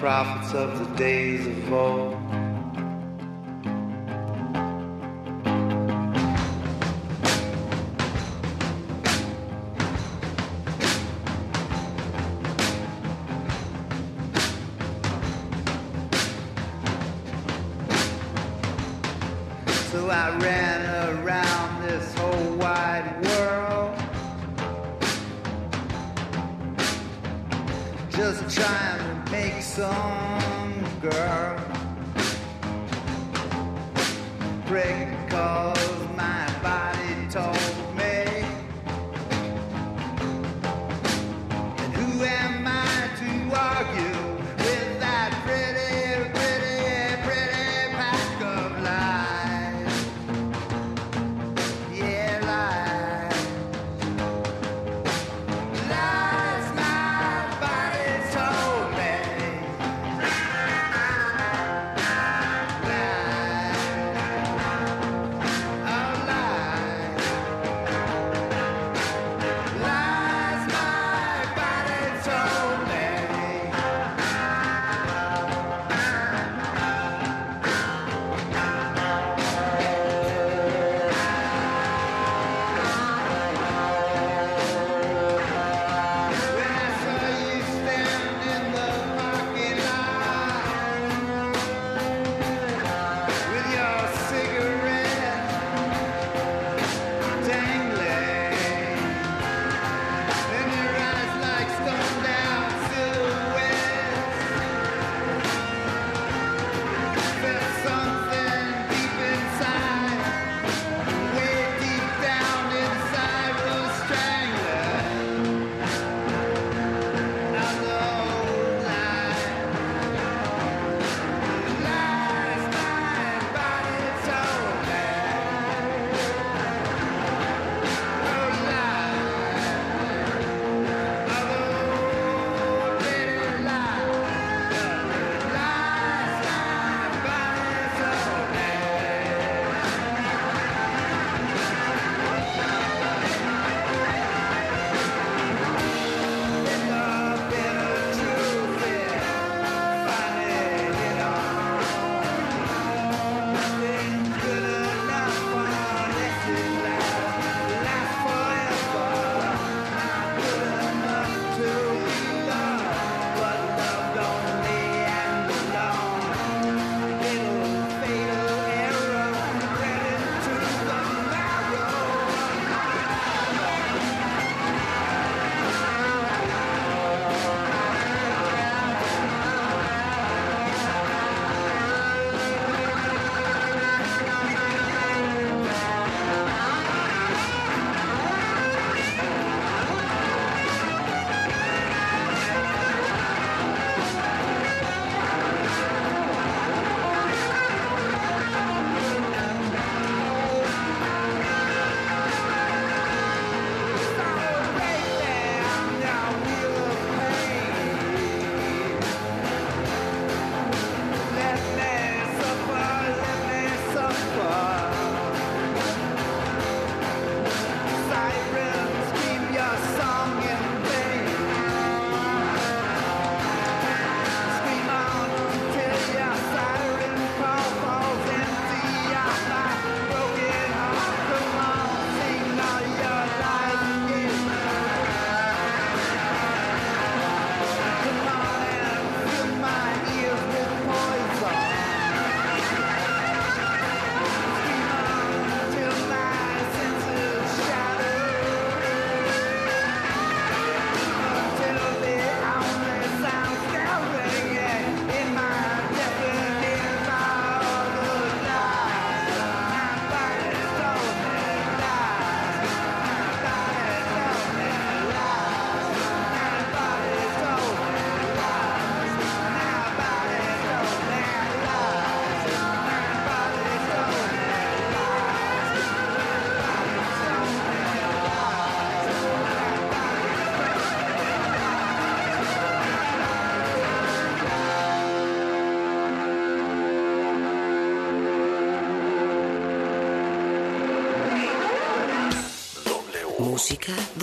prophets 0.00 0.54
of 0.54 0.78
the 0.78 0.96
days 0.96 1.46
of 1.46 1.72
old. 1.74 2.39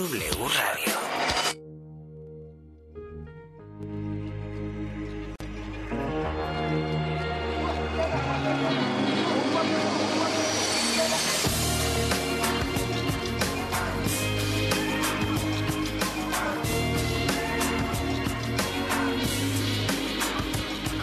W 0.08 0.22
Radio. 0.22 0.38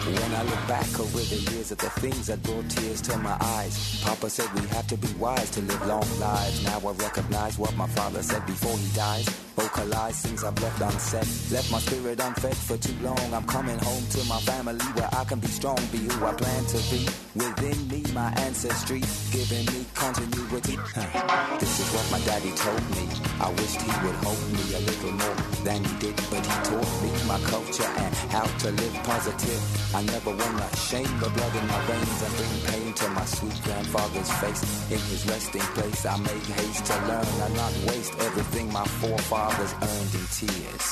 When 0.04 0.34
I 0.34 0.42
look 0.42 0.66
back 0.66 0.98
over 0.98 1.18
the 1.18 1.36
years 1.52 1.70
at 1.70 1.78
the 1.78 1.90
things 2.00 2.26
that 2.26 2.42
brought 2.42 2.68
tears 2.70 2.85
to 3.06 3.16
my 3.18 3.36
eyes, 3.40 4.00
Papa 4.02 4.28
said 4.28 4.52
we 4.54 4.66
have 4.68 4.86
to 4.88 4.96
be 4.96 5.08
wise 5.14 5.50
to 5.50 5.60
live 5.62 5.86
long 5.86 6.06
lives. 6.18 6.64
Now 6.64 6.78
I 6.78 6.92
recognize 6.92 7.56
what 7.56 7.74
my 7.76 7.86
father 7.86 8.22
said 8.22 8.44
before 8.46 8.76
he 8.76 8.88
dies. 8.96 9.28
Vocalize 9.54 10.22
things 10.22 10.42
I've 10.42 10.60
left 10.60 10.80
unsaid. 10.80 11.52
Left 11.52 11.70
my 11.70 11.78
spirit 11.78 12.18
unfed 12.18 12.56
for 12.56 12.76
too 12.76 12.96
long. 13.02 13.18
I'm 13.32 13.44
coming 13.46 13.78
home 13.78 14.04
to 14.10 14.24
my 14.24 14.40
family 14.40 14.84
where 14.96 15.08
I 15.12 15.24
can 15.24 15.38
be 15.38 15.46
strong, 15.46 15.78
be 15.92 15.98
who 15.98 16.26
I 16.26 16.32
plan 16.34 16.64
to 16.66 16.78
be. 16.90 17.06
Within 17.36 17.88
me, 17.88 18.02
my 18.12 18.32
ancestry, 18.38 19.02
giving 19.30 19.66
me 19.66 19.85
continuity. 19.96 20.76
Huh. 20.76 21.56
This 21.58 21.80
is 21.80 21.88
what 21.94 22.06
my 22.12 22.20
daddy 22.28 22.52
told 22.52 22.84
me. 22.94 23.08
I 23.40 23.48
wished 23.50 23.80
he 23.80 23.92
would 24.04 24.14
hold 24.20 24.44
me 24.52 24.64
a 24.76 24.80
little 24.84 25.12
more 25.12 25.36
than 25.64 25.82
he 25.82 25.92
did, 25.98 26.16
but 26.30 26.44
he 26.44 26.56
taught 26.68 26.92
me 27.02 27.10
my 27.26 27.40
culture 27.48 27.88
and 28.04 28.14
how 28.30 28.44
to 28.44 28.68
live 28.70 28.94
positive. 29.04 29.60
I 29.94 30.02
never 30.04 30.30
wanna 30.30 30.68
shame 30.76 31.12
the 31.18 31.30
blood 31.30 31.54
in 31.56 31.66
my 31.66 31.80
veins 31.88 32.20
and 32.22 32.32
bring 32.36 32.54
pain 32.70 32.92
to 32.94 33.08
my 33.10 33.24
sweet 33.24 33.58
grandfather's 33.64 34.30
face. 34.40 34.62
In 34.92 35.00
his 35.10 35.26
resting 35.26 35.68
place, 35.74 36.04
I 36.04 36.16
make 36.18 36.46
haste 36.60 36.84
to 36.86 36.96
learn 37.08 37.26
and 37.44 37.54
not 37.56 37.72
waste 37.88 38.14
everything 38.20 38.72
my 38.72 38.84
forefathers 39.00 39.72
earned 39.80 40.14
in 40.14 40.26
tears 40.30 40.86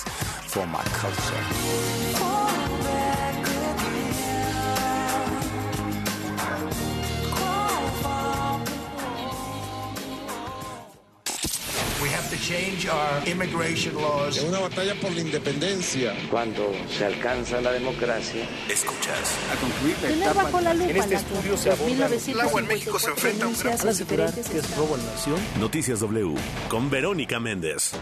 for 0.49 0.67
my 0.67 0.83
culture. 1.01 2.64
Change 12.47 12.87
our 12.89 13.27
immigration 13.27 13.95
laws. 13.95 14.37
Es 14.37 14.45
una 14.45 14.59
batalla 14.61 14.95
por 15.01 15.11
la 15.13 15.21
independencia. 15.21 16.15
Cuando 16.31 16.73
se 16.97 17.05
alcanza 17.07 17.61
la 17.61 17.73
democracia, 17.73 18.47
Escuchas. 18.69 19.35
Tener 20.01 20.35
bajo 20.35 20.61
la 20.61 20.75
lupa 20.75 20.91
En 20.91 20.97
este 20.97 21.15
la 21.15 21.21
estudio 21.21 21.57
se 21.57 21.71
aborda- 21.71 22.07
el 22.15 22.41
agua 22.41 22.61
en 22.61 22.67
México 22.67 22.99
se 22.99 23.11
enfrenta 23.11 23.45
a 23.47 23.49
un 23.49 23.59
gran 23.59 23.79
diferentes 23.97 24.51
estados. 24.51 24.89
Noticias 25.59 26.01
W 26.01 26.35
con 26.69 26.91
Verónica 26.91 27.41
Méndez. 27.41 27.93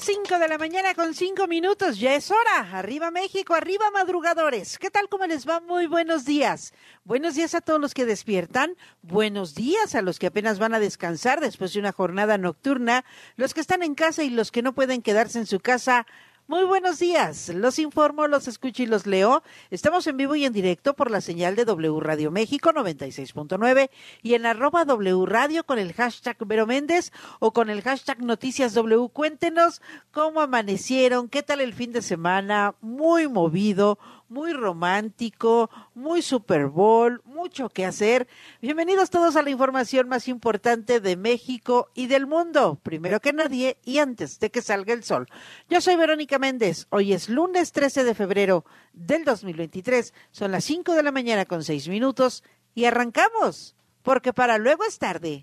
5 0.00 0.38
de 0.38 0.48
la 0.48 0.56
mañana 0.56 0.94
con 0.94 1.12
5 1.14 1.46
minutos, 1.46 1.98
ya 1.98 2.14
es 2.14 2.30
hora. 2.30 2.70
Arriba 2.72 3.10
México, 3.10 3.52
arriba 3.52 3.90
madrugadores. 3.90 4.78
¿Qué 4.78 4.88
tal? 4.88 5.10
¿Cómo 5.10 5.26
les 5.26 5.46
va? 5.46 5.60
Muy 5.60 5.86
buenos 5.86 6.24
días. 6.24 6.72
Buenos 7.04 7.34
días 7.34 7.54
a 7.54 7.60
todos 7.60 7.78
los 7.78 7.92
que 7.92 8.06
despiertan. 8.06 8.76
Buenos 9.02 9.54
días 9.54 9.94
a 9.94 10.00
los 10.00 10.18
que 10.18 10.28
apenas 10.28 10.58
van 10.58 10.72
a 10.72 10.80
descansar 10.80 11.40
después 11.40 11.74
de 11.74 11.80
una 11.80 11.92
jornada 11.92 12.38
nocturna. 12.38 13.04
Los 13.36 13.52
que 13.52 13.60
están 13.60 13.82
en 13.82 13.94
casa 13.94 14.22
y 14.22 14.30
los 14.30 14.50
que 14.50 14.62
no 14.62 14.72
pueden 14.72 15.02
quedarse 15.02 15.38
en 15.38 15.46
su 15.46 15.60
casa. 15.60 16.06
Muy 16.50 16.64
buenos 16.64 16.98
días, 16.98 17.48
los 17.50 17.78
informo, 17.78 18.26
los 18.26 18.48
escucho 18.48 18.82
y 18.82 18.86
los 18.86 19.06
leo. 19.06 19.44
Estamos 19.70 20.08
en 20.08 20.16
vivo 20.16 20.34
y 20.34 20.44
en 20.44 20.52
directo 20.52 20.94
por 20.94 21.08
la 21.08 21.20
señal 21.20 21.54
de 21.54 21.64
W 21.64 22.00
Radio 22.00 22.32
México 22.32 22.72
96.9 22.72 23.88
y 24.24 24.34
en 24.34 24.44
arroba 24.44 24.84
W 24.84 25.26
Radio 25.26 25.62
con 25.62 25.78
el 25.78 25.92
hashtag 25.92 26.36
Vero 26.44 26.66
Méndez 26.66 27.12
o 27.38 27.52
con 27.52 27.70
el 27.70 27.82
hashtag 27.82 28.20
Noticias 28.24 28.74
W. 28.74 29.10
Cuéntenos 29.12 29.80
cómo 30.10 30.40
amanecieron, 30.40 31.28
qué 31.28 31.44
tal 31.44 31.60
el 31.60 31.72
fin 31.72 31.92
de 31.92 32.02
semana, 32.02 32.74
muy 32.80 33.28
movido, 33.28 34.00
muy 34.30 34.52
romántico, 34.52 35.70
muy 35.92 36.22
Super 36.22 36.66
Bowl, 36.66 37.20
mucho 37.24 37.68
que 37.68 37.84
hacer. 37.84 38.28
Bienvenidos 38.62 39.10
todos 39.10 39.34
a 39.34 39.42
la 39.42 39.50
información 39.50 40.08
más 40.08 40.28
importante 40.28 41.00
de 41.00 41.16
México 41.16 41.90
y 41.94 42.06
del 42.06 42.28
mundo, 42.28 42.78
primero 42.82 43.20
que 43.20 43.32
nadie 43.32 43.76
y 43.84 43.98
antes 43.98 44.38
de 44.38 44.50
que 44.50 44.62
salga 44.62 44.94
el 44.94 45.02
sol. 45.02 45.26
Yo 45.68 45.80
soy 45.80 45.96
Verónica 45.96 46.38
Méndez, 46.38 46.86
hoy 46.90 47.12
es 47.12 47.28
lunes 47.28 47.72
13 47.72 48.04
de 48.04 48.14
febrero 48.14 48.64
del 48.92 49.24
2023, 49.24 50.14
son 50.30 50.52
las 50.52 50.64
5 50.64 50.94
de 50.94 51.02
la 51.02 51.10
mañana 51.10 51.44
con 51.44 51.64
6 51.64 51.88
minutos 51.88 52.44
y 52.72 52.84
arrancamos, 52.84 53.74
porque 54.02 54.32
para 54.32 54.58
luego 54.58 54.84
es 54.84 54.98
tarde. 55.00 55.42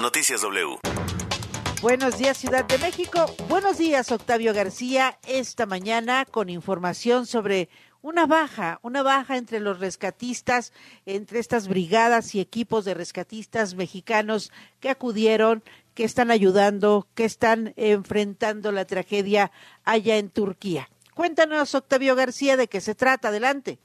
Noticias 0.00 0.42
W. 0.42 0.80
Buenos 1.84 2.16
días, 2.16 2.38
Ciudad 2.38 2.64
de 2.64 2.78
México. 2.78 3.26
Buenos 3.46 3.76
días, 3.76 4.10
Octavio 4.10 4.54
García. 4.54 5.18
Esta 5.28 5.66
mañana 5.66 6.24
con 6.24 6.48
información 6.48 7.26
sobre 7.26 7.68
una 8.04 8.26
baja, 8.26 8.80
una 8.82 9.02
baja 9.02 9.38
entre 9.38 9.60
los 9.60 9.80
rescatistas, 9.80 10.74
entre 11.06 11.38
estas 11.38 11.68
brigadas 11.68 12.34
y 12.34 12.40
equipos 12.40 12.84
de 12.84 12.92
rescatistas 12.92 13.76
mexicanos 13.76 14.52
que 14.78 14.90
acudieron, 14.90 15.62
que 15.94 16.04
están 16.04 16.30
ayudando, 16.30 17.08
que 17.14 17.24
están 17.24 17.72
enfrentando 17.76 18.72
la 18.72 18.84
tragedia 18.84 19.50
allá 19.84 20.18
en 20.18 20.28
Turquía. 20.28 20.90
Cuéntanos, 21.14 21.74
Octavio 21.74 22.14
García, 22.14 22.58
de 22.58 22.68
qué 22.68 22.82
se 22.82 22.94
trata. 22.94 23.28
Adelante. 23.28 23.78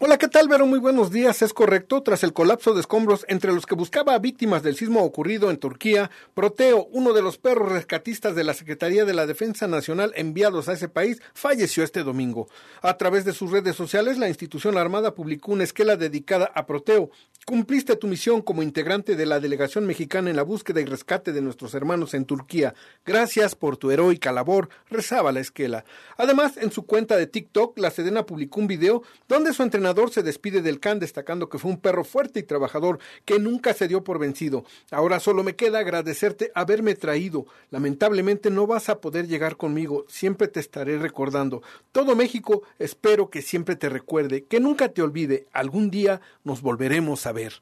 Hola, 0.00 0.16
¿qué 0.16 0.28
tal, 0.28 0.46
Vero? 0.46 0.64
Muy 0.64 0.78
buenos 0.78 1.10
días. 1.10 1.42
Es 1.42 1.52
correcto, 1.52 2.04
tras 2.04 2.22
el 2.22 2.32
colapso 2.32 2.72
de 2.72 2.78
escombros 2.78 3.24
entre 3.26 3.52
los 3.52 3.66
que 3.66 3.74
buscaba 3.74 4.14
a 4.14 4.20
víctimas 4.20 4.62
del 4.62 4.76
sismo 4.76 5.02
ocurrido 5.02 5.50
en 5.50 5.56
Turquía, 5.56 6.08
Proteo, 6.34 6.86
uno 6.92 7.12
de 7.12 7.20
los 7.20 7.36
perros 7.36 7.72
rescatistas 7.72 8.36
de 8.36 8.44
la 8.44 8.54
Secretaría 8.54 9.04
de 9.04 9.12
la 9.12 9.26
Defensa 9.26 9.66
Nacional 9.66 10.12
enviados 10.14 10.68
a 10.68 10.74
ese 10.74 10.88
país, 10.88 11.20
falleció 11.34 11.82
este 11.82 12.04
domingo. 12.04 12.48
A 12.80 12.96
través 12.96 13.24
de 13.24 13.32
sus 13.32 13.50
redes 13.50 13.74
sociales, 13.74 14.18
la 14.18 14.28
institución 14.28 14.78
armada 14.78 15.16
publicó 15.16 15.50
una 15.50 15.64
esquela 15.64 15.96
dedicada 15.96 16.48
a 16.54 16.64
Proteo. 16.64 17.10
Cumpliste 17.44 17.96
tu 17.96 18.06
misión 18.06 18.40
como 18.40 18.62
integrante 18.62 19.16
de 19.16 19.26
la 19.26 19.40
delegación 19.40 19.84
mexicana 19.84 20.30
en 20.30 20.36
la 20.36 20.42
búsqueda 20.42 20.80
y 20.80 20.84
rescate 20.84 21.32
de 21.32 21.40
nuestros 21.40 21.74
hermanos 21.74 22.14
en 22.14 22.24
Turquía. 22.24 22.74
Gracias 23.04 23.56
por 23.56 23.78
tu 23.78 23.90
heroica 23.90 24.30
labor, 24.30 24.68
rezaba 24.90 25.32
la 25.32 25.40
esquela. 25.40 25.84
Además, 26.18 26.56
en 26.58 26.70
su 26.70 26.86
cuenta 26.86 27.16
de 27.16 27.26
TikTok, 27.26 27.78
la 27.78 27.90
Sedena 27.90 28.26
publicó 28.26 28.60
un 28.60 28.68
video 28.68 29.02
donde 29.26 29.54
su 29.54 29.62
entrenador 29.62 29.87
se 30.08 30.22
despide 30.22 30.62
del 30.62 30.80
can 30.80 30.98
destacando 30.98 31.48
que 31.48 31.58
fue 31.58 31.70
un 31.70 31.80
perro 31.80 32.04
fuerte 32.04 32.40
y 32.40 32.42
trabajador 32.42 32.98
que 33.24 33.38
nunca 33.38 33.72
se 33.72 33.88
dio 33.88 34.04
por 34.04 34.18
vencido. 34.18 34.64
Ahora 34.90 35.18
solo 35.18 35.42
me 35.42 35.56
queda 35.56 35.78
agradecerte 35.80 36.52
haberme 36.54 36.94
traído. 36.94 37.46
Lamentablemente 37.70 38.50
no 38.50 38.66
vas 38.66 38.88
a 38.88 39.00
poder 39.00 39.26
llegar 39.26 39.56
conmigo. 39.56 40.04
Siempre 40.08 40.46
te 40.48 40.60
estaré 40.60 40.98
recordando. 40.98 41.62
Todo 41.90 42.14
México 42.14 42.62
espero 42.78 43.30
que 43.30 43.42
siempre 43.42 43.76
te 43.76 43.88
recuerde, 43.88 44.44
que 44.44 44.60
nunca 44.60 44.90
te 44.90 45.02
olvide. 45.02 45.46
Algún 45.52 45.90
día 45.90 46.20
nos 46.44 46.60
volveremos 46.60 47.26
a 47.26 47.32
ver. 47.32 47.54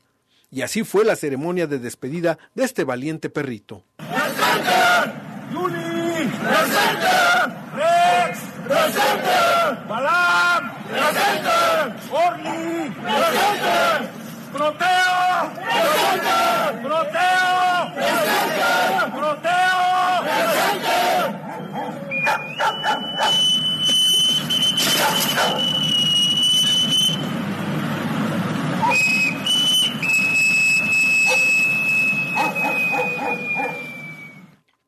Y 0.50 0.62
así 0.62 0.84
fue 0.84 1.04
la 1.04 1.16
ceremonia 1.16 1.66
de 1.66 1.78
despedida 1.78 2.38
de 2.54 2.64
este 2.64 2.84
valiente 2.84 3.30
perrito. 3.30 3.84
¡Presente! 12.42 14.10
¡Proteo! 14.52 15.16
¡Presente! 15.54 16.36
¡Proteo! 16.82 17.92
¡Presente! 17.94 18.70
¡Proteo! 19.16 19.80
¡Presente! 25.34 25.75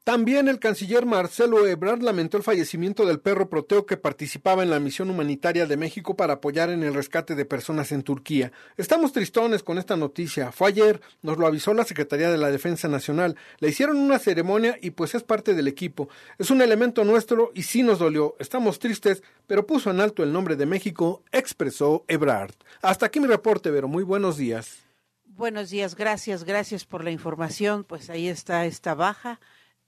También 0.09 0.49
el 0.49 0.59
canciller 0.59 1.05
Marcelo 1.05 1.67
Ebrard 1.67 2.01
lamentó 2.01 2.39
el 2.39 2.43
fallecimiento 2.43 3.05
del 3.05 3.21
perro 3.21 3.51
Proteo 3.51 3.85
que 3.85 3.99
participaba 3.99 4.63
en 4.63 4.71
la 4.71 4.81
misión 4.81 5.11
humanitaria 5.11 5.67
de 5.67 5.77
México 5.77 6.17
para 6.17 6.33
apoyar 6.33 6.71
en 6.71 6.83
el 6.83 6.95
rescate 6.95 7.35
de 7.35 7.45
personas 7.45 7.93
en 7.93 8.03
Turquía. 8.03 8.51
Estamos 8.79 9.13
tristones 9.13 9.63
con 9.63 9.77
esta 9.77 9.99
noticia. 9.99 10.51
Fue 10.51 10.69
ayer, 10.69 11.03
nos 11.21 11.37
lo 11.37 11.47
avisó 11.47 11.75
la 11.75 11.85
Secretaría 11.85 12.31
de 12.31 12.39
la 12.39 12.51
Defensa 12.51 12.89
Nacional. 12.89 13.37
Le 13.59 13.69
hicieron 13.69 13.99
una 13.99 14.19
ceremonia 14.19 14.79
y 14.81 14.93
pues 14.93 15.15
es 15.15 15.25
parte 15.25 15.53
del 15.53 15.69
equipo. 15.69 16.09
Es 16.39 16.51
un 16.51 16.63
elemento 16.63 17.05
nuestro 17.05 17.51
y 17.53 17.65
sí 17.65 17.83
nos 17.83 17.99
dolió. 17.99 18.35
Estamos 18.39 18.79
tristes, 18.79 19.23
pero 19.47 19.67
puso 19.67 19.91
en 19.91 20.01
alto 20.01 20.23
el 20.23 20.33
nombre 20.33 20.57
de 20.57 20.65
México, 20.65 21.23
expresó 21.33 22.07
Ebrard. 22.09 22.55
Hasta 22.81 23.05
aquí 23.05 23.21
mi 23.21 23.27
reporte, 23.27 23.71
Vero. 23.71 23.89
Muy 23.89 24.05
buenos 24.05 24.39
días. 24.39 24.87
Buenos 25.27 25.69
días, 25.69 25.95
gracias, 25.95 26.45
gracias 26.45 26.87
por 26.87 27.05
la 27.05 27.11
información. 27.11 27.85
Pues 27.85 28.09
ahí 28.09 28.27
está 28.27 28.65
esta 28.65 28.95
baja 28.95 29.39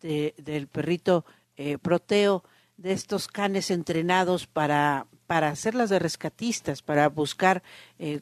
de, 0.00 0.34
del 0.38 0.66
perrito 0.66 1.24
eh, 1.56 1.78
Proteo, 1.78 2.42
de 2.76 2.92
estos 2.92 3.28
canes 3.28 3.70
entrenados 3.70 4.46
para, 4.46 5.06
para 5.26 5.48
hacerlas 5.48 5.90
de 5.90 5.98
rescatistas, 5.98 6.80
para 6.80 7.08
buscar 7.10 7.62
eh, 7.98 8.20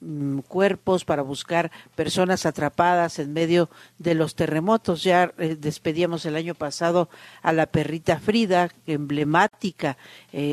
mm, 0.00 0.40
cuerpos, 0.40 1.04
para 1.04 1.22
buscar 1.22 1.70
personas 1.94 2.44
atrapadas 2.44 3.20
en 3.20 3.32
medio 3.32 3.70
de 3.98 4.16
los 4.16 4.34
terremotos. 4.34 5.04
Ya 5.04 5.32
eh, 5.38 5.56
despedíamos 5.56 6.26
el 6.26 6.34
año 6.34 6.56
pasado 6.56 7.08
a 7.40 7.52
la 7.52 7.66
perrita 7.66 8.18
Frida, 8.18 8.70
emblemática, 8.86 9.96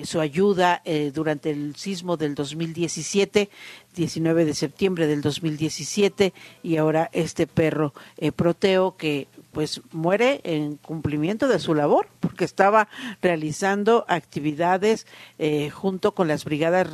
su 0.03 0.19
ayuda 0.19 0.83
durante 1.13 1.49
el 1.49 1.75
sismo 1.75 2.15
del 2.15 2.35
2017 2.35 3.49
19 3.95 4.45
de 4.45 4.53
septiembre 4.53 5.07
del 5.07 5.21
2017 5.21 6.33
y 6.63 6.77
ahora 6.77 7.09
este 7.11 7.47
perro 7.47 7.93
Proteo 8.35 8.95
que 8.95 9.27
pues 9.53 9.81
muere 9.91 10.41
en 10.43 10.77
cumplimiento 10.77 11.47
de 11.47 11.59
su 11.59 11.75
labor 11.75 12.09
porque 12.19 12.43
estaba 12.43 12.89
realizando 13.21 14.03
actividades 14.09 15.07
eh, 15.37 15.69
junto 15.69 16.13
con 16.15 16.27
las 16.27 16.43
brigadas 16.43 16.87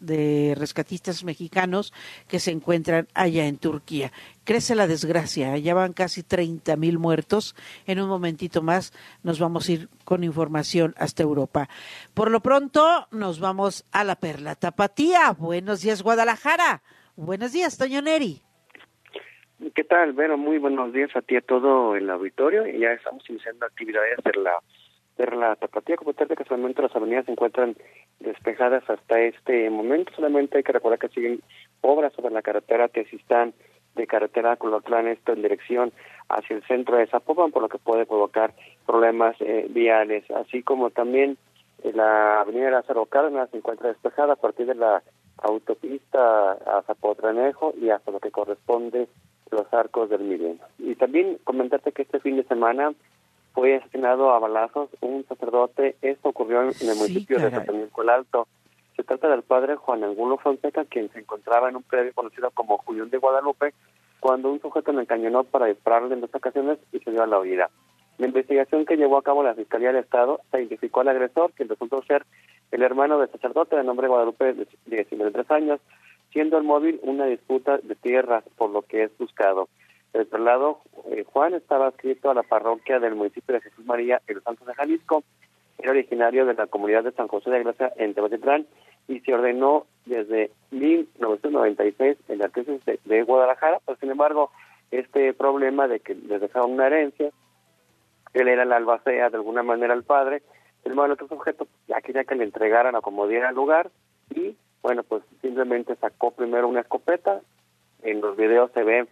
de 0.00 0.54
rescatistas 0.56 1.22
mexicanos 1.22 1.92
que 2.26 2.40
se 2.40 2.50
encuentran 2.50 3.08
allá 3.14 3.46
en 3.46 3.58
Turquía. 3.58 4.10
Crece 4.44 4.74
la 4.74 4.86
desgracia, 4.86 5.52
allá 5.52 5.74
van 5.74 5.92
casi 5.92 6.22
30 6.22 6.76
mil 6.76 6.98
muertos. 6.98 7.54
En 7.86 8.00
un 8.00 8.08
momentito 8.08 8.62
más 8.62 8.94
nos 9.22 9.38
vamos 9.38 9.68
a 9.68 9.72
ir 9.72 9.90
con 10.04 10.24
información 10.24 10.94
hasta 10.96 11.22
Europa. 11.22 11.68
Por 12.14 12.30
lo 12.30 12.40
pronto 12.40 13.06
nos 13.10 13.38
vamos 13.38 13.84
a 13.92 14.02
la 14.04 14.16
Perla 14.16 14.54
Tapatía. 14.54 15.32
Buenos 15.32 15.82
días 15.82 16.02
Guadalajara. 16.02 16.82
Buenos 17.16 17.52
días, 17.52 17.76
Toño 17.76 18.00
Neri. 18.00 18.47
¿Qué 19.74 19.82
tal, 19.82 20.12
Vero? 20.12 20.38
Muy 20.38 20.58
buenos 20.58 20.92
días 20.92 21.10
a 21.16 21.20
ti 21.20 21.34
a 21.34 21.40
todo 21.40 21.96
el 21.96 22.08
auditorio. 22.10 22.64
Y 22.68 22.78
ya 22.78 22.92
estamos 22.92 23.28
iniciando 23.28 23.66
actividades 23.66 24.18
de 24.24 24.40
la, 24.40 24.60
de 25.16 25.36
la 25.36 25.56
tapatía. 25.56 25.96
Como 25.96 26.14
tal, 26.14 26.28
casualmente 26.28 26.80
las 26.80 26.94
avenidas 26.94 27.24
se 27.24 27.32
encuentran 27.32 27.74
despejadas 28.20 28.88
hasta 28.88 29.20
este 29.20 29.68
momento. 29.68 30.12
Solamente 30.14 30.58
hay 30.58 30.62
que 30.62 30.70
recordar 30.70 31.00
que 31.00 31.08
siguen 31.08 31.42
obras 31.80 32.12
sobre 32.12 32.32
la 32.32 32.42
carretera 32.42 32.86
Tesistán 32.86 33.52
de 33.96 34.06
carretera 34.06 34.54
Colotlán, 34.54 35.08
esto 35.08 35.32
en 35.32 35.42
dirección 35.42 35.92
hacia 36.28 36.54
el 36.54 36.62
centro 36.68 36.96
de 36.96 37.08
Zapopan, 37.08 37.50
por 37.50 37.62
lo 37.62 37.68
que 37.68 37.78
puede 37.78 38.06
provocar 38.06 38.54
problemas 38.86 39.34
eh, 39.40 39.66
viales. 39.70 40.30
Así 40.30 40.62
como 40.62 40.90
también 40.90 41.36
eh, 41.82 41.90
la 41.92 42.42
avenida 42.42 42.70
Lázaro 42.70 43.06
Cárdenas 43.06 43.50
se 43.50 43.56
encuentra 43.56 43.88
despejada 43.88 44.34
a 44.34 44.36
partir 44.36 44.66
de 44.66 44.76
la 44.76 45.02
autopista 45.42 46.52
a 46.52 46.82
Zapotranejo 46.82 47.74
y 47.80 47.90
hasta 47.90 48.10
lo 48.10 48.20
que 48.20 48.30
corresponde 48.30 49.08
los 49.50 49.72
arcos 49.72 50.10
del 50.10 50.20
milenio. 50.20 50.64
Y 50.78 50.94
también 50.94 51.38
comentarte 51.44 51.92
que 51.92 52.02
este 52.02 52.20
fin 52.20 52.36
de 52.36 52.44
semana 52.44 52.92
fue 53.54 53.76
asesinado 53.76 54.30
a 54.30 54.38
balazos 54.38 54.90
un 55.00 55.24
sacerdote. 55.26 55.96
Esto 56.02 56.28
ocurrió 56.28 56.62
en, 56.62 56.68
el 56.68 56.96
municipio 56.96 57.38
de 57.38 57.50
San 57.50 58.08
Alto. 58.08 58.46
Se 58.96 59.04
trata 59.04 59.28
del 59.28 59.42
padre 59.42 59.76
Juan 59.76 60.04
Angulo 60.04 60.38
Fonseca, 60.38 60.84
quien 60.84 61.10
se 61.12 61.20
encontraba 61.20 61.68
en 61.68 61.76
un 61.76 61.82
predio 61.82 62.12
conocido 62.14 62.50
como 62.50 62.78
Julián 62.78 63.10
de 63.10 63.18
Guadalupe, 63.18 63.72
cuando 64.20 64.50
un 64.50 64.60
sujeto 64.60 64.92
le 64.92 65.02
encañonó 65.02 65.44
para 65.44 65.66
dispararle 65.66 66.14
en 66.14 66.20
dos 66.20 66.34
ocasiones 66.34 66.78
y 66.92 66.98
se 66.98 67.10
dio 67.10 67.22
a 67.22 67.26
la 67.26 67.38
huida. 67.38 67.70
La 68.18 68.26
investigación 68.26 68.84
que 68.84 68.96
llevó 68.96 69.16
a 69.16 69.22
cabo 69.22 69.42
la 69.42 69.54
Fiscalía 69.54 69.88
del 69.88 70.02
Estado 70.02 70.40
identificó 70.52 71.00
al 71.00 71.08
agresor, 71.08 71.52
quien 71.52 71.68
resultó 71.68 72.02
ser 72.02 72.24
el 72.70 72.82
hermano 72.82 73.18
del 73.18 73.30
sacerdote 73.30 73.76
de 73.76 73.84
nombre 73.84 74.08
Guadalupe 74.08 74.54
de 74.54 74.66
19 74.86 75.44
años, 75.48 75.80
siendo 76.32 76.58
el 76.58 76.64
móvil 76.64 77.00
una 77.02 77.26
disputa 77.26 77.78
de 77.78 77.94
tierras, 77.94 78.44
por 78.56 78.70
lo 78.70 78.82
que 78.82 79.04
es 79.04 79.18
buscado. 79.18 79.68
Del 80.12 80.22
otro 80.22 80.38
lado, 80.38 80.80
eh, 81.10 81.24
Juan 81.32 81.54
estaba 81.54 81.86
adscrito 81.86 82.30
a 82.30 82.34
la 82.34 82.42
parroquia 82.42 82.98
del 82.98 83.14
municipio 83.14 83.54
de 83.54 83.60
Jesús 83.60 83.84
María 83.84 84.20
en 84.26 84.36
los 84.36 84.44
Santos 84.44 84.66
de 84.66 84.74
Jalisco, 84.74 85.22
era 85.78 85.92
originario 85.92 86.44
de 86.44 86.54
la 86.54 86.66
comunidad 86.66 87.04
de 87.04 87.12
San 87.12 87.28
José 87.28 87.50
de 87.50 87.62
Gracia 87.62 87.92
en 87.96 88.14
Tepatitlán 88.14 88.66
y 89.06 89.20
se 89.20 89.32
ordenó 89.32 89.86
desde 90.06 90.50
1996 90.72 92.18
en 92.28 92.38
la 92.38 92.48
crisis 92.48 92.80
de, 93.04 93.22
Guadalajara, 93.22 93.78
pero 93.86 93.98
sin 93.98 94.10
embargo, 94.10 94.50
este 94.90 95.32
problema 95.34 95.86
de 95.86 96.00
que 96.00 96.14
les 96.14 96.40
dejaron 96.40 96.72
una 96.72 96.88
herencia, 96.88 97.30
él 98.34 98.48
era 98.48 98.62
el 98.62 98.72
albacea 98.72 99.30
de 99.30 99.36
alguna 99.36 99.62
manera 99.62 99.94
al 99.94 100.04
padre, 100.04 100.42
el 100.84 100.94
mal 100.94 101.10
otro 101.10 101.28
sujeto 101.28 101.66
ya 101.86 102.00
quería 102.00 102.24
que 102.24 102.34
le 102.34 102.44
entregaran 102.44 102.96
a 102.96 103.00
como 103.00 103.26
diera 103.26 103.52
lugar 103.52 103.90
y 104.30 104.56
bueno, 104.82 105.02
pues 105.02 105.22
simplemente 105.42 105.96
sacó 105.96 106.30
primero 106.30 106.68
una 106.68 106.80
escopeta, 106.80 107.40
en 108.02 108.20
los 108.20 108.36
videos 108.36 108.70
se 108.72 108.84
ve 108.84 109.06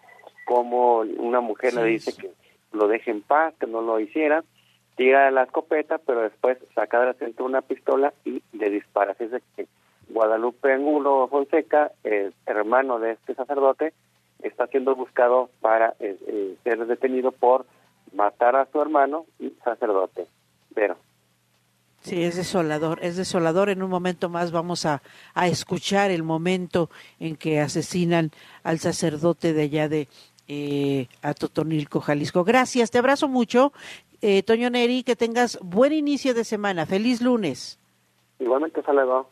como 0.46 1.00
una 1.00 1.40
mujer 1.40 1.74
le 1.74 1.84
dice 1.84 2.14
que 2.16 2.30
lo 2.72 2.88
deje 2.88 3.10
en 3.10 3.22
paz, 3.22 3.54
que 3.58 3.66
no 3.66 3.82
lo 3.82 3.98
hiciera, 3.98 4.44
tira 4.96 5.30
la 5.30 5.42
escopeta, 5.42 5.98
pero 5.98 6.22
después 6.22 6.58
saca 6.74 7.00
de 7.00 7.06
la 7.06 7.14
cintura 7.14 7.48
una 7.48 7.62
pistola 7.62 8.12
y 8.24 8.42
le 8.52 8.70
dispara. 8.70 9.12
Así 9.12 9.24
es 9.24 9.42
que 9.56 9.66
Guadalupe 10.08 10.72
Angulo 10.72 11.26
Fonseca, 11.28 11.90
el 12.04 12.32
hermano 12.46 12.98
de 12.98 13.12
este 13.12 13.34
sacerdote, 13.34 13.92
está 14.42 14.66
siendo 14.68 14.94
buscado 14.94 15.50
para 15.60 15.94
eh, 15.98 16.16
eh, 16.26 16.56
ser 16.62 16.86
detenido 16.86 17.32
por 17.32 17.66
matar 18.12 18.56
a 18.56 18.66
su 18.70 18.80
hermano 18.80 19.26
y 19.38 19.50
sacerdote. 19.64 20.26
Pero 20.74 20.96
Sí, 22.06 22.22
es 22.22 22.36
desolador, 22.36 23.00
es 23.02 23.16
desolador. 23.16 23.68
En 23.68 23.82
un 23.82 23.90
momento 23.90 24.28
más 24.28 24.52
vamos 24.52 24.86
a, 24.86 25.02
a 25.34 25.48
escuchar 25.48 26.12
el 26.12 26.22
momento 26.22 26.88
en 27.18 27.34
que 27.34 27.58
asesinan 27.58 28.30
al 28.62 28.78
sacerdote 28.78 29.52
de 29.52 29.62
allá 29.62 29.88
de 29.88 30.06
eh, 30.46 31.08
Atotonilco, 31.22 32.00
Jalisco. 32.00 32.44
Gracias, 32.44 32.92
te 32.92 32.98
abrazo 32.98 33.26
mucho 33.26 33.72
eh, 34.22 34.44
Toño 34.44 34.70
Neri, 34.70 35.02
que 35.02 35.16
tengas 35.16 35.58
buen 35.60 35.92
inicio 35.92 36.32
de 36.32 36.44
semana. 36.44 36.86
Feliz 36.86 37.20
lunes. 37.20 37.80
Igualmente, 38.38 38.82
saludo. 38.82 39.28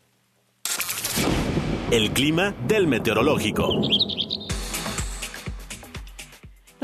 El 1.90 2.12
clima 2.12 2.54
del 2.66 2.88
meteorológico. 2.88 3.68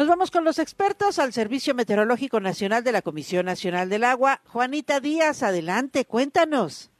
Nos 0.00 0.08
vamos 0.08 0.30
con 0.30 0.46
los 0.46 0.58
expertos 0.58 1.18
al 1.18 1.34
Servicio 1.34 1.74
Meteorológico 1.74 2.40
Nacional 2.40 2.82
de 2.82 2.90
la 2.90 3.02
Comisión 3.02 3.44
Nacional 3.44 3.90
del 3.90 4.04
Agua. 4.04 4.40
Juanita 4.46 4.98
Díaz, 4.98 5.42
adelante, 5.42 6.06
cuéntanos. 6.06 6.90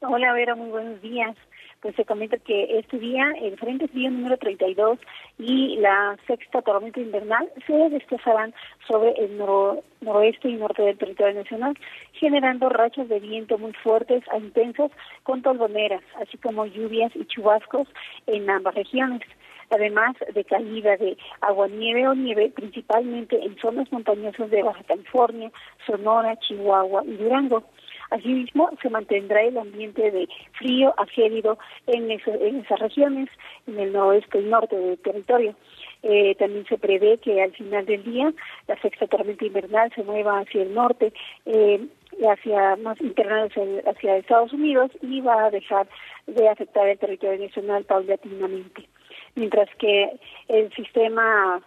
Hola, 0.00 0.32
Vera, 0.32 0.56
muy 0.56 0.68
buenos 0.68 1.00
días 1.00 1.36
pues 1.80 1.94
se 1.94 2.04
comenta 2.04 2.36
que 2.38 2.78
este 2.78 2.98
día 2.98 3.32
el 3.40 3.56
Frente 3.56 3.88
Frío 3.88 4.10
número 4.10 4.36
32 4.36 4.98
y 5.38 5.76
la 5.76 6.16
sexta 6.26 6.62
tormenta 6.62 7.00
invernal 7.00 7.48
se 7.66 7.72
desplazarán 7.90 8.52
sobre 8.86 9.12
el 9.12 9.38
noroeste 9.38 10.48
y 10.48 10.54
norte 10.54 10.82
del 10.82 10.98
territorio 10.98 11.34
nacional, 11.34 11.78
generando 12.14 12.68
rachas 12.68 13.08
de 13.08 13.20
viento 13.20 13.58
muy 13.58 13.72
fuertes 13.74 14.22
a 14.30 14.38
intensas 14.38 14.90
con 15.22 15.42
tolvoneras, 15.42 16.02
así 16.20 16.36
como 16.38 16.66
lluvias 16.66 17.14
y 17.14 17.24
chubascos 17.26 17.88
en 18.26 18.50
ambas 18.50 18.74
regiones 18.74 19.22
además 19.70 20.16
de 20.34 20.44
caída 20.44 20.96
de 20.96 21.16
agua-nieve 21.40 22.08
o 22.08 22.14
nieve, 22.14 22.50
principalmente 22.54 23.38
en 23.44 23.56
zonas 23.58 23.90
montañosas 23.92 24.50
de 24.50 24.62
Baja 24.62 24.82
California, 24.84 25.50
Sonora, 25.86 26.36
Chihuahua 26.36 27.02
y 27.04 27.16
Durango. 27.16 27.64
Asimismo, 28.10 28.70
se 28.80 28.90
mantendrá 28.90 29.42
el 29.42 29.58
ambiente 29.58 30.10
de 30.10 30.28
frío 30.58 30.94
a 30.96 31.06
gélido 31.06 31.58
en, 31.86 32.10
en 32.10 32.56
esas 32.60 32.78
regiones, 32.78 33.28
en 33.66 33.78
el 33.78 33.92
noroeste 33.92 34.40
y 34.40 34.44
norte 34.44 34.76
del 34.76 34.98
territorio. 34.98 35.54
Eh, 36.02 36.34
también 36.36 36.64
se 36.66 36.78
prevé 36.78 37.18
que 37.18 37.42
al 37.42 37.52
final 37.52 37.84
del 37.84 38.04
día 38.04 38.32
la 38.68 38.80
sexta 38.80 39.06
tormenta 39.06 39.44
invernal 39.44 39.92
se 39.94 40.04
mueva 40.04 40.40
hacia 40.40 40.62
el 40.62 40.72
norte, 40.72 41.12
eh, 41.44 41.86
hacia 42.26 42.76
más 42.76 43.00
internados 43.00 43.52
hacia 43.86 44.16
Estados 44.16 44.52
Unidos 44.52 44.90
y 45.02 45.20
va 45.20 45.46
a 45.46 45.50
dejar 45.50 45.88
de 46.26 46.48
afectar 46.48 46.86
el 46.88 46.98
territorio 46.98 47.44
nacional 47.44 47.84
paulatinamente. 47.84 48.88
Mientras 49.34 49.68
que 49.76 50.10
el 50.48 50.72
sistema, 50.74 51.60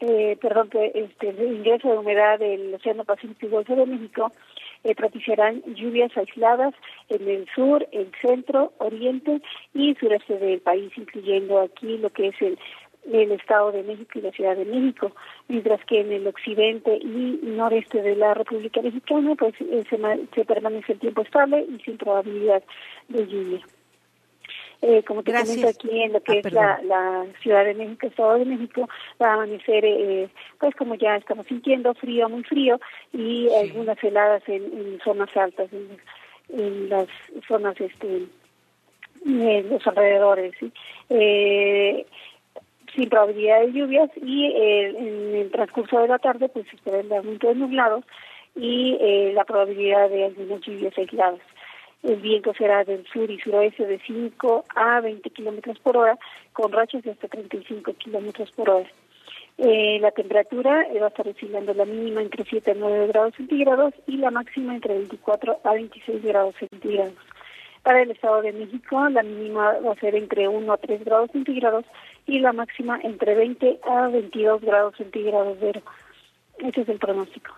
eh, 0.00 0.36
perdón, 0.40 0.70
este, 0.72 1.30
el 1.30 1.56
ingreso 1.56 1.88
de 1.88 1.98
humedad 1.98 2.38
del 2.38 2.74
Océano 2.74 3.04
Pacífico 3.04 3.46
y 3.46 3.50
Golfo 3.50 3.76
de 3.76 3.86
México 3.86 4.32
eh, 4.84 4.94
propiciarán 4.94 5.62
lluvias 5.74 6.16
aisladas 6.16 6.74
en 7.08 7.28
el 7.28 7.46
sur, 7.54 7.86
el 7.92 8.10
centro, 8.20 8.72
oriente 8.78 9.40
y 9.74 9.94
sureste 9.94 10.38
del 10.38 10.60
país, 10.60 10.92
incluyendo 10.96 11.60
aquí 11.60 11.98
lo 11.98 12.10
que 12.10 12.28
es 12.28 12.42
el, 12.42 12.58
el 13.12 13.32
Estado 13.32 13.72
de 13.72 13.82
México 13.82 14.18
y 14.18 14.22
la 14.22 14.32
Ciudad 14.32 14.56
de 14.56 14.64
México, 14.64 15.12
mientras 15.48 15.84
que 15.86 16.00
en 16.00 16.12
el 16.12 16.26
occidente 16.26 16.98
y 17.00 17.40
noreste 17.42 18.02
de 18.02 18.16
la 18.16 18.34
República 18.34 18.82
Mexicana 18.82 19.34
pues 19.34 19.54
eh, 19.60 19.84
se, 19.88 19.98
se 20.34 20.44
permanece 20.44 20.92
el 20.92 20.98
tiempo 20.98 21.22
estable 21.22 21.66
y 21.68 21.78
sin 21.84 21.96
probabilidad 21.96 22.62
de 23.08 23.26
lluvia. 23.26 23.60
Eh, 24.80 25.02
como 25.02 25.24
te 25.24 25.32
comento 25.32 25.68
aquí 25.68 26.02
en 26.02 26.12
lo 26.12 26.20
que 26.22 26.34
ah, 26.34 26.78
es 26.78 26.84
la, 26.84 27.26
Ciudad 27.42 27.64
de 27.64 27.74
México, 27.74 28.06
Estado 28.06 28.38
de 28.38 28.44
México, 28.44 28.88
va 29.20 29.30
a 29.30 29.34
amanecer, 29.34 29.84
eh, 29.84 30.28
pues 30.60 30.74
como 30.76 30.94
ya 30.94 31.16
estamos 31.16 31.46
sintiendo, 31.48 31.94
frío, 31.94 32.28
muy 32.28 32.44
frío, 32.44 32.78
y 33.12 33.48
algunas 33.60 34.02
heladas 34.04 34.42
en, 34.46 35.00
zonas 35.02 35.36
altas, 35.36 35.68
en, 36.52 36.88
las 36.88 37.08
zonas, 37.48 37.74
este, 37.80 38.28
en 39.26 39.68
los 39.68 39.84
alrededores, 39.84 40.54
eh, 41.10 42.06
sin 42.94 43.08
probabilidad 43.08 43.62
de 43.62 43.72
lluvias, 43.72 44.10
y 44.16 44.46
en 44.46 45.34
el 45.34 45.50
transcurso 45.50 45.98
de 46.02 46.08
la 46.08 46.20
tarde, 46.20 46.48
pues 46.50 46.68
se 46.68 46.76
espera 46.76 47.00
el 47.00 47.12
aumento 47.12 47.48
de 47.48 47.56
nublados 47.56 48.04
y 48.54 48.96
la 49.34 49.44
probabilidad 49.44 50.08
de 50.08 50.26
algunas 50.26 50.60
lluvias 50.60 50.96
aisladas. 50.96 51.40
El 52.02 52.16
viento 52.16 52.54
será 52.54 52.84
del 52.84 53.04
sur 53.06 53.30
y 53.30 53.38
suroeste 53.40 53.84
de 53.84 53.98
5 53.98 54.64
a 54.74 55.00
20 55.00 55.30
kilómetros 55.30 55.78
por 55.80 55.96
hora, 55.96 56.18
con 56.52 56.70
rachas 56.72 57.02
de 57.02 57.10
hasta 57.10 57.28
35 57.28 57.92
kilómetros 57.94 58.50
por 58.52 58.70
hora. 58.70 58.88
Eh, 59.58 59.98
la 60.00 60.12
temperatura 60.12 60.86
va 61.00 61.06
a 61.06 61.08
estar 61.08 61.26
oscilando 61.26 61.74
la 61.74 61.84
mínima 61.84 62.22
entre 62.22 62.44
7 62.44 62.70
a 62.70 62.74
9 62.74 63.08
grados 63.08 63.34
centígrados 63.34 63.92
y 64.06 64.16
la 64.16 64.30
máxima 64.30 64.74
entre 64.74 64.94
24 64.94 65.60
a 65.64 65.72
26 65.72 66.22
grados 66.22 66.54
centígrados. 66.60 67.14
Para 67.82 68.02
el 68.02 68.12
Estado 68.12 68.42
de 68.42 68.52
México, 68.52 69.08
la 69.08 69.24
mínima 69.24 69.72
va 69.80 69.92
a 69.92 69.96
ser 69.96 70.14
entre 70.14 70.46
1 70.46 70.72
a 70.72 70.76
3 70.76 71.04
grados 71.04 71.30
centígrados 71.32 71.84
y 72.26 72.38
la 72.38 72.52
máxima 72.52 73.00
entre 73.02 73.34
20 73.34 73.80
a 73.82 74.08
22 74.08 74.60
grados 74.60 74.94
centígrados. 74.96 75.58
Ese 76.58 76.80
es 76.80 76.88
el 76.88 76.98
pronóstico. 76.98 77.54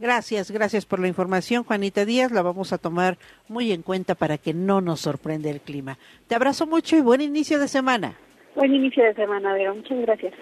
Gracias, 0.00 0.50
gracias 0.50 0.86
por 0.86 0.98
la 0.98 1.08
información, 1.08 1.62
Juanita 1.62 2.06
Díaz. 2.06 2.32
La 2.32 2.40
vamos 2.40 2.72
a 2.72 2.78
tomar 2.78 3.18
muy 3.48 3.70
en 3.70 3.82
cuenta 3.82 4.14
para 4.14 4.38
que 4.38 4.54
no 4.54 4.80
nos 4.80 5.00
sorprenda 5.00 5.50
el 5.50 5.60
clima. 5.60 5.98
Te 6.26 6.34
abrazo 6.34 6.66
mucho 6.66 6.96
y 6.96 7.02
buen 7.02 7.20
inicio 7.20 7.58
de 7.58 7.68
semana. 7.68 8.16
Buen 8.54 8.74
inicio 8.74 9.04
de 9.04 9.14
semana, 9.14 9.52
Vero. 9.52 9.74
Muchas 9.74 9.98
gracias. 10.00 10.32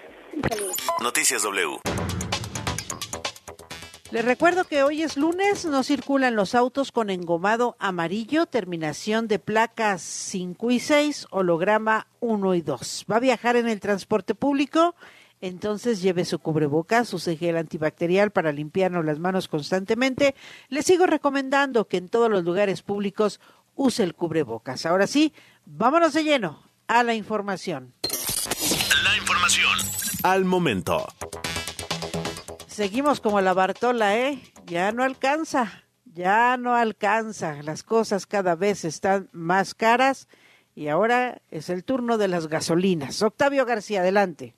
Noticias 1.03 1.43
W. 1.43 1.77
Les 4.11 4.23
recuerdo 4.23 4.63
que 4.63 4.81
hoy 4.81 5.03
es 5.03 5.17
lunes, 5.17 5.65
no 5.65 5.83
circulan 5.83 6.37
los 6.37 6.55
autos 6.55 6.93
con 6.93 7.09
engomado 7.09 7.75
amarillo, 7.79 8.45
terminación 8.45 9.27
de 9.27 9.39
placas 9.39 10.01
5 10.01 10.71
y 10.71 10.79
6, 10.79 11.27
holograma 11.31 12.07
1 12.21 12.55
y 12.55 12.61
2. 12.61 13.05
¿Va 13.11 13.17
a 13.17 13.19
viajar 13.19 13.57
en 13.57 13.67
el 13.67 13.81
transporte 13.81 14.35
público? 14.35 14.95
Entonces 15.41 16.01
lleve 16.01 16.25
su 16.25 16.39
cubrebocas, 16.39 17.07
su 17.07 17.19
gel 17.19 17.57
antibacterial 17.57 18.31
para 18.31 18.51
limpiarnos 18.51 19.05
las 19.05 19.19
manos 19.19 19.47
constantemente. 19.47 20.35
Les 20.67 20.85
sigo 20.85 21.05
recomendando 21.05 21.87
que 21.87 21.97
en 21.97 22.09
todos 22.09 22.29
los 22.29 22.43
lugares 22.43 22.81
públicos 22.81 23.39
use 23.75 24.03
el 24.03 24.15
cubrebocas. 24.15 24.85
Ahora 24.85 25.07
sí, 25.07 25.33
vámonos 25.65 26.13
de 26.13 26.23
lleno 26.23 26.61
a 26.87 27.03
la 27.03 27.13
información. 27.13 27.93
La 29.03 29.15
información 29.17 29.99
al 30.23 30.45
momento. 30.45 31.07
Seguimos 32.67 33.19
como 33.19 33.41
la 33.41 33.53
Bartola, 33.53 34.17
¿eh? 34.17 34.41
Ya 34.65 34.91
no 34.91 35.03
alcanza, 35.03 35.83
ya 36.05 36.57
no 36.57 36.75
alcanza. 36.75 37.61
Las 37.63 37.83
cosas 37.83 38.25
cada 38.25 38.55
vez 38.55 38.85
están 38.85 39.29
más 39.31 39.73
caras 39.73 40.27
y 40.75 40.87
ahora 40.87 41.41
es 41.49 41.69
el 41.69 41.83
turno 41.83 42.17
de 42.17 42.27
las 42.27 42.47
gasolinas. 42.47 43.21
Octavio 43.21 43.65
García, 43.65 44.01
adelante. 44.01 44.55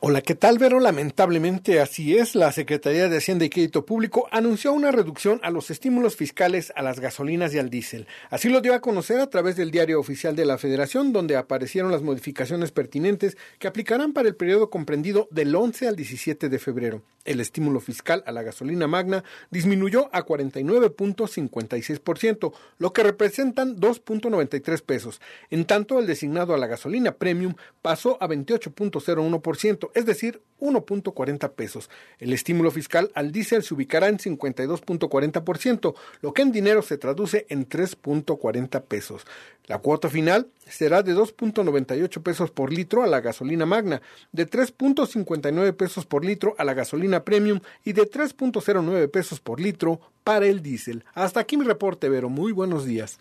Hola, 0.00 0.20
¿qué 0.20 0.36
tal, 0.36 0.58
Vero? 0.58 0.78
Lamentablemente 0.78 1.80
así 1.80 2.16
es. 2.16 2.36
La 2.36 2.52
Secretaría 2.52 3.08
de 3.08 3.16
Hacienda 3.16 3.44
y 3.44 3.50
Crédito 3.50 3.84
Público 3.84 4.28
anunció 4.30 4.72
una 4.72 4.92
reducción 4.92 5.40
a 5.42 5.50
los 5.50 5.72
estímulos 5.72 6.14
fiscales 6.14 6.72
a 6.76 6.82
las 6.82 7.00
gasolinas 7.00 7.52
y 7.52 7.58
al 7.58 7.68
diésel. 7.68 8.06
Así 8.30 8.48
lo 8.48 8.60
dio 8.60 8.74
a 8.74 8.80
conocer 8.80 9.18
a 9.18 9.28
través 9.28 9.56
del 9.56 9.72
diario 9.72 9.98
oficial 9.98 10.36
de 10.36 10.44
la 10.44 10.56
Federación, 10.56 11.12
donde 11.12 11.36
aparecieron 11.36 11.90
las 11.90 12.02
modificaciones 12.02 12.70
pertinentes 12.70 13.36
que 13.58 13.66
aplicarán 13.66 14.12
para 14.12 14.28
el 14.28 14.36
periodo 14.36 14.70
comprendido 14.70 15.26
del 15.32 15.52
11 15.52 15.88
al 15.88 15.96
17 15.96 16.48
de 16.48 16.58
febrero. 16.60 17.02
El 17.24 17.40
estímulo 17.40 17.80
fiscal 17.80 18.22
a 18.24 18.30
la 18.32 18.42
gasolina 18.42 18.86
magna 18.86 19.22
disminuyó 19.50 20.08
a 20.12 20.24
49.56%, 20.24 22.52
lo 22.78 22.92
que 22.94 23.02
representan 23.02 23.76
2.93 23.76 24.80
pesos. 24.80 25.20
En 25.50 25.66
tanto, 25.66 25.98
el 25.98 26.06
designado 26.06 26.54
a 26.54 26.58
la 26.58 26.68
gasolina 26.68 27.12
premium 27.12 27.56
pasó 27.82 28.16
a 28.22 28.28
28.01% 28.28 29.87
es 29.94 30.06
decir, 30.06 30.40
1.40 30.60 31.50
pesos. 31.52 31.90
El 32.18 32.32
estímulo 32.32 32.70
fiscal 32.70 33.10
al 33.14 33.32
diésel 33.32 33.62
se 33.62 33.74
ubicará 33.74 34.08
en 34.08 34.18
52.40%, 34.18 35.94
lo 36.20 36.32
que 36.32 36.42
en 36.42 36.52
dinero 36.52 36.82
se 36.82 36.98
traduce 36.98 37.46
en 37.48 37.68
3.40 37.68 38.82
pesos. 38.82 39.26
La 39.66 39.78
cuota 39.78 40.08
final 40.08 40.48
será 40.66 41.02
de 41.02 41.14
2.98 41.14 42.22
pesos 42.22 42.50
por 42.50 42.72
litro 42.72 43.02
a 43.02 43.06
la 43.06 43.20
gasolina 43.20 43.66
magna, 43.66 44.02
de 44.32 44.48
3.59 44.48 45.74
pesos 45.74 46.06
por 46.06 46.24
litro 46.24 46.54
a 46.58 46.64
la 46.64 46.74
gasolina 46.74 47.24
premium 47.24 47.60
y 47.84 47.92
de 47.92 48.10
3.09 48.10 49.10
pesos 49.10 49.40
por 49.40 49.60
litro 49.60 50.00
para 50.24 50.46
el 50.46 50.62
diésel. 50.62 51.04
Hasta 51.14 51.40
aquí 51.40 51.56
mi 51.56 51.64
reporte, 51.64 52.08
Vero. 52.08 52.28
Muy 52.28 52.52
buenos 52.52 52.84
días. 52.84 53.18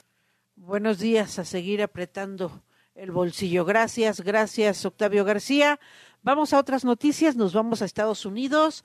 Buenos 0.56 1.00
días, 1.00 1.38
a 1.38 1.46
seguir 1.46 1.84
apretando 1.84 2.64
el 2.96 3.12
bolsillo. 3.12 3.63
Gracias, 3.63 4.22
gracias, 4.22 4.84
Octavio 4.86 5.24
García. 5.24 5.80
Vamos 6.23 6.53
a 6.53 6.60
otras 6.60 6.84
noticias, 6.84 7.36
nos 7.36 7.53
vamos 7.53 7.82
a 7.82 7.86
Estados 7.86 8.25
Unidos. 8.25 8.84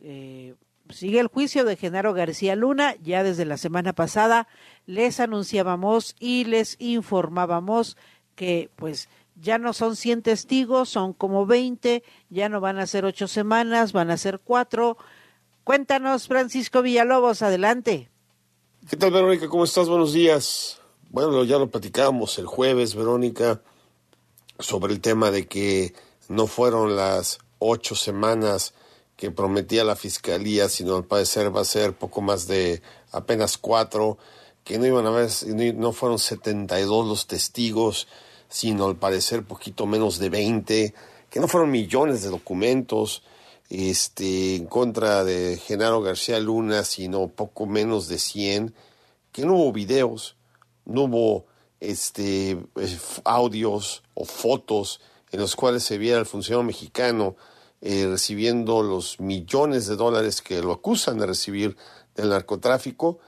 Eh, 0.00 0.54
sigue 0.90 1.20
el 1.20 1.28
juicio 1.28 1.64
de 1.64 1.76
Genaro 1.76 2.12
García 2.12 2.56
Luna. 2.56 2.96
Ya 3.02 3.22
desde 3.22 3.44
la 3.44 3.56
semana 3.56 3.92
pasada 3.92 4.48
les 4.86 5.20
anunciábamos 5.20 6.16
y 6.18 6.44
les 6.44 6.76
informábamos 6.80 7.96
que 8.34 8.70
pues 8.76 9.08
ya 9.36 9.58
no 9.58 9.72
son 9.72 9.96
100 9.96 10.22
testigos, 10.22 10.88
son 10.88 11.12
como 11.12 11.46
20, 11.46 12.02
ya 12.30 12.48
no 12.48 12.60
van 12.60 12.78
a 12.78 12.86
ser 12.86 13.04
ocho 13.04 13.28
semanas, 13.28 13.92
van 13.92 14.10
a 14.10 14.16
ser 14.16 14.38
cuatro. 14.38 14.98
Cuéntanos, 15.64 16.28
Francisco 16.28 16.82
Villalobos, 16.82 17.42
adelante. 17.42 18.10
¿Qué 18.88 18.96
tal, 18.96 19.12
Verónica? 19.12 19.48
¿Cómo 19.48 19.64
estás? 19.64 19.88
Buenos 19.88 20.12
días. 20.12 20.80
Bueno, 21.10 21.44
ya 21.44 21.58
lo 21.58 21.70
platicamos 21.70 22.38
el 22.38 22.46
jueves, 22.46 22.94
Verónica, 22.94 23.62
sobre 24.58 24.92
el 24.92 25.00
tema 25.00 25.30
de 25.30 25.46
que 25.46 25.94
no 26.28 26.46
fueron 26.46 26.96
las 26.96 27.38
ocho 27.58 27.94
semanas 27.94 28.74
que 29.16 29.30
prometía 29.30 29.84
la 29.84 29.96
fiscalía, 29.96 30.68
sino 30.68 30.96
al 30.96 31.04
parecer 31.04 31.54
va 31.54 31.60
a 31.60 31.64
ser 31.64 31.92
poco 31.92 32.20
más 32.20 32.46
de 32.46 32.82
apenas 33.12 33.58
cuatro, 33.58 34.18
que 34.64 34.78
no 34.78 34.86
iban 34.86 35.06
a 35.06 35.10
ver, 35.10 35.30
no 35.76 35.92
fueron 35.92 36.18
72 36.18 37.06
los 37.06 37.26
testigos, 37.26 38.08
sino 38.48 38.86
al 38.86 38.96
parecer 38.96 39.44
poquito 39.44 39.86
menos 39.86 40.18
de 40.18 40.28
20, 40.28 40.94
que 41.30 41.40
no 41.40 41.48
fueron 41.48 41.70
millones 41.70 42.22
de 42.22 42.30
documentos 42.30 43.22
este, 43.70 44.56
en 44.56 44.66
contra 44.66 45.24
de 45.24 45.56
Genaro 45.56 46.02
García 46.02 46.38
Luna, 46.38 46.84
sino 46.84 47.28
poco 47.28 47.66
menos 47.66 48.08
de 48.08 48.18
100, 48.18 48.74
que 49.32 49.46
no 49.46 49.54
hubo 49.54 49.72
videos, 49.72 50.36
no 50.84 51.04
hubo 51.04 51.46
este, 51.80 52.50
eh, 52.50 52.98
audios 53.24 54.02
o 54.14 54.24
fotos 54.24 55.00
en 55.32 55.40
los 55.40 55.56
cuales 55.56 55.82
se 55.82 55.98
viera 55.98 56.18
al 56.18 56.26
funcionario 56.26 56.66
mexicano 56.66 57.36
eh, 57.80 58.06
recibiendo 58.08 58.82
los 58.82 59.18
millones 59.18 59.86
de 59.86 59.96
dólares 59.96 60.40
que 60.40 60.62
lo 60.62 60.72
acusan 60.72 61.18
de 61.18 61.26
recibir 61.26 61.76
del 62.14 62.28
narcotráfico 62.28 63.18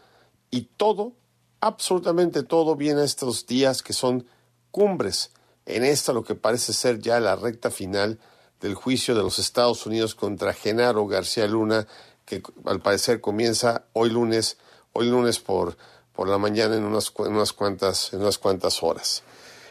y 0.51 0.69
todo, 0.77 1.15
absolutamente 1.61 2.45
todo 2.45 2.77
viene 2.77 3.01
a 3.01 3.05
estos 3.05 3.47
días 3.47 3.83
que 3.83 3.93
son 3.93 4.27
cumbres 4.71 5.31
en 5.67 5.83
esta 5.83 6.13
lo 6.13 6.23
que 6.23 6.35
parece 6.35 6.73
ser 6.73 7.01
ya 7.01 7.19
la 7.21 7.37
recta 7.37 7.71
final 7.71 8.21
del 8.61 8.75
juicio 8.75 9.15
de 9.15 9.23
los 9.23 9.39
Estados 9.39 9.87
Unidos 9.87 10.15
contra 10.15 10.53
Genaro 10.53 11.07
García 11.07 11.47
Luna 11.47 11.87
que 12.25 12.43
al 12.65 12.81
parecer 12.81 13.21
comienza 13.21 13.87
hoy 13.93 14.11
lunes, 14.11 14.59
hoy 14.93 15.09
lunes 15.09 15.39
por, 15.39 15.77
por 16.13 16.29
la 16.29 16.39
mañana 16.39 16.77
en 16.77 16.85
unas, 16.85 17.13
unas, 17.19 17.53
cuantas, 17.53 18.13
en 18.13 18.21
unas 18.21 18.39
cuantas 18.39 18.83
horas. 18.83 19.23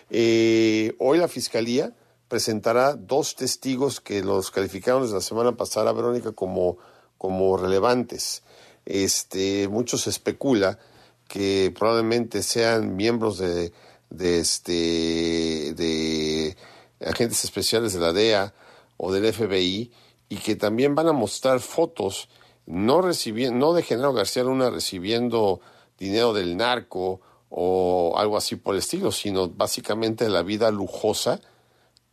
Eh, 0.10 0.96
hoy 1.00 1.18
la 1.18 1.28
Fiscalía 1.28 1.94
presentará 2.34 2.96
dos 2.96 3.36
testigos 3.36 4.02
que 4.02 4.24
los 4.24 4.50
calificaron 4.50 5.04
desde 5.04 5.14
la 5.14 5.22
semana 5.22 5.56
pasada, 5.56 5.94
Verónica, 5.94 6.32
como, 6.32 6.80
como 7.20 7.58
relevantes. 7.58 8.42
Este, 8.88 9.68
mucho 9.68 9.98
especula 10.10 10.80
que 11.28 11.72
probablemente 11.78 12.42
sean 12.42 12.96
miembros 12.96 13.38
de, 13.38 13.72
de, 14.10 14.40
este, 14.40 15.76
de 15.76 16.58
agentes 17.06 17.44
especiales 17.44 17.94
de 17.94 18.00
la 18.00 18.14
DEA 18.14 18.56
o 18.98 19.14
del 19.14 19.32
FBI 19.32 19.92
y 20.28 20.38
que 20.38 20.56
también 20.56 20.96
van 20.96 21.10
a 21.10 21.14
mostrar 21.14 21.60
fotos 21.60 22.30
no 22.66 23.04
recibiendo, 23.04 23.60
no 23.60 23.74
de 23.74 23.84
Genaro 23.84 24.14
García 24.14 24.44
Luna 24.44 24.72
recibiendo 24.72 25.62
dinero 26.00 26.34
del 26.34 26.58
narco 26.58 27.22
o 27.52 28.16
algo 28.18 28.38
así 28.38 28.56
por 28.56 28.74
el 28.74 28.80
estilo, 28.80 29.12
sino 29.12 29.50
básicamente 29.50 30.28
la 30.30 30.42
vida 30.42 30.72
lujosa 30.72 31.40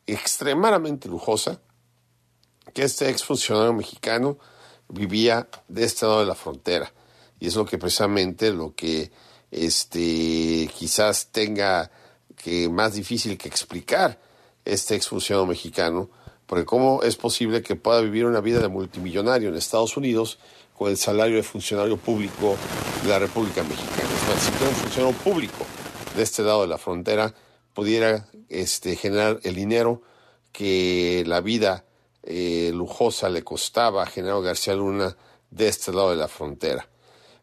extremadamente 0.07 1.09
lujosa 1.09 1.61
que 2.73 2.83
este 2.83 3.09
exfuncionario 3.09 3.73
mexicano 3.73 4.39
vivía 4.89 5.49
de 5.69 5.85
este 5.85 6.07
lado 6.07 6.21
de 6.21 6.27
la 6.27 6.35
frontera. 6.35 6.93
Y 7.39 7.47
es 7.47 7.55
lo 7.55 7.65
que 7.65 7.79
precisamente 7.79 8.53
lo 8.53 8.75
que 8.75 9.11
este 9.51 10.71
quizás 10.77 11.29
tenga 11.33 11.91
que 12.37 12.69
más 12.69 12.95
difícil 12.95 13.37
que 13.37 13.49
explicar 13.49 14.19
este 14.65 14.95
exfuncionario 14.95 15.47
mexicano, 15.47 16.11
porque 16.47 16.65
cómo 16.65 17.03
es 17.03 17.17
posible 17.17 17.63
que 17.63 17.77
pueda 17.77 18.01
vivir 18.01 18.27
una 18.27 18.41
vida 18.41 18.61
de 18.61 18.69
multimillonario 18.69 19.49
en 19.49 19.57
Estados 19.57 19.97
Unidos 19.97 20.39
con 20.77 20.91
el 20.91 20.97
salario 20.97 21.37
de 21.37 21.43
funcionario 21.43 21.97
público 21.97 22.57
de 23.03 23.09
la 23.09 23.19
República 23.19 23.63
Mexicana. 23.63 24.09
Es 24.37 24.69
un 24.69 24.75
funcionario 24.75 25.19
público 25.19 25.67
de 26.17 26.23
este 26.23 26.43
lado 26.43 26.63
de 26.63 26.69
la 26.69 26.79
frontera 26.79 27.35
pudiera 27.81 28.27
este, 28.51 28.95
generar 28.95 29.40
el 29.43 29.55
dinero 29.55 30.03
que 30.53 31.25
la 31.27 31.40
vida 31.40 31.87
eh, 32.23 32.73
lujosa 32.75 33.31
le 33.31 33.43
costaba 33.43 34.03
a 34.03 34.07
Genaro 34.07 34.43
García 34.43 34.75
Luna 34.75 35.16
de 35.51 35.69
este 35.69 35.90
lado 35.90 36.11
de 36.11 36.16
la 36.16 36.29
frontera. 36.29 36.87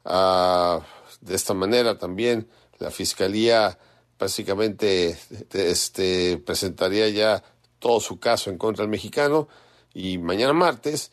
Ah, 0.06 0.80
de 1.22 1.34
esta 1.34 1.56
manera 1.56 1.98
también 1.98 2.48
la 2.78 2.92
Fiscalía 2.92 3.80
básicamente 4.20 5.18
este, 5.52 6.38
presentaría 6.38 7.10
ya 7.10 7.44
todo 7.80 8.00
su 8.00 8.20
caso 8.20 8.52
en 8.52 8.60
contra 8.60 8.84
del 8.84 8.92
mexicano 8.92 9.48
y 9.96 10.20
mañana 10.20 10.54
martes 10.54 11.10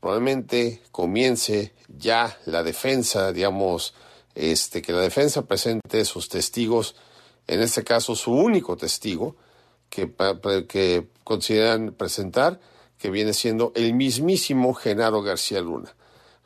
probablemente 0.00 0.82
comience 0.92 1.72
ya 1.88 2.38
la 2.44 2.62
defensa, 2.62 3.32
digamos, 3.32 3.94
este, 4.34 4.82
que 4.82 4.92
la 4.92 5.00
defensa 5.00 5.46
presente 5.46 6.04
sus 6.04 6.28
testigos, 6.28 6.94
en 7.46 7.60
este 7.60 7.84
caso 7.84 8.14
su 8.14 8.32
único 8.32 8.76
testigo 8.76 9.36
que, 9.88 11.06
consideran 11.24 11.92
presentar, 11.92 12.60
que 12.98 13.10
viene 13.10 13.32
siendo 13.32 13.72
el 13.74 13.94
mismísimo 13.94 14.74
Genaro 14.74 15.22
García 15.22 15.60
Luna. 15.60 15.94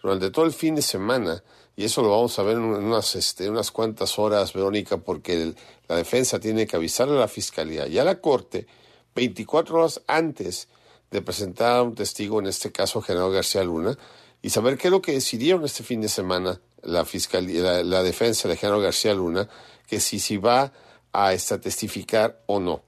Durante 0.03 0.31
todo 0.31 0.45
el 0.45 0.53
fin 0.53 0.75
de 0.75 0.83
semana, 0.83 1.43
y 1.77 1.85
eso 1.85 2.03
lo 2.03 2.11
vamos 2.11 2.39
a 2.39 2.43
ver 2.43 2.57
en 2.57 2.63
unas, 2.63 3.15
este, 3.15 3.49
unas 3.49 3.71
cuantas 3.71 4.19
horas, 4.19 4.53
Verónica, 4.53 4.99
porque 4.99 5.55
la 5.89 5.97
defensa 5.97 6.39
tiene 6.39 6.67
que 6.67 6.77
avisarle 6.77 7.17
a 7.17 7.21
la 7.21 7.29
fiscalía 7.29 7.87
y 7.87 7.99
a 7.99 8.05
la 8.05 8.21
corte 8.21 8.67
24 9.15 9.79
horas 9.79 10.01
antes 10.07 10.69
de 11.11 11.23
presentar 11.23 11.79
a 11.79 11.83
un 11.83 11.95
testigo, 11.95 12.39
en 12.39 12.47
este 12.47 12.73
caso 12.73 13.03
Genaro 13.03 13.31
García 13.31 13.65
Luna, 13.65 13.99
y 14.43 14.51
saber 14.51 14.79
qué 14.79 14.89
es 14.89 14.93
lo 14.93 15.03
que 15.03 15.13
decidieron 15.13 15.65
este 15.65 15.83
fin 15.83 16.01
de 16.01 16.09
semana 16.09 16.61
la 16.83 17.05
fiscalía, 17.05 17.83
la, 17.83 18.03
defensa 18.03 18.49
de 18.49 18.57
Genaro 18.57 18.81
García 18.81 19.13
Luna, 19.13 19.49
que 19.87 20.01
si, 20.01 20.19
si 20.19 20.39
va 20.39 20.73
a 21.13 21.33
esta, 21.33 21.61
testificar 21.61 22.43
o 22.47 22.61
no. 22.61 22.83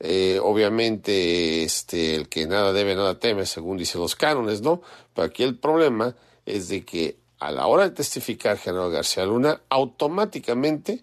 Eh, 0.00 0.38
obviamente, 0.42 1.64
este, 1.64 2.14
el 2.14 2.28
que 2.28 2.46
nada 2.46 2.72
debe, 2.72 2.94
nada 2.94 3.18
teme, 3.18 3.46
según 3.46 3.76
dicen 3.76 4.00
los 4.00 4.14
cánones, 4.14 4.62
¿no? 4.62 4.80
Pero 5.14 5.26
aquí 5.26 5.42
el 5.42 5.58
problema 5.58 6.14
es 6.46 6.68
de 6.68 6.84
que 6.84 7.16
a 7.38 7.52
la 7.52 7.66
hora 7.66 7.84
de 7.84 7.94
testificar 7.94 8.58
Genaro 8.58 8.90
García 8.90 9.24
Luna, 9.24 9.62
automáticamente 9.68 11.02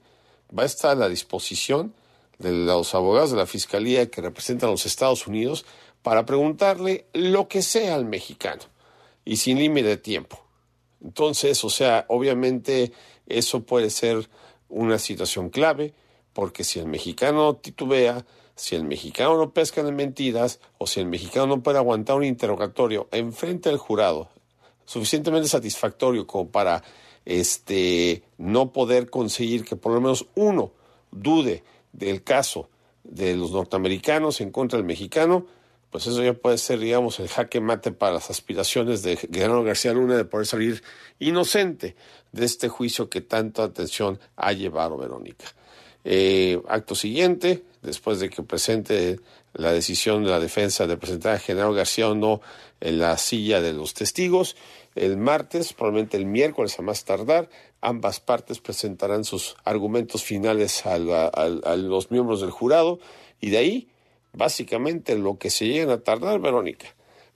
va 0.57 0.63
a 0.63 0.65
estar 0.65 0.91
a 0.91 0.95
la 0.95 1.09
disposición 1.09 1.93
de 2.39 2.51
los 2.51 2.93
abogados 2.93 3.31
de 3.31 3.37
la 3.37 3.45
Fiscalía 3.45 4.09
que 4.09 4.21
representan 4.21 4.69
a 4.69 4.71
los 4.71 4.85
Estados 4.85 5.27
Unidos 5.27 5.65
para 6.01 6.25
preguntarle 6.25 7.05
lo 7.13 7.47
que 7.47 7.61
sea 7.61 7.95
al 7.95 8.05
mexicano 8.05 8.63
y 9.23 9.37
sin 9.37 9.57
límite 9.57 9.87
de 9.87 9.97
tiempo. 9.97 10.43
Entonces, 11.03 11.63
o 11.63 11.69
sea, 11.69 12.05
obviamente 12.09 12.91
eso 13.27 13.63
puede 13.63 13.89
ser 13.89 14.29
una 14.67 14.99
situación 14.99 15.49
clave 15.49 15.93
porque 16.35 16.65
si 16.65 16.79
el 16.79 16.85
mexicano 16.85 17.55
titubea, 17.55 18.25
si 18.55 18.75
el 18.75 18.83
mexicano 18.83 19.37
no 19.37 19.53
pesca 19.53 19.79
en 19.79 19.95
mentiras 19.95 20.59
o 20.77 20.85
si 20.85 20.99
el 20.99 21.07
mexicano 21.07 21.47
no 21.47 21.63
puede 21.63 21.77
aguantar 21.77 22.17
un 22.17 22.25
interrogatorio 22.25 23.07
enfrente 23.11 23.69
del 23.69 23.77
jurado 23.77 24.29
suficientemente 24.85 25.47
satisfactorio 25.47 26.27
como 26.27 26.49
para 26.49 26.83
este 27.23 28.23
no 28.37 28.71
poder 28.73 29.09
conseguir 29.09 29.63
que 29.63 29.77
por 29.77 29.93
lo 29.93 30.01
menos 30.01 30.27
uno 30.35 30.71
dude 31.09 31.63
del 31.93 32.21
caso 32.21 32.69
de 33.03 33.35
los 33.35 33.51
norteamericanos 33.51 34.41
en 34.41 34.51
contra 34.51 34.77
del 34.77 34.85
mexicano, 34.85 35.45
pues 35.89 36.05
eso 36.07 36.21
ya 36.21 36.33
puede 36.33 36.57
ser, 36.57 36.79
digamos, 36.79 37.19
el 37.19 37.29
jaque 37.29 37.61
mate 37.61 37.91
para 37.91 38.15
las 38.15 38.29
aspiraciones 38.29 39.01
de 39.01 39.15
Guillermo 39.15 39.63
García 39.63 39.93
Luna 39.93 40.17
de 40.17 40.25
poder 40.25 40.45
salir 40.45 40.83
inocente 41.19 41.95
de 42.33 42.45
este 42.45 42.67
juicio 42.67 43.09
que 43.09 43.21
tanta 43.21 43.63
atención 43.63 44.19
ha 44.35 44.51
llevado 44.51 44.97
Verónica. 44.97 45.45
Eh, 46.07 46.61
acto 46.67 46.93
siguiente, 46.93 47.63
después 47.81 48.19
de 48.19 48.29
que 48.29 48.43
presente 48.43 49.19
la 49.53 49.71
decisión 49.71 50.23
de 50.23 50.29
la 50.29 50.39
defensa 50.39 50.85
de 50.85 50.97
presentar 50.97 51.33
a 51.33 51.39
General 51.39 51.73
García 51.73 52.09
o 52.09 52.15
no 52.15 52.41
en 52.79 52.99
la 52.99 53.17
silla 53.17 53.59
de 53.59 53.73
los 53.73 53.95
testigos. 53.95 54.55
El 54.93 55.17
martes, 55.17 55.73
probablemente 55.73 56.17
el 56.17 56.27
miércoles 56.27 56.77
a 56.77 56.83
más 56.83 57.05
tardar, 57.05 57.49
ambas 57.81 58.19
partes 58.19 58.59
presentarán 58.59 59.23
sus 59.23 59.55
argumentos 59.63 60.23
finales 60.23 60.85
a, 60.85 60.99
los 60.99 62.11
miembros 62.11 62.41
del 62.41 62.51
jurado 62.51 62.99
y 63.41 63.49
de 63.49 63.57
ahí, 63.57 63.87
básicamente, 64.31 65.17
lo 65.17 65.39
que 65.39 65.49
se 65.49 65.65
lleguen 65.65 65.89
a 65.89 66.01
tardar, 66.01 66.39
Verónica, 66.39 66.87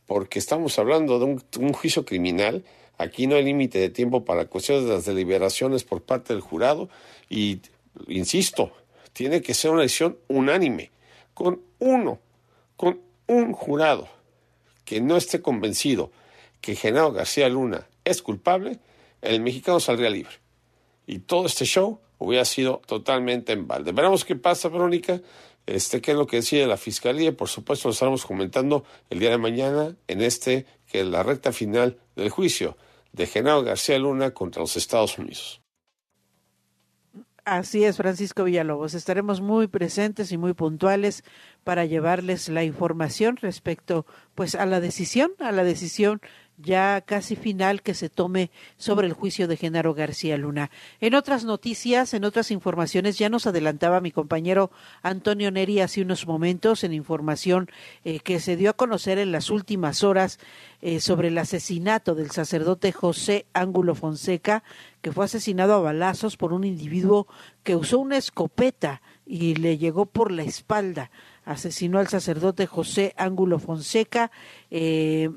porque 0.05 0.37
estamos 0.37 0.77
hablando 0.77 1.17
de 1.17 1.25
un, 1.25 1.43
un 1.59 1.73
juicio 1.73 2.05
criminal. 2.05 2.63
Aquí 2.99 3.25
no 3.25 3.35
hay 3.35 3.45
límite 3.45 3.79
de 3.79 3.89
tiempo 3.89 4.25
para 4.25 4.45
cuestiones 4.45 4.85
de 4.85 4.91
las 4.91 5.05
deliberaciones 5.05 5.83
por 5.83 6.01
parte 6.01 6.33
del 6.33 6.41
jurado 6.41 6.89
y, 7.29 7.61
insisto, 8.07 8.71
tiene 9.13 9.41
que 9.41 9.53
ser 9.53 9.71
una 9.71 9.81
decisión 9.81 10.17
unánime 10.27 10.91
con 11.33 11.61
uno, 11.79 12.19
con 12.75 13.01
un 13.27 13.53
jurado 13.53 14.07
que 14.85 15.01
no 15.01 15.17
esté 15.17 15.41
convencido 15.41 16.11
que 16.61 16.75
Genaro 16.75 17.11
García 17.11 17.47
Luna 17.49 17.87
es 18.03 18.21
culpable, 18.21 18.79
el 19.21 19.41
mexicano 19.41 19.79
saldría 19.79 20.09
libre. 20.09 20.33
Y 21.07 21.19
todo 21.19 21.45
este 21.45 21.65
show 21.65 21.99
hubiera 22.17 22.45
sido 22.45 22.81
totalmente 22.85 23.53
en 23.53 23.67
balde. 23.67 23.91
Veremos 23.91 24.25
qué 24.25 24.35
pasa, 24.35 24.69
Verónica, 24.69 25.21
este, 25.65 26.01
qué 26.01 26.11
es 26.11 26.17
lo 26.17 26.27
que 26.27 26.37
decide 26.37 26.67
la 26.67 26.77
Fiscalía. 26.77 27.35
Por 27.35 27.47
supuesto, 27.47 27.87
lo 27.87 27.93
estaremos 27.93 28.25
comentando 28.25 28.83
el 29.09 29.19
día 29.19 29.29
de 29.29 29.37
mañana 29.37 29.95
en 30.07 30.21
este, 30.21 30.65
que 30.87 31.01
es 31.01 31.05
la 31.05 31.23
recta 31.23 31.51
final 31.51 31.97
del 32.15 32.29
juicio 32.29 32.77
de 33.11 33.27
Genaro 33.27 33.63
García 33.63 33.97
Luna 33.97 34.31
contra 34.31 34.61
los 34.61 34.75
Estados 34.75 35.17
Unidos. 35.17 35.58
Así 37.51 37.83
es, 37.83 37.97
Francisco 37.97 38.43
Villalobos. 38.43 38.93
Estaremos 38.93 39.41
muy 39.41 39.65
presentes 39.65 40.31
y 40.31 40.37
muy 40.37 40.53
puntuales 40.53 41.23
para 41.63 41.83
llevarles 41.83 42.47
la 42.47 42.63
información 42.63 43.37
respecto, 43.37 44.05
pues, 44.35 44.53
a 44.53 44.67
la 44.67 44.79
decisión, 44.79 45.31
a 45.39 45.51
la 45.51 45.63
decisión 45.63 46.21
ya 46.61 47.01
casi 47.01 47.35
final 47.35 47.81
que 47.81 47.93
se 47.93 48.09
tome 48.09 48.51
sobre 48.77 49.07
el 49.07 49.13
juicio 49.13 49.47
de 49.47 49.57
Genaro 49.57 49.93
García 49.93 50.37
Luna. 50.37 50.69
En 50.99 51.15
otras 51.15 51.45
noticias, 51.45 52.13
en 52.13 52.25
otras 52.25 52.51
informaciones, 52.51 53.17
ya 53.17 53.29
nos 53.29 53.47
adelantaba 53.47 54.01
mi 54.01 54.11
compañero 54.11 54.71
Antonio 55.01 55.51
Neri 55.51 55.79
hace 55.79 56.01
unos 56.01 56.27
momentos 56.27 56.83
en 56.83 56.93
información 56.93 57.69
eh, 58.03 58.19
que 58.19 58.39
se 58.39 58.57
dio 58.57 58.69
a 58.69 58.73
conocer 58.73 59.17
en 59.17 59.31
las 59.31 59.49
últimas 59.49 60.03
horas 60.03 60.39
eh, 60.81 60.99
sobre 60.99 61.29
el 61.29 61.37
asesinato 61.37 62.15
del 62.15 62.31
sacerdote 62.31 62.91
José 62.91 63.45
Ángulo 63.53 63.95
Fonseca, 63.95 64.63
que 65.01 65.11
fue 65.11 65.25
asesinado 65.25 65.73
a 65.73 65.79
balazos 65.79 66.35
por 66.35 66.53
un 66.53 66.65
individuo 66.65 67.27
que 67.63 67.75
usó 67.75 67.99
una 67.99 68.17
escopeta 68.17 69.01
y 69.25 69.55
le 69.55 69.77
llegó 69.77 70.07
por 70.07 70.31
la 70.31 70.43
espalda. 70.43 71.11
Asesinó 71.45 71.99
al 71.99 72.07
sacerdote 72.07 72.67
José 72.67 73.13
Ángulo 73.17 73.59
Fonseca. 73.59 74.31
Eh, 74.71 75.29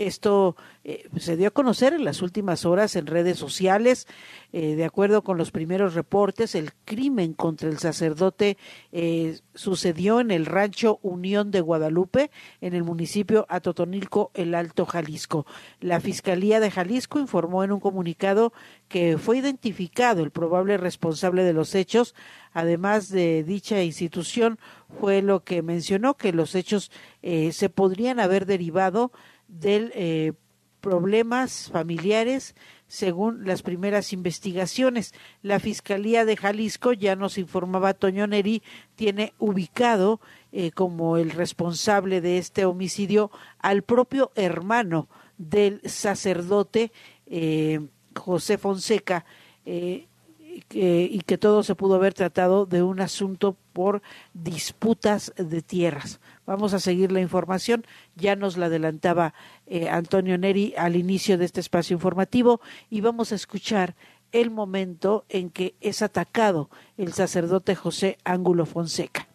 esto 0.00 0.56
eh, 0.82 1.08
se 1.18 1.36
dio 1.36 1.48
a 1.48 1.50
conocer 1.50 1.92
en 1.92 2.04
las 2.04 2.22
últimas 2.22 2.64
horas 2.64 2.96
en 2.96 3.06
redes 3.06 3.38
sociales. 3.38 4.08
Eh, 4.50 4.74
de 4.74 4.86
acuerdo 4.86 5.22
con 5.22 5.36
los 5.36 5.50
primeros 5.50 5.92
reportes, 5.92 6.54
el 6.54 6.72
crimen 6.86 7.34
contra 7.34 7.68
el 7.68 7.78
sacerdote 7.78 8.56
eh, 8.92 9.38
sucedió 9.54 10.20
en 10.20 10.30
el 10.30 10.46
rancho 10.46 11.00
Unión 11.02 11.50
de 11.50 11.60
Guadalupe, 11.60 12.30
en 12.62 12.72
el 12.74 12.82
municipio 12.82 13.44
Atotonilco, 13.50 14.30
el 14.32 14.54
Alto 14.54 14.86
Jalisco. 14.86 15.44
La 15.80 16.00
Fiscalía 16.00 16.60
de 16.60 16.70
Jalisco 16.70 17.18
informó 17.18 17.62
en 17.62 17.72
un 17.72 17.80
comunicado 17.80 18.54
que 18.88 19.18
fue 19.18 19.36
identificado 19.36 20.24
el 20.24 20.30
probable 20.30 20.78
responsable 20.78 21.44
de 21.44 21.52
los 21.52 21.74
hechos. 21.74 22.14
Además 22.54 23.10
de 23.10 23.44
dicha 23.44 23.82
institución, 23.82 24.58
fue 24.98 25.20
lo 25.20 25.44
que 25.44 25.62
mencionó 25.62 26.16
que 26.16 26.32
los 26.32 26.56
hechos 26.56 26.90
se 27.22 27.68
podrían 27.68 28.18
haber 28.18 28.44
derivado 28.44 29.12
de 29.50 29.90
eh, 29.94 30.32
problemas 30.80 31.68
familiares 31.70 32.54
según 32.86 33.46
las 33.46 33.62
primeras 33.62 34.12
investigaciones. 34.12 35.12
La 35.42 35.60
Fiscalía 35.60 36.24
de 36.24 36.36
Jalisco, 36.36 36.92
ya 36.92 37.14
nos 37.16 37.38
informaba 37.38 37.94
Toño 37.94 38.26
Neri, 38.26 38.62
tiene 38.96 39.32
ubicado 39.38 40.20
eh, 40.52 40.70
como 40.72 41.16
el 41.16 41.30
responsable 41.30 42.20
de 42.20 42.38
este 42.38 42.64
homicidio 42.64 43.30
al 43.58 43.82
propio 43.82 44.32
hermano 44.34 45.08
del 45.38 45.80
sacerdote 45.84 46.92
eh, 47.26 47.80
José 48.16 48.58
Fonseca 48.58 49.24
y 49.64 51.20
que 51.20 51.38
todo 51.38 51.62
se 51.62 51.76
pudo 51.76 51.94
haber 51.94 52.12
tratado 52.12 52.66
de 52.66 52.82
un 52.82 53.00
asunto 53.00 53.56
por 53.72 54.02
disputas 54.34 55.32
de 55.36 55.62
tierras. 55.62 56.20
Vamos 56.50 56.74
a 56.74 56.80
seguir 56.80 57.12
la 57.12 57.20
información, 57.20 57.86
ya 58.16 58.34
nos 58.34 58.56
la 58.56 58.66
adelantaba 58.66 59.34
eh, 59.68 59.88
Antonio 59.88 60.36
Neri 60.36 60.74
al 60.76 60.96
inicio 60.96 61.38
de 61.38 61.44
este 61.44 61.60
espacio 61.60 61.94
informativo 61.94 62.60
y 62.90 63.02
vamos 63.02 63.30
a 63.30 63.36
escuchar 63.36 63.94
el 64.32 64.50
momento 64.50 65.24
en 65.28 65.50
que 65.50 65.76
es 65.80 66.02
atacado 66.02 66.68
el 66.98 67.12
sacerdote 67.12 67.76
José 67.76 68.18
Ángulo 68.24 68.66
Fonseca. 68.66 69.28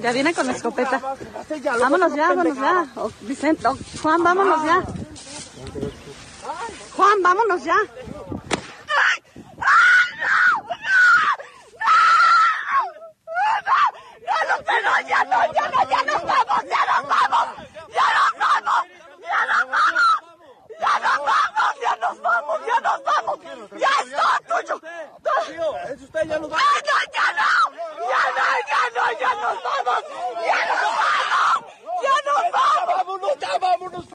Ya 0.00 0.12
viene 0.12 0.32
con 0.32 0.46
la 0.46 0.52
escopeta. 0.52 0.98
Vámonos 1.78 2.14
ya, 2.14 2.28
vámonos 2.28 2.56
ya. 2.56 2.86
Oh, 2.96 3.10
Vicente, 3.20 3.68
oh, 3.68 3.76
Juan, 4.00 4.22
vámonos 4.22 4.64
ya. 4.64 4.82
Juan, 6.96 7.22
vámonos 7.22 7.62
ya. 7.62 7.76
¡Ya 14.30 14.44
nos 14.44 14.64
vamos! 14.64 15.08
¡Ya 15.08 15.24
no, 15.24 15.52
ya 15.52 15.68
no, 15.68 15.90
ya 15.90 16.02
nos 16.04 16.22
vamos! 16.22 16.64
¡Ya 16.64 16.82
nos 16.86 17.08
vamos! 17.08 17.48
¡Ya 17.88 18.06
nos 18.14 18.32
vamos! 18.38 18.86
¡Ya 20.80 20.98
nos 21.00 21.18
vamos! 21.26 21.74
¡Ya 21.80 21.96
nos 21.96 22.20
vamos! 22.22 22.60
¡Ya 22.66 22.80
nos 22.80 23.04
vamos! 23.04 23.38
¡Ya 23.78 23.92
está, 24.02 24.26
tuyo! 24.46 24.76
¡Es 25.88 26.02
usted, 26.02 26.22
ya 26.28 26.38
nos 26.38 26.50
vamos! 26.50 26.62
¡Ya 26.62 26.80
no, 26.86 26.96
ya 27.14 27.26
no! 27.38 27.50
¡Ya 28.10 28.22
no, 28.36 28.46
ya 28.70 28.82
no, 28.94 29.04
ya 29.18 29.30
nos 29.34 29.56
vamos! 29.64 30.00
¡Ya 30.46 30.60
nos 30.70 30.82
vamos! 31.00 31.60
¡Ya 32.02 32.16
nos 32.26 32.42
vamos! 32.52 32.96
¡Vámonos, 32.96 33.38
ya 33.38 33.58
vámonos! 33.58 34.06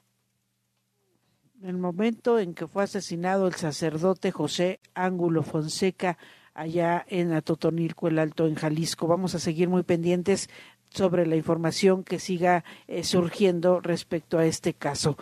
el 1.62 1.78
en 2.26 2.54
que 2.54 2.66
fue 2.66 2.82
asesinado 2.82 3.46
el 3.46 3.54
sacerdote 3.54 4.32
José 4.32 4.80
Ángulo 4.94 5.44
Fonseca 5.44 6.18
allá 6.54 7.06
en 7.08 7.32
Atotonilco, 7.32 8.08
el 8.08 8.18
Alto, 8.18 8.46
en 8.46 8.56
Jalisco. 8.56 9.06
Vamos 9.06 9.34
a 9.36 9.38
seguir 9.38 9.68
muy 9.68 9.84
pendientes 9.84 10.50
sobre 10.90 11.24
la 11.26 11.36
información 11.36 12.02
que 12.02 12.18
siga 12.18 12.64
eh, 12.88 13.04
surgiendo 13.04 13.80
respecto 13.80 14.38
a 14.38 14.46
este 14.46 14.74
caso. 14.74 15.16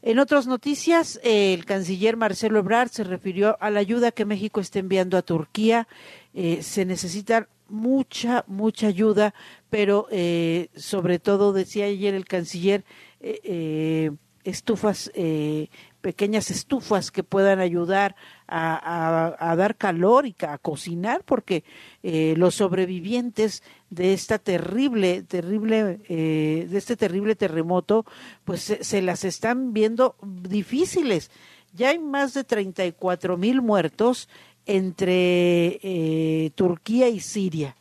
En 0.00 0.18
otras 0.18 0.46
noticias, 0.46 1.20
eh, 1.22 1.52
el 1.52 1.66
canciller 1.66 2.16
Marcelo 2.16 2.60
Ebrard 2.60 2.88
se 2.88 3.04
refirió 3.04 3.58
a 3.60 3.70
la 3.70 3.80
ayuda 3.80 4.12
que 4.12 4.24
México 4.24 4.60
está 4.60 4.78
enviando 4.78 5.18
a 5.18 5.22
Turquía. 5.22 5.88
Eh, 6.32 6.62
se 6.62 6.86
necesita 6.86 7.48
mucha, 7.68 8.44
mucha 8.46 8.86
ayuda, 8.86 9.34
pero 9.68 10.06
sobre 10.76 11.18
todo, 11.18 11.52
decía 11.52 11.86
ayer 11.86 12.14
el 12.14 12.24
canciller, 12.24 12.84
estufas, 14.44 15.10
pequeñas 16.06 16.52
estufas 16.52 17.10
que 17.10 17.24
puedan 17.24 17.58
ayudar 17.58 18.14
a, 18.46 19.54
dar 19.58 19.74
calor 19.74 20.24
y 20.24 20.36
a 20.46 20.56
cocinar, 20.56 21.24
porque 21.24 21.64
eh, 22.04 22.34
los 22.36 22.54
sobrevivientes 22.54 23.64
de 23.90 24.12
esta 24.12 24.38
terrible, 24.38 25.24
terrible, 25.24 25.98
eh, 26.08 26.68
de 26.70 26.78
este 26.78 26.96
terrible 26.96 27.34
terremoto, 27.34 28.06
pues 28.44 28.78
se, 28.80 29.02
las 29.02 29.24
están 29.24 29.72
viendo 29.72 30.14
difíciles. 30.22 31.32
Ya 31.74 31.88
hay 31.88 31.98
más 31.98 32.34
de 32.34 32.44
34 32.44 33.36
mil 33.36 33.60
muertos 33.60 34.28
entre 34.64 36.52
Turquía 36.54 37.08
y 37.08 37.18
Siria 37.18 37.74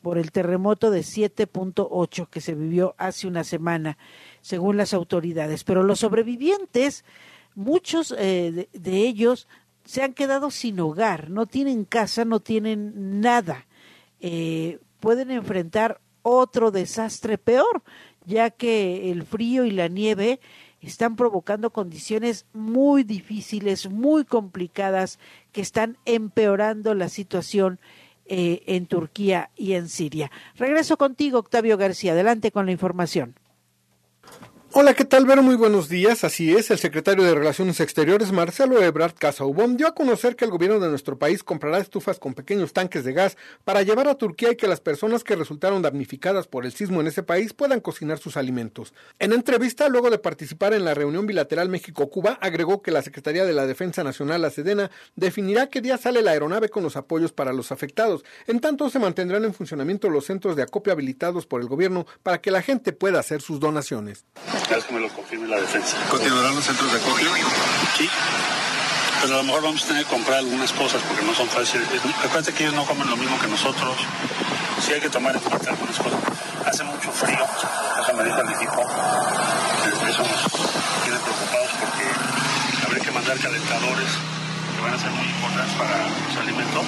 por 0.00 0.16
el 0.16 0.32
terremoto 0.32 0.90
de 0.90 1.00
7.8 1.00 2.28
que 2.28 2.40
se 2.40 2.54
vivió 2.54 2.94
hace 2.96 3.26
una 3.26 3.44
semana 3.44 3.98
según 4.40 4.78
las 4.78 4.94
autoridades. 4.94 5.64
Pero 5.64 5.82
los 5.82 6.00
sobrevivientes, 6.00 7.04
muchos 7.54 8.14
eh, 8.18 8.68
de, 8.72 8.96
ellos 8.96 9.48
se 9.84 10.02
han 10.02 10.12
quedado 10.12 10.50
sin 10.50 10.78
hogar, 10.80 11.30
no 11.30 11.46
tienen 11.46 11.84
casa, 11.84 12.24
no 12.24 12.40
tienen 12.40 13.20
nada. 13.20 13.66
Eh, 14.20 14.78
pueden 15.00 15.30
enfrentar 15.30 16.00
otro 16.22 16.70
desastre 16.70 17.38
peor, 17.38 17.82
ya 18.26 18.50
que 18.50 19.10
el 19.10 19.24
frío 19.24 19.64
y 19.64 19.70
la 19.70 19.88
nieve 19.88 20.40
están 20.80 21.16
provocando 21.16 21.70
condiciones 21.70 22.46
muy 22.52 23.04
difíciles, 23.04 23.90
muy 23.90 24.24
complicadas, 24.24 25.18
que 25.52 25.60
están 25.60 25.98
empeorando 26.04 26.94
la 26.94 27.08
situación 27.08 27.80
eh, 28.26 28.62
en 28.66 28.86
Turquía 28.86 29.50
y 29.56 29.72
en 29.72 29.88
Siria. 29.88 30.30
Regreso 30.56 30.96
contigo, 30.96 31.40
Octavio 31.40 31.76
García. 31.76 32.12
Adelante 32.12 32.52
con 32.52 32.66
la 32.66 32.72
información. 32.72 33.34
Hola, 34.72 34.94
¿qué 34.94 35.04
tal, 35.04 35.26
Vero? 35.26 35.42
Muy 35.42 35.56
buenos 35.56 35.88
días. 35.88 36.22
Así 36.22 36.54
es, 36.54 36.70
el 36.70 36.78
secretario 36.78 37.24
de 37.24 37.34
Relaciones 37.34 37.80
Exteriores, 37.80 38.30
Marcelo 38.30 38.80
Ebrard 38.80 39.14
Casaubon, 39.18 39.76
dio 39.76 39.88
a 39.88 39.96
conocer 39.96 40.36
que 40.36 40.44
el 40.44 40.52
gobierno 40.52 40.78
de 40.78 40.88
nuestro 40.88 41.18
país 41.18 41.42
comprará 41.42 41.78
estufas 41.78 42.20
con 42.20 42.34
pequeños 42.34 42.72
tanques 42.72 43.02
de 43.02 43.12
gas 43.12 43.36
para 43.64 43.82
llevar 43.82 44.06
a 44.06 44.14
Turquía 44.14 44.52
y 44.52 44.56
que 44.56 44.68
las 44.68 44.80
personas 44.80 45.24
que 45.24 45.34
resultaron 45.34 45.82
damnificadas 45.82 46.46
por 46.46 46.64
el 46.64 46.72
sismo 46.72 47.00
en 47.00 47.08
ese 47.08 47.24
país 47.24 47.52
puedan 47.52 47.80
cocinar 47.80 48.18
sus 48.18 48.36
alimentos. 48.36 48.94
En 49.18 49.32
entrevista, 49.32 49.88
luego 49.88 50.08
de 50.08 50.18
participar 50.18 50.72
en 50.72 50.84
la 50.84 50.94
reunión 50.94 51.26
bilateral 51.26 51.68
México-Cuba, 51.68 52.38
agregó 52.40 52.80
que 52.80 52.92
la 52.92 53.02
Secretaría 53.02 53.44
de 53.44 53.54
la 53.54 53.66
Defensa 53.66 54.04
Nacional, 54.04 54.42
la 54.42 54.50
Sedena, 54.50 54.92
definirá 55.16 55.66
qué 55.66 55.80
día 55.80 55.98
sale 55.98 56.22
la 56.22 56.30
aeronave 56.30 56.68
con 56.68 56.84
los 56.84 56.94
apoyos 56.94 57.32
para 57.32 57.52
los 57.52 57.72
afectados. 57.72 58.24
En 58.46 58.60
tanto, 58.60 58.88
se 58.88 59.00
mantendrán 59.00 59.44
en 59.44 59.52
funcionamiento 59.52 60.08
los 60.08 60.26
centros 60.26 60.54
de 60.54 60.62
acopio 60.62 60.92
habilitados 60.92 61.44
por 61.44 61.60
el 61.60 61.66
gobierno 61.66 62.06
para 62.22 62.40
que 62.40 62.52
la 62.52 62.62
gente 62.62 62.92
pueda 62.92 63.18
hacer 63.18 63.42
sus 63.42 63.58
donaciones 63.58 64.24
que 64.68 64.94
me 64.94 65.00
lo 65.00 65.08
confirme 65.08 65.48
la 65.48 65.60
defensa. 65.60 65.96
¿Continuarán 66.10 66.54
los 66.54 66.64
centros 66.64 66.92
de 66.92 66.98
acopio? 66.98 67.28
Sí. 67.96 68.08
Pero 69.20 69.34
a 69.34 69.36
lo 69.38 69.44
mejor 69.44 69.62
vamos 69.62 69.84
a 69.84 69.86
tener 69.88 70.04
que 70.04 70.10
comprar 70.10 70.38
algunas 70.38 70.72
cosas 70.72 71.02
porque 71.06 71.24
no 71.24 71.34
son 71.34 71.48
fáciles. 71.48 71.86
Acuérdate 72.24 72.52
que 72.52 72.64
ellos 72.64 72.74
no 72.74 72.84
comen 72.84 73.08
lo 73.10 73.16
mismo 73.16 73.38
que 73.38 73.48
nosotros. 73.48 73.96
Sí 74.80 74.92
hay 74.92 75.00
que 75.00 75.10
tomar 75.10 75.34
en 75.34 75.40
cuenta 75.40 75.70
algunas 75.70 75.96
cosas. 75.98 76.20
Hace 76.64 76.84
mucho 76.84 77.10
frío, 77.10 77.38
eso 77.38 78.14
me 78.16 78.24
dijo 78.24 78.40
el 78.40 78.48
equipo. 78.48 78.80
Eso 80.08 80.22
nos 80.22 80.42
tiene 81.04 81.18
preocupados 81.18 81.70
porque 81.80 82.86
habría 82.86 83.04
que 83.04 83.10
mandar 83.10 83.38
calentadores 83.38 84.10
que 84.76 84.82
van 84.82 84.94
a 84.94 84.98
ser 84.98 85.10
muy 85.10 85.26
importantes 85.26 85.74
para 85.76 85.96
los 85.98 86.36
alimentos. 86.40 86.84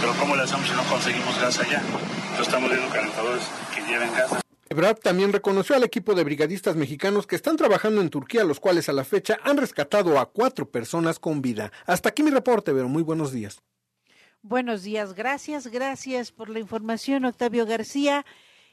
Pero 0.00 0.14
¿cómo 0.14 0.36
le 0.36 0.42
hacemos 0.42 0.66
si 0.66 0.74
no 0.74 0.82
conseguimos 0.84 1.38
gas 1.38 1.58
allá? 1.58 1.82
Entonces 1.82 2.46
estamos 2.46 2.70
viendo 2.70 2.88
calentadores 2.88 3.44
que 3.74 3.82
lleven 3.82 4.12
gas. 4.14 4.47
Ebrard 4.70 4.98
también 4.98 5.32
reconoció 5.32 5.76
al 5.76 5.84
equipo 5.84 6.14
de 6.14 6.24
brigadistas 6.24 6.76
mexicanos 6.76 7.26
que 7.26 7.36
están 7.36 7.56
trabajando 7.56 8.00
en 8.00 8.10
Turquía, 8.10 8.44
los 8.44 8.60
cuales 8.60 8.88
a 8.88 8.92
la 8.92 9.04
fecha 9.04 9.38
han 9.42 9.56
rescatado 9.56 10.18
a 10.18 10.30
cuatro 10.30 10.70
personas 10.70 11.18
con 11.18 11.40
vida. 11.40 11.72
Hasta 11.86 12.10
aquí 12.10 12.22
mi 12.22 12.30
reporte, 12.30 12.72
pero 12.72 12.88
muy 12.88 13.02
buenos 13.02 13.32
días. 13.32 13.62
Buenos 14.42 14.82
días, 14.82 15.14
gracias, 15.14 15.66
gracias 15.66 16.32
por 16.32 16.48
la 16.48 16.60
información, 16.60 17.24
Octavio 17.24 17.66
García. 17.66 18.24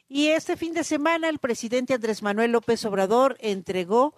Y 0.07 0.27
este 0.27 0.57
fin 0.57 0.73
de 0.73 0.83
semana 0.83 1.29
el 1.29 1.39
presidente 1.39 1.93
Andrés 1.93 2.21
Manuel 2.21 2.51
López 2.51 2.85
Obrador 2.85 3.37
entregó 3.39 4.13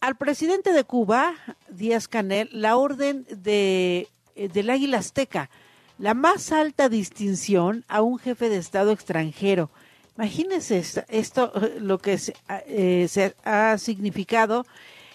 al 0.00 0.16
presidente 0.16 0.72
de 0.72 0.84
Cuba, 0.84 1.34
Díaz 1.70 2.08
Canel, 2.08 2.48
la 2.52 2.76
orden 2.76 3.26
de, 3.30 4.08
eh, 4.34 4.48
del 4.48 4.70
Águila 4.70 4.98
Azteca, 4.98 5.50
la 5.98 6.14
más 6.14 6.52
alta 6.52 6.88
distinción 6.88 7.84
a 7.88 8.02
un 8.02 8.18
jefe 8.18 8.48
de 8.48 8.56
Estado 8.56 8.92
extranjero. 8.92 9.70
Imagínense 10.20 10.84
esto, 11.08 11.50
lo 11.80 11.96
que 11.96 12.18
se, 12.18 12.34
eh, 12.66 13.32
ha 13.42 13.78
significado. 13.78 14.66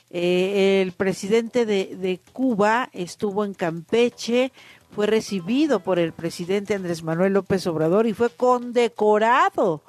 Eh, 0.10 0.82
el 0.82 0.94
presidente 0.94 1.68
de, 1.68 1.96
de, 1.96 2.20
Cuba 2.34 2.90
estuvo 2.92 3.46
en 3.46 3.54
Campeche, 3.54 4.52
fue 4.90 5.06
recibido 5.06 5.82
por 5.82 6.00
el 6.00 6.12
presidente 6.12 6.74
Andrés 6.74 7.04
Manuel 7.04 7.34
López 7.34 7.68
Obrador 7.68 8.08
y 8.08 8.14
fue 8.14 8.32
condecorado, 8.32 9.84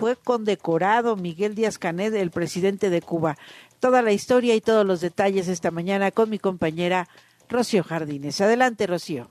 fue 0.00 0.16
condecorado 0.16 1.16
Miguel 1.16 1.54
Díaz 1.54 1.76
Canet, 1.76 2.14
el 2.14 2.30
presidente 2.30 2.88
de 2.88 3.02
Cuba. 3.02 3.36
Toda 3.78 4.00
la 4.00 4.12
historia 4.12 4.54
y 4.54 4.62
todos 4.62 4.86
los 4.86 5.02
detalles 5.02 5.48
esta 5.48 5.70
mañana 5.70 6.12
con 6.12 6.30
mi 6.30 6.38
compañera 6.38 7.10
Rocío 7.50 7.84
Jardines. 7.84 8.40
Adelante, 8.40 8.86
Rocío. 8.86 9.28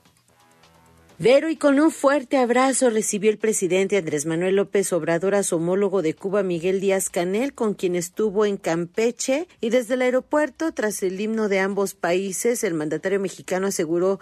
Vero, 1.23 1.49
y 1.49 1.55
con 1.55 1.79
un 1.79 1.91
fuerte 1.91 2.38
abrazo 2.38 2.89
recibió 2.89 3.29
el 3.29 3.38
presidente 3.38 3.95
Andrés 3.95 4.25
Manuel 4.25 4.55
López 4.55 4.91
Obrador 4.91 5.36
a 5.36 5.43
su 5.43 5.57
homólogo 5.57 6.01
de 6.01 6.15
Cuba, 6.15 6.41
Miguel 6.41 6.79
Díaz 6.79 7.12
Canel, 7.12 7.53
con 7.53 7.75
quien 7.75 7.95
estuvo 7.95 8.43
en 8.43 8.57
Campeche. 8.57 9.47
Y 9.60 9.69
desde 9.69 9.93
el 9.93 10.01
aeropuerto, 10.01 10.71
tras 10.71 11.03
el 11.03 11.21
himno 11.21 11.47
de 11.47 11.60
ambos 11.60 11.93
países, 11.93 12.63
el 12.63 12.73
mandatario 12.73 13.19
mexicano 13.19 13.67
aseguró 13.67 14.19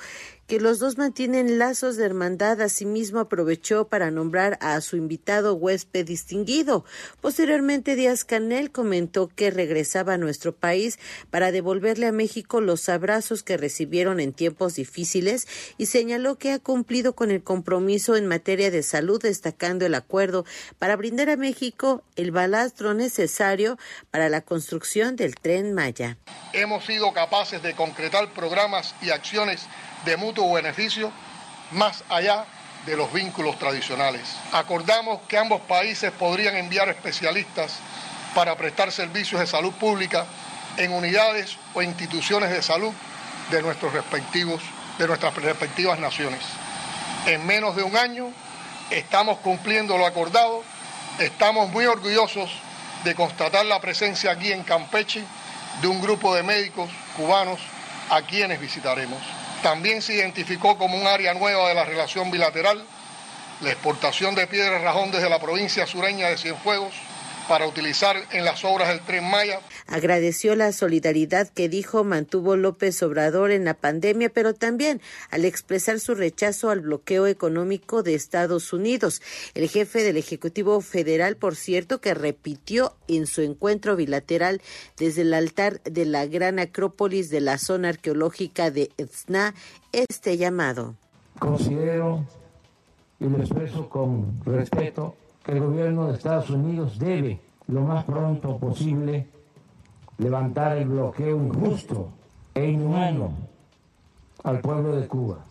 que 0.50 0.60
los 0.60 0.80
dos 0.80 0.98
mantienen 0.98 1.60
lazos 1.60 1.96
de 1.96 2.06
hermandad. 2.06 2.60
Asimismo, 2.60 3.20
aprovechó 3.20 3.88
para 3.88 4.10
nombrar 4.10 4.58
a 4.62 4.82
su 4.82 4.98
invitado 4.98 5.54
huésped 5.54 6.04
distinguido. 6.08 6.84
Posteriormente, 7.22 7.96
Díaz 7.96 8.26
Canel 8.26 8.72
comentó 8.72 9.28
que 9.28 9.52
regresaba 9.52 10.14
a 10.14 10.18
nuestro 10.18 10.56
país 10.56 10.98
para 11.30 11.52
devolverle 11.52 12.08
a 12.08 12.12
México 12.12 12.62
los 12.62 12.90
abrazos 12.90 13.44
que 13.44 13.58
recibieron 13.58 14.20
en 14.20 14.34
tiempos 14.34 14.74
difíciles 14.74 15.48
y 15.78 15.86
señaló 15.86 16.40
que 16.40 16.52
ha 16.52 16.58
cumplido 16.58 17.14
con 17.14 17.30
el 17.30 17.44
compromiso 17.44 18.16
en 18.16 18.26
materia 18.26 18.72
de 18.72 18.82
salud, 18.82 19.22
destacando 19.22 19.86
el 19.86 19.94
acuerdo 19.94 20.46
para 20.80 20.96
brindar 20.96 21.30
a 21.30 21.38
México 21.38 22.02
el 22.16 22.32
balastro 22.32 22.96
necesario 22.96 23.78
para 24.10 24.30
la 24.30 24.42
construcción 24.42 25.16
del 25.16 25.36
tren 25.36 25.76
Maya. 25.76 26.18
Hemos 26.54 26.86
sido 26.86 27.14
capaces 27.14 27.62
de 27.62 27.76
concretar 27.76 28.34
programas 28.34 28.96
y 29.04 29.12
acciones 29.12 29.68
de 30.06 30.18
mutuo 30.18 30.54
beneficio 30.54 31.12
más 31.72 32.04
allá 32.10 32.46
de 32.86 32.96
los 32.96 33.12
vínculos 33.12 33.58
tradicionales. 33.60 34.22
Acordamos 34.52 35.22
que 35.28 35.38
ambos 35.38 35.62
países 35.62 36.12
podrían 36.12 36.56
enviar 36.56 36.90
especialistas 36.90 37.80
para 38.34 38.56
prestar 38.56 38.92
servicios 38.92 39.42
de 39.42 39.48
salud 39.48 39.74
pública 39.74 40.26
en 40.78 40.92
unidades 40.94 41.58
o 41.74 41.82
instituciones 41.82 42.50
de 42.52 42.62
salud 42.62 42.94
de, 43.52 43.62
nuestros 43.62 43.94
respectivos, 43.94 44.62
de 44.98 45.08
nuestras 45.08 45.36
respectivas 45.36 46.00
naciones. 46.00 46.42
En 47.26 47.46
menos 47.46 47.76
de 47.76 47.84
un 47.84 47.98
año 47.98 48.32
estamos 48.90 49.40
cumpliendo 49.40 49.98
lo 49.98 50.06
acordado, 50.06 50.64
estamos 51.20 51.70
muy 51.70 51.86
orgullosos 51.86 52.50
de 53.04 53.16
constatar 53.16 53.66
la 53.66 53.80
presencia 53.80 54.32
aquí 54.32 54.52
en 54.52 54.64
Campeche 54.64 55.24
de 55.82 55.88
un 55.88 56.02
grupo 56.02 56.34
de 56.36 56.44
médicos 56.44 56.90
cubanos 57.16 57.60
a 58.10 58.22
quienes 58.22 58.60
visitaremos. 58.60 59.20
También 59.64 60.02
se 60.02 60.14
identificó 60.14 60.78
como 60.78 60.98
un 60.98 61.08
área 61.08 61.34
nueva 61.34 61.68
de 61.68 61.76
la 61.76 61.86
relación 61.86 62.32
bilateral 62.32 62.86
la 63.62 63.72
exportación 63.72 64.36
de 64.36 64.48
piedra 64.48 64.80
rajón 64.80 65.12
desde 65.12 65.30
la 65.30 65.40
provincia 65.40 65.86
sureña 65.86 66.30
de 66.30 66.38
Cienfuegos 66.38 66.94
para 67.50 67.68
utilizar 67.68 68.16
en 68.32 68.46
las 68.46 68.64
obras 68.64 68.88
del 68.88 69.02
tren 69.02 69.30
Maya. 69.30 69.60
Agradeció 69.92 70.56
la 70.56 70.72
solidaridad 70.72 71.50
que 71.50 71.68
dijo 71.68 72.04
mantuvo 72.04 72.56
López 72.56 73.02
Obrador 73.02 73.50
en 73.50 73.66
la 73.66 73.74
pandemia, 73.74 74.30
pero 74.30 74.54
también 74.54 75.02
al 75.32 75.46
expresar 75.46 76.00
su 76.00 76.14
rechazo 76.14 76.70
al 76.70 76.82
bloqueo 76.82 77.26
económico 77.26 78.04
de 78.04 78.14
Estados 78.14 78.72
Unidos. 78.72 79.20
El 79.56 79.68
jefe 79.68 80.04
del 80.04 80.18
Ejecutivo 80.18 80.80
Federal, 80.82 81.38
por 81.38 81.56
cierto, 81.56 82.02
que 82.02 82.14
repitió 82.14 82.94
en 83.08 83.26
su 83.26 83.42
encuentro 83.42 83.96
bilateral 83.96 84.62
desde 84.96 85.24
el 85.24 85.34
altar 85.34 85.82
de 85.82 86.06
la 86.06 86.28
gran 86.28 86.60
acrópolis 86.60 87.32
de 87.32 87.42
la 87.42 87.58
zona 87.58 87.90
arqueológica 87.90 88.70
de 88.70 88.92
Etzna 88.98 89.56
este 89.92 90.38
llamado. 90.38 90.94
Considero 91.40 92.28
y 93.20 93.26
lo 93.26 93.40
expreso 93.40 93.90
con 93.90 94.40
respeto 94.46 95.16
que 95.44 95.54
el 95.54 95.62
gobierno 95.62 96.08
de 96.08 96.14
Estados 96.14 96.52
Unidos 96.52 97.00
debe 97.00 97.40
lo 97.68 97.82
más 97.82 98.06
pronto 98.06 98.60
posible 98.60 99.28
levantar 100.20 100.78
el 100.78 100.88
bloqueo 100.88 101.38
injusto 101.38 102.12
e 102.54 102.70
inhumano 102.70 103.34
al 104.44 104.60
pueblo 104.60 104.96
de 104.96 105.08
Cuba. 105.08 105.46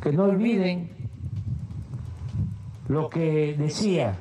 Que 0.00 0.12
no 0.12 0.24
olviden 0.24 0.90
lo 2.88 3.10
que 3.10 3.54
decía 3.58 4.16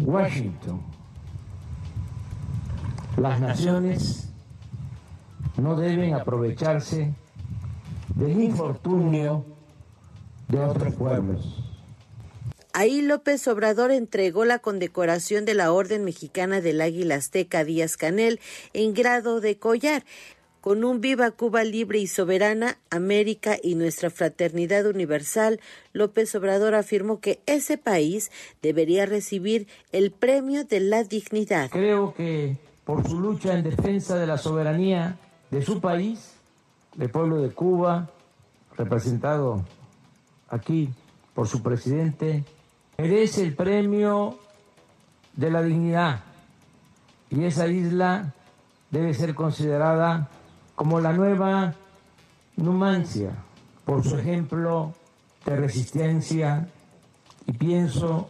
Washington. 0.00 0.80
Las 3.16 3.40
naciones 3.40 4.32
no 5.58 5.76
deben 5.76 6.14
aprovecharse 6.14 7.14
del 8.14 8.40
infortunio 8.40 9.44
de 10.48 10.60
otros 10.60 10.94
pueblos. 10.94 11.71
Ahí 12.74 13.02
López 13.02 13.46
Obrador 13.48 13.90
entregó 13.90 14.46
la 14.46 14.58
condecoración 14.58 15.44
de 15.44 15.52
la 15.52 15.72
Orden 15.72 16.04
Mexicana 16.04 16.62
del 16.62 16.80
Águila 16.80 17.16
Azteca 17.16 17.64
Díaz 17.64 17.98
Canel 17.98 18.40
en 18.72 18.94
grado 18.94 19.42
de 19.42 19.58
collar. 19.58 20.04
Con 20.62 20.82
un 20.82 21.02
Viva 21.02 21.32
Cuba 21.32 21.64
libre 21.64 21.98
y 21.98 22.06
soberana, 22.06 22.78
América 22.88 23.58
y 23.62 23.74
nuestra 23.74 24.08
fraternidad 24.08 24.86
universal, 24.86 25.60
López 25.92 26.34
Obrador 26.34 26.74
afirmó 26.74 27.20
que 27.20 27.40
ese 27.44 27.76
país 27.76 28.30
debería 28.62 29.04
recibir 29.04 29.66
el 29.90 30.10
premio 30.10 30.64
de 30.64 30.80
la 30.80 31.04
dignidad. 31.04 31.68
Creo 31.68 32.14
que 32.14 32.56
por 32.84 33.06
su 33.06 33.20
lucha 33.20 33.52
en 33.52 33.64
defensa 33.64 34.16
de 34.16 34.26
la 34.26 34.38
soberanía 34.38 35.18
de 35.50 35.60
su 35.60 35.78
país, 35.80 36.32
del 36.94 37.10
pueblo 37.10 37.42
de 37.42 37.50
Cuba, 37.50 38.08
representado 38.78 39.62
aquí 40.48 40.88
por 41.34 41.48
su 41.48 41.62
presidente, 41.62 42.44
merece 42.98 43.42
el 43.42 43.54
premio 43.54 44.38
de 45.34 45.50
la 45.50 45.62
dignidad 45.62 46.20
y 47.30 47.44
esa 47.44 47.66
isla 47.66 48.32
debe 48.90 49.14
ser 49.14 49.34
considerada 49.34 50.28
como 50.74 51.00
la 51.00 51.12
nueva 51.12 51.74
Numancia 52.56 53.30
por 53.84 54.04
su 54.04 54.18
ejemplo 54.18 54.92
de 55.46 55.56
resistencia 55.56 56.68
y 57.46 57.52
pienso 57.52 58.28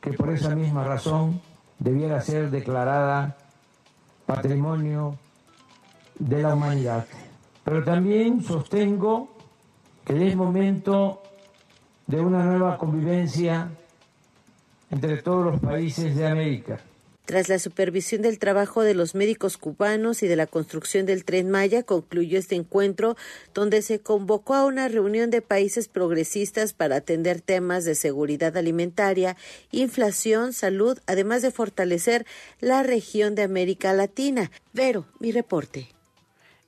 que 0.00 0.12
por 0.12 0.30
esa 0.30 0.54
misma 0.54 0.84
razón 0.84 1.40
debiera 1.78 2.20
ser 2.20 2.50
declarada 2.50 3.36
patrimonio 4.26 5.16
de 6.18 6.42
la 6.42 6.54
humanidad. 6.54 7.06
Pero 7.64 7.84
también 7.84 8.42
sostengo 8.42 9.28
que 10.04 10.28
es 10.28 10.36
momento 10.36 11.22
de 12.06 12.20
una 12.20 12.44
nueva 12.44 12.78
convivencia 12.78 13.68
entre 14.90 15.22
todos 15.22 15.44
los 15.44 15.60
países 15.60 16.16
de 16.16 16.26
América. 16.26 16.78
Tras 17.28 17.50
la 17.50 17.58
supervisión 17.58 18.22
del 18.22 18.38
trabajo 18.38 18.80
de 18.80 18.94
los 18.94 19.14
médicos 19.14 19.58
cubanos 19.58 20.22
y 20.22 20.28
de 20.28 20.36
la 20.36 20.46
construcción 20.46 21.04
del 21.04 21.26
tren 21.26 21.50
Maya, 21.50 21.82
concluyó 21.82 22.38
este 22.38 22.54
encuentro 22.54 23.18
donde 23.52 23.82
se 23.82 24.00
convocó 24.00 24.54
a 24.54 24.64
una 24.64 24.88
reunión 24.88 25.28
de 25.28 25.42
países 25.42 25.88
progresistas 25.88 26.72
para 26.72 26.96
atender 26.96 27.42
temas 27.42 27.84
de 27.84 27.96
seguridad 27.96 28.56
alimentaria, 28.56 29.36
inflación, 29.72 30.54
salud, 30.54 30.98
además 31.06 31.42
de 31.42 31.50
fortalecer 31.50 32.24
la 32.60 32.82
región 32.82 33.34
de 33.34 33.42
América 33.42 33.92
Latina. 33.92 34.50
Vero, 34.72 35.04
mi 35.20 35.30
reporte. 35.30 35.88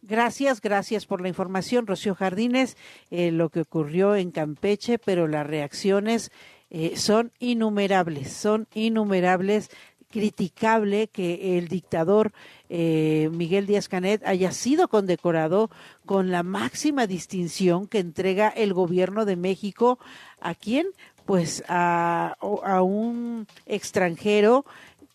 Gracias, 0.03 0.61
gracias 0.61 1.07
por 1.07 1.23
la 1.23 1.29
información, 1.29 1.87
Rocío 1.87 2.15
Jardines. 2.15 2.77
Eh, 3.11 3.31
lo 3.31 3.49
que 3.49 3.61
ocurrió 3.61 4.15
en 4.15 4.31
Campeche, 4.31 4.99
pero 4.99 5.27
las 5.27 5.47
reacciones 5.47 6.31
eh, 6.71 6.97
son 6.97 7.33
innumerables, 7.39 8.33
son 8.33 8.67
innumerables. 8.75 9.71
Criticable 10.13 11.07
que 11.07 11.57
el 11.57 11.69
dictador 11.69 12.33
eh, 12.69 13.31
Miguel 13.33 13.67
Díaz 13.67 13.89
Canet 13.89 14.27
haya 14.27 14.51
sido 14.51 14.89
condecorado 14.89 15.71
con 16.05 16.33
la 16.33 16.43
máxima 16.43 17.07
distinción 17.07 17.87
que 17.87 18.01
entrega 18.01 18.49
el 18.49 18.75
gobierno 18.75 19.25
de 19.25 19.37
México. 19.37 20.01
¿A 20.41 20.57
quién? 20.57 20.89
Pues 21.27 21.63
a, 21.69 22.35
a 22.65 22.83
un 22.83 23.47
extranjero 23.67 24.65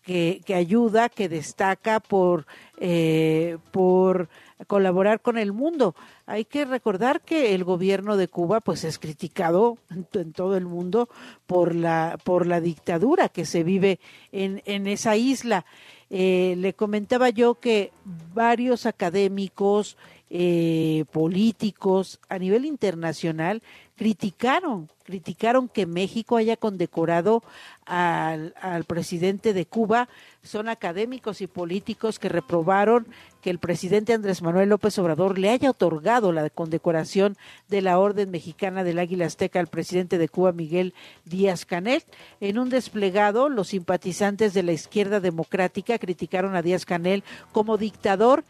que, 0.02 0.40
que, 0.46 0.54
ayuda, 0.54 1.10
que 1.10 1.28
destaca 1.28 2.00
por, 2.00 2.46
eh, 2.78 3.58
por 3.72 4.28
colaborar 4.66 5.20
con 5.20 5.38
el 5.38 5.52
mundo. 5.52 5.94
Hay 6.26 6.44
que 6.44 6.64
recordar 6.64 7.20
que 7.20 7.54
el 7.54 7.64
gobierno 7.64 8.16
de 8.16 8.28
Cuba 8.28 8.60
pues 8.60 8.84
es 8.84 8.98
criticado 8.98 9.78
en, 9.90 10.32
todo 10.32 10.56
el 10.56 10.64
mundo 10.64 11.08
por 11.46 11.74
la 11.74 12.18
por 12.24 12.46
la 12.46 12.60
dictadura 12.60 13.28
que 13.28 13.44
se 13.44 13.62
vive 13.62 14.00
en, 14.32 14.62
en 14.64 14.86
esa 14.86 15.16
isla. 15.16 15.66
Eh, 16.08 16.54
le 16.58 16.72
comentaba 16.72 17.30
yo 17.30 17.56
que 17.56 17.90
varios 18.32 18.86
académicos, 18.86 19.96
eh, 20.30 21.04
políticos 21.12 22.18
a 22.28 22.38
nivel 22.38 22.64
internacional 22.64 23.62
criticaron, 23.96 24.88
criticaron 25.06 25.68
que 25.68 25.86
México 25.86 26.36
haya 26.36 26.56
condecorado 26.56 27.42
al, 27.86 28.54
al, 28.60 28.84
presidente 28.84 29.54
de 29.54 29.64
Cuba. 29.64 30.08
Son 30.42 30.68
académicos 30.68 31.40
y 31.40 31.46
políticos 31.46 32.18
que 32.18 32.28
reprobaron 32.28 33.06
que 33.40 33.50
el 33.50 33.60
presidente 33.60 34.12
Andrés 34.12 34.42
Manuel 34.42 34.70
López 34.70 34.98
Obrador 34.98 35.38
le 35.38 35.50
haya 35.50 35.70
otorgado 35.70 36.32
la 36.32 36.50
condecoración 36.50 37.36
de 37.68 37.80
la 37.80 38.00
Orden 38.00 38.32
Mexicana 38.32 38.82
del 38.82 38.98
Águila 38.98 39.26
Azteca 39.26 39.60
al 39.60 39.68
presidente 39.68 40.18
de 40.18 40.28
Cuba, 40.28 40.50
Miguel 40.50 40.94
Díaz 41.24 41.64
Canel. 41.64 42.02
En 42.40 42.58
un 42.58 42.68
desplegado, 42.68 43.48
los 43.48 43.68
simpatizantes 43.68 44.52
de 44.52 44.64
la 44.64 44.72
izquierda 44.72 45.20
democrática 45.20 45.98
criticaron 45.98 46.56
a 46.56 46.62
Díaz 46.62 46.84
Canel 46.84 47.22
como 47.52 47.78
dictador 47.78 48.44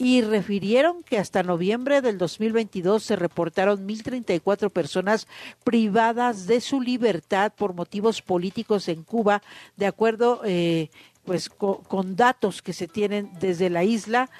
y 0.00 0.22
refirieron 0.22 1.02
que 1.02 1.18
hasta 1.18 1.42
noviembre 1.42 2.00
del 2.00 2.16
2022 2.16 3.02
se 3.02 3.16
reportaron 3.16 3.86
1.034 3.86 4.70
personas 4.70 5.28
privadas 5.62 5.99
de 6.00 6.62
su 6.62 6.80
libertad 6.80 7.52
por 7.54 7.74
motivos 7.74 8.22
políticos 8.22 8.88
en 8.88 9.02
Cuba, 9.02 9.42
de 9.76 9.84
acuerdo 9.84 10.40
eh, 10.46 10.88
pues 11.26 11.50
con, 11.50 11.82
con, 11.84 12.16
datos 12.16 12.62
que 12.62 12.72
se 12.72 12.88
tienen 12.88 13.30
desde 13.38 13.68
la 13.68 13.84
isla. 13.84 14.30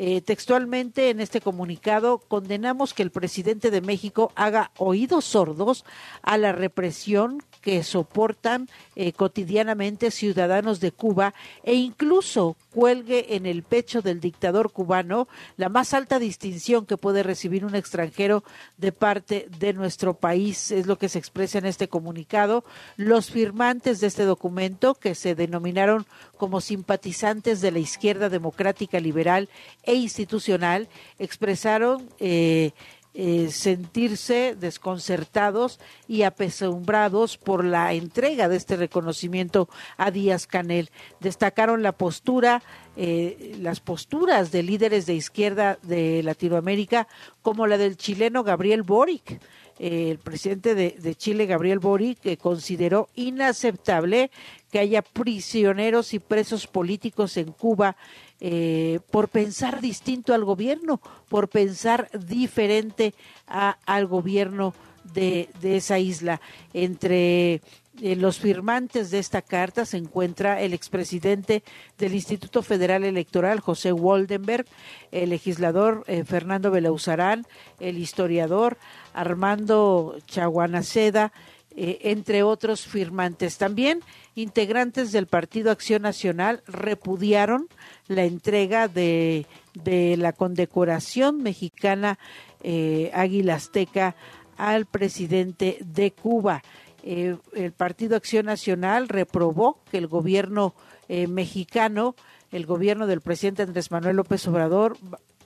Eh, 0.00 0.20
textualmente 0.20 1.10
en 1.10 1.18
este 1.18 1.40
comunicado 1.40 2.18
condenamos 2.18 2.94
que 2.94 3.02
el 3.02 3.10
presidente 3.10 3.72
de 3.72 3.80
México 3.80 4.30
haga 4.36 4.70
oídos 4.76 5.24
sordos 5.24 5.84
a 6.22 6.38
la 6.38 6.52
represión 6.52 7.42
que 7.62 7.82
soportan 7.82 8.68
eh, 8.94 9.12
cotidianamente 9.12 10.12
ciudadanos 10.12 10.78
de 10.78 10.92
Cuba 10.92 11.34
e 11.64 11.74
incluso 11.74 12.56
cuelgue 12.70 13.34
en 13.34 13.44
el 13.44 13.64
pecho 13.64 14.00
del 14.00 14.20
dictador 14.20 14.70
cubano 14.70 15.26
la 15.56 15.68
más 15.68 15.94
alta 15.94 16.20
distinción 16.20 16.86
que 16.86 16.96
puede 16.96 17.24
recibir 17.24 17.64
un 17.64 17.74
extranjero 17.74 18.44
de 18.76 18.92
parte 18.92 19.48
de 19.58 19.72
nuestro 19.72 20.14
país, 20.14 20.70
es 20.70 20.86
lo 20.86 20.96
que 20.96 21.08
se 21.08 21.18
expresa 21.18 21.58
en 21.58 21.66
este 21.66 21.88
comunicado. 21.88 22.62
Los 22.96 23.30
firmantes 23.30 24.00
de 24.00 24.06
este 24.06 24.24
documento, 24.24 24.94
que 24.94 25.16
se 25.16 25.34
denominaron 25.34 26.06
como 26.36 26.60
simpatizantes 26.60 27.60
de 27.60 27.72
la 27.72 27.80
izquierda 27.80 28.28
democrática 28.28 29.00
liberal 29.00 29.48
e 29.88 29.94
institucional, 29.94 30.86
expresaron 31.18 32.10
eh, 32.20 32.72
eh, 33.14 33.48
sentirse 33.50 34.54
desconcertados 34.54 35.80
y 36.06 36.24
apesumbrados 36.24 37.38
por 37.38 37.64
la 37.64 37.94
entrega 37.94 38.50
de 38.50 38.56
este 38.56 38.76
reconocimiento 38.76 39.66
a 39.96 40.10
Díaz 40.10 40.46
Canel. 40.46 40.90
Destacaron 41.20 41.82
la 41.82 41.92
postura, 41.92 42.62
eh, 42.96 43.56
las 43.60 43.80
posturas 43.80 44.52
de 44.52 44.62
líderes 44.62 45.06
de 45.06 45.14
izquierda 45.14 45.78
de 45.82 46.22
Latinoamérica, 46.22 47.08
como 47.40 47.66
la 47.66 47.78
del 47.78 47.96
chileno 47.96 48.44
Gabriel 48.44 48.82
Boric. 48.82 49.40
El 49.78 50.18
presidente 50.18 50.74
de, 50.74 50.90
de, 50.90 51.14
Chile, 51.14 51.46
Gabriel 51.46 51.78
Boric, 51.78 52.18
que 52.18 52.36
consideró 52.36 53.08
inaceptable 53.14 54.30
que 54.72 54.80
haya 54.80 55.02
prisioneros 55.02 56.14
y 56.14 56.18
presos 56.18 56.66
políticos 56.66 57.36
en 57.36 57.52
Cuba 57.52 57.96
eh, 58.40 59.00
por 59.10 59.28
pensar 59.28 59.80
distinto 59.80 60.34
al 60.34 60.44
gobierno, 60.44 61.00
por 61.28 61.48
pensar 61.48 62.08
diferente 62.12 63.14
a, 63.46 63.78
al 63.84 64.06
gobierno 64.06 64.74
de, 65.14 65.48
esa 65.62 65.98
isla. 65.98 66.40
Entre 66.72 67.60
En 68.00 68.20
los 68.20 68.38
firmantes 68.38 69.10
de 69.10 69.18
esta 69.18 69.42
carta 69.42 69.84
se 69.84 69.96
encuentra 69.96 70.60
el 70.62 70.72
expresidente 70.72 71.64
del 71.98 72.14
Instituto 72.14 72.62
Federal 72.62 73.02
Electoral, 73.02 73.58
José 73.58 73.92
Waldenberg, 73.92 74.66
el 75.10 75.30
legislador 75.30 76.04
eh, 76.06 76.22
Fernando 76.24 76.70
Belauzarán, 76.70 77.44
el 77.80 77.98
historiador 77.98 78.78
Armando 79.14 80.16
Chaguanaceda, 80.26 81.32
eh, 81.74 82.10
entre 82.10 82.42
otros 82.42 82.86
firmantes. 82.86 83.58
También 83.58 84.00
integrantes 84.38 85.10
del 85.10 85.26
Partido 85.26 85.72
Acción 85.72 86.02
Nacional 86.02 86.62
repudiaron 86.68 87.68
la 88.06 88.22
entrega 88.22 88.86
de, 88.86 89.46
de 89.74 90.16
la 90.16 90.32
condecoración 90.32 91.42
mexicana 91.42 92.20
eh, 92.62 93.10
Águila 93.14 93.56
Azteca 93.56 94.14
al 94.56 94.86
presidente 94.86 95.78
de 95.80 96.12
Cuba. 96.12 96.62
Eh, 97.02 97.36
el 97.54 97.72
Partido 97.72 98.16
Acción 98.16 98.46
Nacional 98.46 99.08
reprobó 99.08 99.80
que 99.90 99.98
el 99.98 100.06
gobierno 100.06 100.72
eh, 101.08 101.26
mexicano, 101.26 102.14
el 102.52 102.64
gobierno 102.64 103.08
del 103.08 103.20
presidente 103.20 103.62
Andrés 103.62 103.90
Manuel 103.90 104.16
López 104.16 104.46
Obrador, 104.46 104.96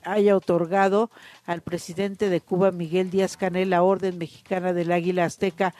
haya 0.03 0.35
otorgado 0.35 1.09
al 1.45 1.61
presidente 1.61 2.29
de 2.29 2.41
Cuba, 2.41 2.71
Miguel 2.71 3.09
Díaz 3.09 3.37
Canel, 3.37 3.71
la 3.71 3.83
Orden 3.83 4.17
Mexicana 4.17 4.73
del 4.73 4.91
Águila 4.91 5.25
Azteca, 5.25 5.73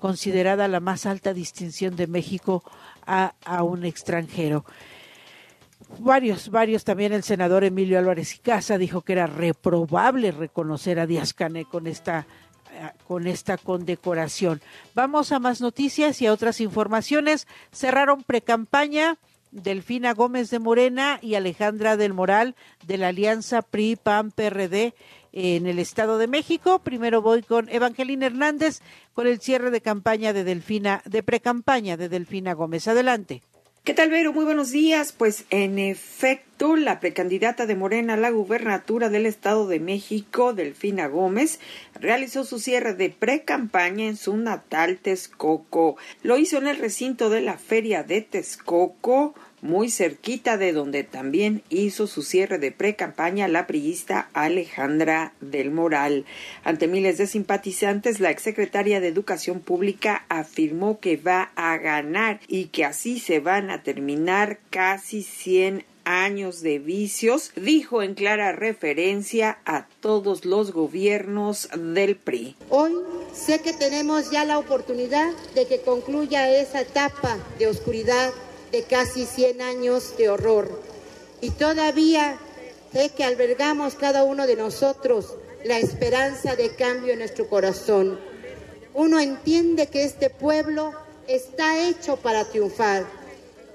considerada 0.00 0.66
la 0.66 0.80
más 0.80 1.06
alta 1.06 1.32
distinción 1.32 1.94
de 1.94 2.08
México 2.08 2.64
a, 3.06 3.34
a 3.44 3.62
un 3.62 3.84
extranjero 3.84 4.64
varios, 5.98 6.50
varios 6.50 6.84
también 6.84 7.12
el 7.12 7.22
senador 7.22 7.64
Emilio 7.64 7.98
Álvarez 7.98 8.34
y 8.34 8.38
Casa 8.38 8.78
dijo 8.78 9.02
que 9.02 9.14
era 9.14 9.26
reprobable 9.26 10.30
reconocer 10.32 10.98
a 10.98 11.06
Díaz 11.06 11.34
Canel 11.34 11.66
con 11.66 11.86
esta 11.86 12.26
con 13.06 13.26
esta 13.26 13.58
condecoración. 13.58 14.62
Vamos 14.94 15.32
a 15.32 15.40
más 15.40 15.60
noticias 15.60 16.22
y 16.22 16.26
a 16.26 16.32
otras 16.32 16.60
informaciones. 16.60 17.48
Cerraron 17.72 18.22
precampaña 18.22 19.18
Delfina 19.50 20.14
Gómez 20.14 20.50
de 20.50 20.60
Morena 20.60 21.18
y 21.20 21.34
Alejandra 21.34 21.96
del 21.96 22.14
Moral 22.14 22.54
de 22.86 22.96
la 22.96 23.08
Alianza 23.08 23.62
PRI-PAN-PRD 23.62 24.94
en 25.32 25.66
el 25.66 25.78
Estado 25.78 26.18
de 26.18 26.26
México. 26.26 26.80
Primero 26.80 27.22
voy 27.22 27.42
con 27.42 27.68
Evangelina 27.68 28.26
Hernández 28.26 28.80
con 29.14 29.26
el 29.26 29.40
cierre 29.40 29.70
de 29.70 29.80
campaña 29.80 30.32
de 30.32 30.44
Delfina, 30.44 31.02
de 31.04 31.22
precampaña 31.22 31.96
de 31.96 32.08
Delfina 32.08 32.54
Gómez. 32.54 32.88
Adelante. 32.88 33.42
¿Qué 33.82 33.94
tal, 33.94 34.10
Vero? 34.10 34.34
Muy 34.34 34.44
buenos 34.44 34.72
días. 34.72 35.12
Pues 35.12 35.46
en 35.48 35.78
efecto, 35.78 36.76
la 36.76 37.00
precandidata 37.00 37.64
de 37.64 37.76
Morena 37.76 38.12
a 38.12 38.18
la 38.18 38.28
gubernatura 38.28 39.08
del 39.08 39.24
Estado 39.24 39.66
de 39.66 39.80
México, 39.80 40.52
Delfina 40.52 41.06
Gómez, 41.06 41.60
realizó 41.98 42.44
su 42.44 42.58
cierre 42.58 42.92
de 42.92 43.08
precampaña 43.08 44.04
en 44.04 44.18
su 44.18 44.36
natal 44.36 44.98
Texcoco. 44.98 45.96
Lo 46.22 46.36
hizo 46.36 46.58
en 46.58 46.68
el 46.68 46.76
recinto 46.76 47.30
de 47.30 47.40
la 47.40 47.56
Feria 47.56 48.02
de 48.02 48.20
Texcoco 48.20 49.34
muy 49.62 49.90
cerquita 49.90 50.56
de 50.56 50.72
donde 50.72 51.04
también 51.04 51.62
hizo 51.68 52.06
su 52.06 52.22
cierre 52.22 52.58
de 52.58 52.72
pre-campaña 52.72 53.48
la 53.48 53.66
priista 53.66 54.28
Alejandra 54.32 55.32
del 55.40 55.70
Moral. 55.70 56.24
Ante 56.64 56.88
miles 56.88 57.18
de 57.18 57.26
simpatizantes, 57.26 58.20
la 58.20 58.30
exsecretaria 58.30 59.00
de 59.00 59.08
Educación 59.08 59.60
Pública 59.60 60.24
afirmó 60.28 61.00
que 61.00 61.16
va 61.16 61.52
a 61.56 61.76
ganar 61.78 62.40
y 62.48 62.66
que 62.66 62.84
así 62.84 63.18
se 63.18 63.40
van 63.40 63.70
a 63.70 63.82
terminar 63.82 64.58
casi 64.70 65.22
100 65.22 65.84
años 66.04 66.60
de 66.60 66.78
vicios, 66.78 67.52
dijo 67.56 68.02
en 68.02 68.14
clara 68.14 68.52
referencia 68.52 69.58
a 69.64 69.86
todos 70.00 70.44
los 70.44 70.72
gobiernos 70.72 71.68
del 71.76 72.16
PRI. 72.16 72.56
Hoy 72.68 72.92
sé 73.32 73.60
que 73.60 73.72
tenemos 73.72 74.30
ya 74.30 74.44
la 74.44 74.58
oportunidad 74.58 75.32
de 75.54 75.66
que 75.66 75.80
concluya 75.82 76.50
esa 76.50 76.80
etapa 76.80 77.38
de 77.58 77.68
oscuridad 77.68 78.32
de 78.72 78.82
casi 78.84 79.26
100 79.26 79.62
años 79.62 80.16
de 80.16 80.28
horror. 80.28 80.82
Y 81.40 81.50
todavía 81.50 82.38
sé 82.92 83.10
que 83.10 83.24
albergamos 83.24 83.94
cada 83.94 84.24
uno 84.24 84.46
de 84.46 84.56
nosotros 84.56 85.34
la 85.64 85.78
esperanza 85.78 86.56
de 86.56 86.74
cambio 86.74 87.12
en 87.12 87.18
nuestro 87.20 87.48
corazón. 87.48 88.18
Uno 88.94 89.20
entiende 89.20 89.86
que 89.86 90.04
este 90.04 90.30
pueblo 90.30 90.92
está 91.26 91.78
hecho 91.88 92.16
para 92.16 92.44
triunfar. 92.44 93.06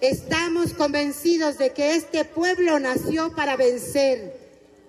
Estamos 0.02 0.74
convencidos 0.74 1.58
de 1.58 1.72
que 1.72 1.96
este 1.96 2.26
pueblo 2.26 2.80
nació 2.80 3.34
para 3.34 3.56
vencer, 3.56 4.38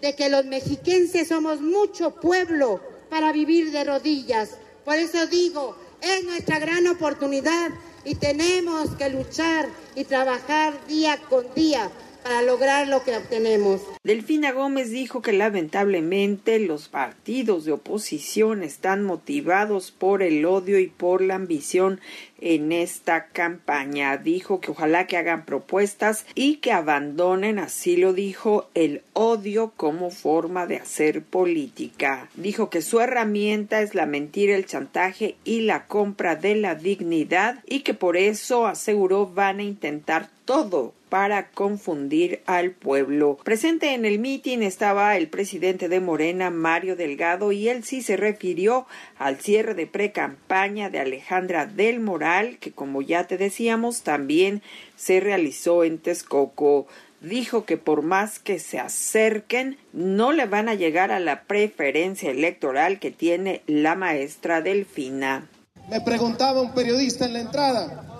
de 0.00 0.14
que 0.14 0.28
los 0.28 0.44
mexiquenses 0.44 1.28
somos 1.28 1.60
mucho 1.60 2.10
pueblo 2.16 2.80
para 3.08 3.32
vivir 3.32 3.70
de 3.70 3.84
rodillas. 3.84 4.50
Por 4.84 4.96
eso 4.96 5.26
digo, 5.26 5.76
es 6.00 6.24
nuestra 6.24 6.58
gran 6.58 6.86
oportunidad 6.88 7.70
y 8.06 8.14
tenemos 8.14 8.90
que 8.90 9.10
luchar 9.10 9.68
y 9.96 10.04
trabajar 10.04 10.74
día 10.86 11.18
con 11.28 11.44
día 11.54 11.90
para 12.22 12.40
lograr 12.42 12.88
lo 12.88 13.02
que 13.04 13.16
obtenemos. 13.16 13.82
Delfina 14.02 14.52
Gómez 14.52 14.90
dijo 14.90 15.22
que 15.22 15.32
lamentablemente 15.32 16.58
los 16.60 16.88
partidos 16.88 17.64
de 17.64 17.72
oposición 17.72 18.62
están 18.62 19.04
motivados 19.04 19.90
por 19.90 20.22
el 20.22 20.44
odio 20.44 20.78
y 20.78 20.86
por 20.86 21.20
la 21.20 21.34
ambición 21.34 22.00
en 22.40 22.72
esta 22.72 23.26
campaña. 23.28 24.16
Dijo 24.16 24.60
que 24.60 24.70
ojalá 24.70 25.06
que 25.06 25.16
hagan 25.16 25.44
propuestas 25.44 26.26
y 26.34 26.56
que 26.56 26.72
abandonen, 26.72 27.58
así 27.58 27.96
lo 27.96 28.12
dijo, 28.12 28.68
el 28.74 29.02
odio 29.12 29.72
como 29.76 30.10
forma 30.10 30.66
de 30.66 30.76
hacer 30.76 31.22
política. 31.22 32.28
Dijo 32.34 32.70
que 32.70 32.82
su 32.82 33.00
herramienta 33.00 33.82
es 33.82 33.94
la 33.94 34.06
mentira, 34.06 34.56
el 34.56 34.66
chantaje 34.66 35.36
y 35.44 35.60
la 35.60 35.86
compra 35.86 36.36
de 36.36 36.56
la 36.56 36.74
dignidad 36.74 37.62
y 37.66 37.80
que 37.80 37.94
por 37.94 38.16
eso 38.16 38.66
aseguró 38.66 39.26
van 39.26 39.60
a 39.60 39.64
intentar 39.64 40.35
todo 40.46 40.94
para 41.10 41.50
confundir 41.50 42.40
al 42.46 42.70
pueblo. 42.70 43.38
Presente 43.44 43.94
en 43.94 44.04
el 44.04 44.18
mitin 44.18 44.62
estaba 44.62 45.16
el 45.16 45.28
presidente 45.28 45.88
de 45.88 46.00
Morena, 46.00 46.50
Mario 46.50 46.96
Delgado, 46.96 47.52
y 47.52 47.68
él 47.68 47.84
sí 47.84 48.02
se 48.02 48.16
refirió 48.16 48.86
al 49.18 49.36
cierre 49.36 49.74
de 49.74 49.86
pre-campaña 49.86 50.88
de 50.88 51.00
Alejandra 51.00 51.66
del 51.66 52.00
Moral, 52.00 52.58
que 52.58 52.72
como 52.72 53.02
ya 53.02 53.24
te 53.24 53.36
decíamos, 53.36 54.02
también 54.02 54.62
se 54.96 55.20
realizó 55.20 55.84
en 55.84 55.98
Texcoco. 55.98 56.86
Dijo 57.20 57.64
que 57.64 57.76
por 57.76 58.02
más 58.02 58.38
que 58.38 58.58
se 58.58 58.78
acerquen, 58.78 59.78
no 59.92 60.32
le 60.32 60.46
van 60.46 60.68
a 60.68 60.74
llegar 60.74 61.12
a 61.12 61.20
la 61.20 61.42
preferencia 61.44 62.30
electoral 62.30 62.98
que 62.98 63.10
tiene 63.10 63.62
la 63.66 63.94
maestra 63.94 64.60
Delfina. 64.60 65.48
Me 65.88 66.00
preguntaba 66.00 66.60
un 66.62 66.74
periodista 66.74 67.26
en 67.26 67.32
la 67.32 67.40
entrada 67.40 68.15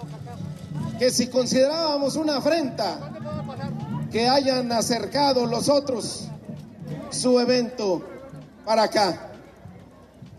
que 0.98 1.10
si 1.10 1.28
considerábamos 1.28 2.16
una 2.16 2.36
afrenta 2.36 2.98
que 4.10 4.28
hayan 4.28 4.72
acercado 4.72 5.46
los 5.46 5.68
otros 5.68 6.28
su 7.10 7.38
evento 7.38 8.02
para 8.64 8.84
acá. 8.84 9.30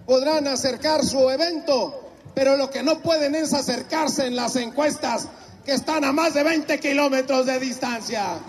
Podrán 0.05 0.47
acercar 0.47 1.03
su 1.03 1.29
evento, 1.29 2.13
pero 2.33 2.55
lo 2.55 2.69
que 2.69 2.83
no 2.83 2.99
pueden 2.99 3.35
es 3.35 3.53
acercarse 3.53 4.25
en 4.25 4.35
las 4.35 4.55
encuestas 4.55 5.27
que 5.65 5.73
están 5.73 6.03
a 6.05 6.13
más 6.13 6.33
de 6.33 6.43
20 6.43 6.79
kilómetros 6.79 7.45
de 7.45 7.59
distancia. 7.59 8.39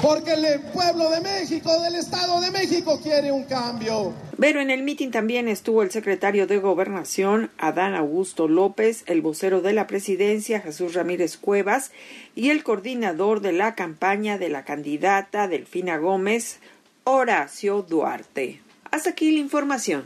Porque 0.00 0.34
el 0.34 0.60
pueblo 0.60 1.10
de 1.10 1.20
México, 1.20 1.80
del 1.80 1.96
Estado 1.96 2.40
de 2.40 2.50
México, 2.50 3.00
quiere 3.02 3.32
un 3.32 3.44
cambio. 3.44 4.12
Pero 4.38 4.60
en 4.60 4.70
el 4.70 4.82
mitin 4.82 5.10
también 5.10 5.48
estuvo 5.48 5.82
el 5.82 5.90
secretario 5.90 6.46
de 6.46 6.58
Gobernación, 6.58 7.50
Adán 7.58 7.94
Augusto 7.94 8.48
López, 8.48 9.04
el 9.06 9.22
vocero 9.22 9.60
de 9.60 9.72
la 9.72 9.86
presidencia, 9.86 10.60
Jesús 10.60 10.94
Ramírez 10.94 11.36
Cuevas, 11.36 11.92
y 12.34 12.50
el 12.50 12.64
coordinador 12.64 13.40
de 13.40 13.52
la 13.52 13.74
campaña 13.74 14.38
de 14.38 14.48
la 14.48 14.64
candidata 14.64 15.46
Delfina 15.46 15.98
Gómez, 15.98 16.60
Horacio 17.04 17.82
Duarte. 17.82 18.60
Hasta 18.90 19.10
aquí 19.10 19.30
la 19.32 19.40
información. 19.40 20.04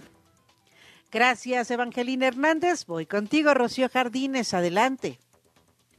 Gracias, 1.10 1.70
Evangelina 1.70 2.26
Hernández. 2.26 2.84
Voy 2.86 3.06
contigo, 3.06 3.54
Rocío 3.54 3.88
Jardines. 3.88 4.52
Adelante. 4.52 5.18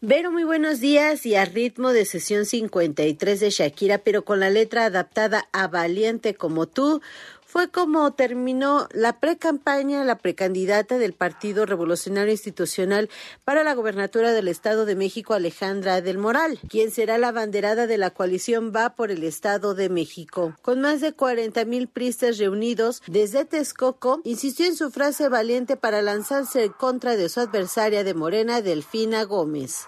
Vero, 0.02 0.32
muy 0.32 0.46
buenos 0.46 0.80
días 0.80 1.26
y 1.26 1.36
a 1.36 1.44
ritmo 1.44 1.92
de 1.92 2.06
sesión 2.06 2.46
53 2.46 3.40
de 3.40 3.50
Shakira, 3.50 3.98
pero 3.98 4.24
con 4.24 4.40
la 4.40 4.50
letra 4.50 4.86
adaptada 4.86 5.50
a 5.52 5.68
Valiente 5.68 6.36
como 6.36 6.68
tú, 6.68 7.02
fue 7.50 7.72
como 7.72 8.12
terminó 8.14 8.88
la 8.92 9.20
precampaña, 9.20 10.04
la 10.04 10.20
precandidata 10.20 11.00
del 11.00 11.14
Partido 11.14 11.66
Revolucionario 11.66 12.32
Institucional 12.32 13.10
para 13.44 13.64
la 13.64 13.74
gobernatura 13.74 14.34
del 14.34 14.48
Estado 14.48 14.86
de 14.86 14.96
México, 14.96 15.34
Alejandra 15.34 16.02
del 16.02 16.20
Moral, 16.20 16.60
quien 16.70 16.92
será 16.92 17.18
la 17.18 17.32
banderada 17.32 17.88
de 17.88 17.98
la 17.98 18.12
coalición 18.12 18.72
Va 18.72 18.94
por 18.94 19.10
el 19.10 19.24
Estado 19.24 19.74
de 19.74 19.90
México. 19.90 20.54
Con 20.62 20.80
más 20.80 21.02
de 21.02 21.14
40 21.14 21.66
mil 21.66 21.88
pristas 21.88 22.38
reunidos 22.38 23.02
desde 23.08 23.46
Texcoco, 23.46 24.22
insistió 24.26 24.68
en 24.68 24.76
su 24.76 24.92
frase 24.92 25.28
valiente 25.28 25.76
para 25.76 26.04
lanzarse 26.04 26.66
en 26.66 26.72
contra 26.72 27.16
de 27.16 27.30
su 27.30 27.40
adversaria 27.40 28.04
de 28.04 28.14
Morena, 28.14 28.62
Delfina 28.62 29.24
Gómez. 29.24 29.88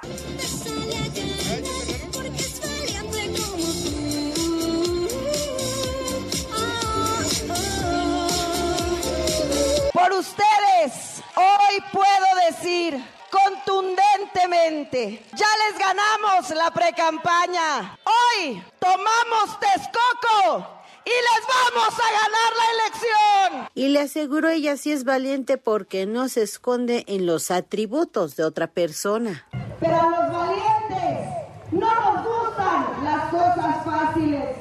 Ustedes. 10.21 11.23
Hoy 11.35 11.83
puedo 11.91 12.27
decir 12.47 13.03
contundentemente, 13.31 15.25
ya 15.33 15.47
les 15.63 15.79
ganamos 15.79 16.49
la 16.51 16.71
precampaña. 16.71 17.97
Hoy 18.05 18.63
tomamos 18.79 19.59
Texcoco 19.59 20.67
y 21.05 21.09
les 21.09 21.47
vamos 21.47 21.93
a 21.97 22.09
ganar 22.19 22.51
la 22.61 22.67
elección. 22.75 23.69
Y 23.73 23.89
le 23.89 24.01
aseguró 24.01 24.49
ella 24.49 24.77
sí 24.77 24.91
es 24.91 25.05
valiente 25.05 25.57
porque 25.57 26.05
no 26.05 26.29
se 26.29 26.43
esconde 26.43 27.03
en 27.07 27.25
los 27.25 27.49
atributos 27.49 28.35
de 28.35 28.43
otra 28.43 28.67
persona. 28.67 29.47
Pero 29.79 29.99
a 29.99 30.09
los 30.09 30.31
valientes 30.31 31.29
no 31.71 31.89
nos 31.95 32.25
gustan 32.25 33.03
las 33.03 33.23
cosas 33.31 33.85
fáciles. 33.85 34.55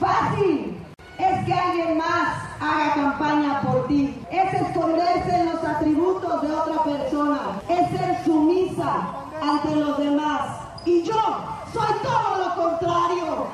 Fácil 0.00 0.76
es 1.18 1.44
que 1.44 1.52
alguien 1.52 1.98
más 1.98 2.46
haga 2.60 2.94
campaña 2.94 3.60
por 3.62 3.86
ti. 3.88 4.14
Es 4.30 4.60
otra 6.56 6.82
persona. 6.84 7.60
Es 7.68 7.90
ser 7.90 8.24
sumisa 8.24 9.06
ante 9.42 9.76
los 9.76 9.98
demás. 9.98 10.60
Y 10.84 11.02
yo 11.02 11.20
soy 11.72 11.94
todo 12.02 12.38
lo 12.38 12.54
contrario. 12.54 13.46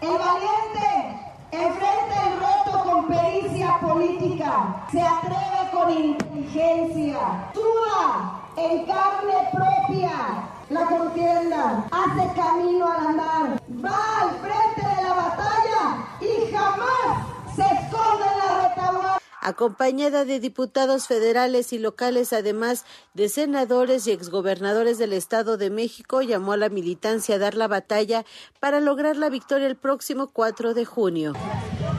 El 0.00 0.18
valiente 0.18 1.20
enfrenta 1.52 2.22
el 2.26 2.40
reto 2.40 2.84
con 2.84 3.06
pericia 3.06 3.78
política. 3.80 4.84
Se 4.90 5.00
atreve 5.00 5.70
con 5.72 5.90
inteligencia. 5.90 7.50
Duda 7.54 8.40
en 8.56 8.86
carne 8.86 9.48
propia 9.52 10.46
la 10.70 10.84
contienda, 10.86 11.84
hace 11.92 12.32
camino 12.34 12.86
al 12.90 13.06
andar, 13.06 13.62
va 13.84 14.20
al 14.20 14.30
frente 14.40 14.96
de 14.96 15.02
la 15.02 15.14
batalla 15.14 16.06
y 16.20 16.52
jamás 16.52 17.54
se 17.54 17.62
esconde 17.62 18.24
en 18.32 18.38
la 18.38 18.68
retaguardia 18.68 19.25
acompañada 19.46 20.24
de 20.24 20.40
diputados 20.40 21.06
federales 21.06 21.72
y 21.72 21.78
locales, 21.78 22.32
además 22.32 22.84
de 23.14 23.28
senadores 23.28 24.08
y 24.08 24.10
exgobernadores 24.10 24.98
del 24.98 25.12
Estado 25.12 25.56
de 25.56 25.70
México, 25.70 26.20
llamó 26.20 26.54
a 26.54 26.56
la 26.56 26.68
militancia 26.68 27.36
a 27.36 27.38
dar 27.38 27.54
la 27.54 27.68
batalla 27.68 28.24
para 28.58 28.80
lograr 28.80 29.16
la 29.16 29.30
victoria 29.30 29.68
el 29.68 29.76
próximo 29.76 30.26
4 30.32 30.74
de 30.74 30.84
junio. 30.84 31.32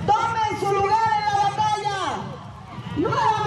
Tomen 0.05 0.59
su 0.59 0.73
lugar 0.73 1.07
en 1.15 1.25
la 1.25 1.43
batalla. 1.47 2.17
Nuevamente 2.97 3.46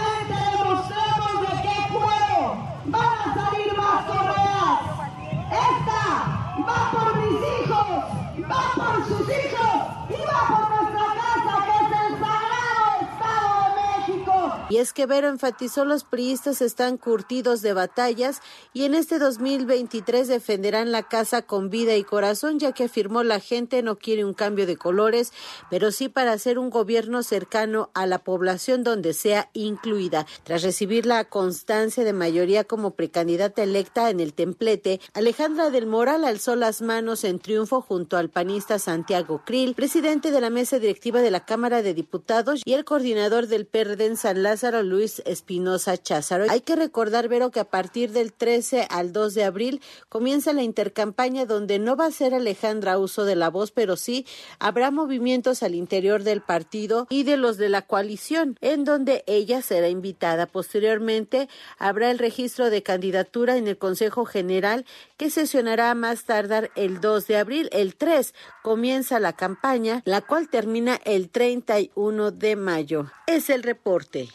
Y 14.70 14.76
es 14.76 14.92
que 14.92 15.06
Vero 15.06 15.26
enfatizó 15.26 15.84
los 15.84 16.04
priistas 16.04 16.62
están 16.62 16.96
curtidos 16.96 17.60
de 17.60 17.72
batallas 17.72 18.40
y 18.72 18.84
en 18.84 18.94
este 18.94 19.18
2023 19.18 20.28
defenderán 20.28 20.92
la 20.92 21.02
casa 21.02 21.42
con 21.42 21.70
vida 21.70 21.96
y 21.96 22.04
corazón, 22.04 22.60
ya 22.60 22.70
que 22.70 22.84
afirmó 22.84 23.24
la 23.24 23.40
gente 23.40 23.82
no 23.82 23.98
quiere 23.98 24.24
un 24.24 24.32
cambio 24.32 24.68
de 24.68 24.76
colores, 24.76 25.32
pero 25.70 25.90
sí 25.90 26.08
para 26.08 26.30
hacer 26.30 26.56
un 26.56 26.70
gobierno 26.70 27.24
cercano 27.24 27.90
a 27.94 28.06
la 28.06 28.20
población 28.20 28.84
donde 28.84 29.12
sea 29.12 29.50
incluida. 29.54 30.24
Tras 30.44 30.62
recibir 30.62 31.04
la 31.04 31.24
constancia 31.24 32.04
de 32.04 32.12
mayoría 32.12 32.62
como 32.62 32.92
precandidata 32.92 33.64
electa 33.64 34.08
en 34.08 34.20
el 34.20 34.34
templete, 34.34 35.00
Alejandra 35.14 35.70
del 35.70 35.86
Moral 35.86 36.24
alzó 36.24 36.54
las 36.54 36.80
manos 36.80 37.24
en 37.24 37.40
triunfo 37.40 37.80
junto 37.80 38.16
al 38.16 38.30
panista 38.30 38.78
Santiago 38.78 39.42
Krill, 39.44 39.74
presidente 39.74 40.30
de 40.30 40.40
la 40.40 40.50
mesa 40.50 40.78
directiva 40.78 41.22
de 41.22 41.32
la 41.32 41.44
Cámara 41.44 41.82
de 41.82 41.92
Diputados 41.92 42.62
y 42.64 42.74
el 42.74 42.84
coordinador 42.84 43.48
del 43.48 43.66
PRD 43.66 44.06
en 44.06 44.16
San 44.16 44.44
Lázaro, 44.44 44.59
Luis 44.82 45.22
Espinosa 45.24 45.96
Cházaro. 45.96 46.44
Hay 46.50 46.60
que 46.60 46.76
recordar, 46.76 47.28
Vero, 47.28 47.50
que 47.50 47.60
a 47.60 47.64
partir 47.64 48.12
del 48.12 48.32
13 48.32 48.86
al 48.90 49.12
2 49.12 49.34
de 49.34 49.44
abril 49.44 49.80
comienza 50.08 50.52
la 50.52 50.62
intercampaña 50.62 51.46
donde 51.46 51.78
no 51.78 51.96
va 51.96 52.06
a 52.06 52.10
ser 52.10 52.34
Alejandra 52.34 52.98
uso 52.98 53.24
de 53.24 53.36
la 53.36 53.48
voz, 53.48 53.70
pero 53.70 53.96
sí 53.96 54.26
habrá 54.58 54.90
movimientos 54.90 55.62
al 55.62 55.74
interior 55.74 56.24
del 56.24 56.42
partido 56.42 57.06
y 57.08 57.22
de 57.22 57.38
los 57.38 57.56
de 57.56 57.70
la 57.70 57.82
coalición, 57.82 58.58
en 58.60 58.84
donde 58.84 59.24
ella 59.26 59.62
será 59.62 59.88
invitada. 59.88 60.46
Posteriormente 60.46 61.48
habrá 61.78 62.10
el 62.10 62.18
registro 62.18 62.68
de 62.68 62.82
candidatura 62.82 63.56
en 63.56 63.66
el 63.66 63.78
Consejo 63.78 64.26
General 64.26 64.84
que 65.16 65.30
sesionará 65.30 65.94
más 65.94 66.24
tardar 66.24 66.70
el 66.76 67.00
2 67.00 67.26
de 67.26 67.36
abril. 67.38 67.68
El 67.72 67.96
3 67.96 68.34
comienza 68.62 69.20
la 69.20 69.32
campaña, 69.32 70.02
la 70.04 70.20
cual 70.20 70.48
termina 70.48 71.00
el 71.04 71.30
31 71.30 72.30
de 72.30 72.56
mayo. 72.56 73.10
Es 73.26 73.48
el 73.48 73.62
reporte. 73.62 74.28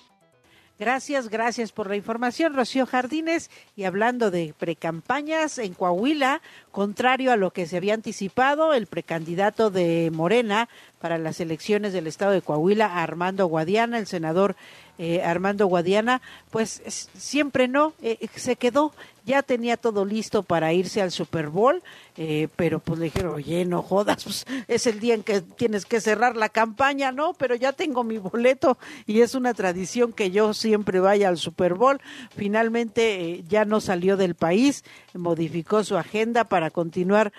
Gracias, 0.77 1.29
gracias 1.29 1.71
por 1.71 1.87
la 1.87 1.95
información, 1.95 2.53
Rocío 2.53 2.85
Jardines. 2.85 3.49
Y 3.77 3.85
hablando 3.85 4.29
de 4.29 4.53
precampañas 4.57 5.57
en 5.57 5.73
Coahuila, 5.73 6.41
contrario 6.71 7.31
a 7.31 7.37
lo 7.37 7.51
que 7.51 7.65
se 7.65 7.77
había 7.77 7.93
anticipado, 7.93 8.73
el 8.73 8.85
precandidato 8.85 9.71
de 9.71 10.11
Morena 10.13 10.67
para 11.05 11.19
las 11.19 11.39
elecciones 11.39 11.93
del 11.93 12.07
estado 12.07 12.31
de 12.31 12.41
Coahuila, 12.41 13.03
Armando 13.03 13.45
Guadiana, 13.45 13.99
el 13.99 14.07
senador 14.07 14.55
eh, 14.97 15.21
Armando 15.21 15.67
Guadiana, 15.67 16.21
pues 16.51 16.81
siempre 17.17 17.67
no, 17.67 17.93
eh, 18.01 18.29
se 18.35 18.55
quedó, 18.55 18.93
ya 19.25 19.43
tenía 19.43 19.75
todo 19.75 20.05
listo 20.05 20.41
para 20.41 20.71
irse 20.71 21.01
al 21.01 21.11
Super 21.11 21.49
Bowl, 21.49 21.83
eh, 22.15 22.47
pero 22.55 22.79
pues 22.79 22.99
le 22.99 23.05
dijeron, 23.05 23.35
oye, 23.35 23.65
no 23.65 23.81
jodas, 23.81 24.23
pues, 24.23 24.45
es 24.69 24.87
el 24.87 25.01
día 25.01 25.15
en 25.15 25.23
que 25.23 25.41
tienes 25.41 25.83
que 25.85 25.99
cerrar 25.99 26.37
la 26.37 26.47
campaña, 26.47 27.11
¿no? 27.11 27.33
Pero 27.33 27.55
ya 27.55 27.73
tengo 27.73 28.05
mi 28.05 28.19
boleto 28.19 28.77
y 29.05 29.19
es 29.19 29.35
una 29.35 29.53
tradición 29.53 30.13
que 30.13 30.31
yo 30.31 30.53
siempre 30.53 31.01
vaya 31.01 31.27
al 31.27 31.37
Super 31.37 31.73
Bowl. 31.73 31.99
Finalmente 32.33 33.43
ya 33.49 33.65
no 33.65 33.81
salió 33.81 34.15
del 34.15 34.35
país, 34.35 34.85
modificó 35.13 35.83
su 35.83 35.97
agenda 35.97 36.45
para 36.45 36.69
continuar 36.69 37.33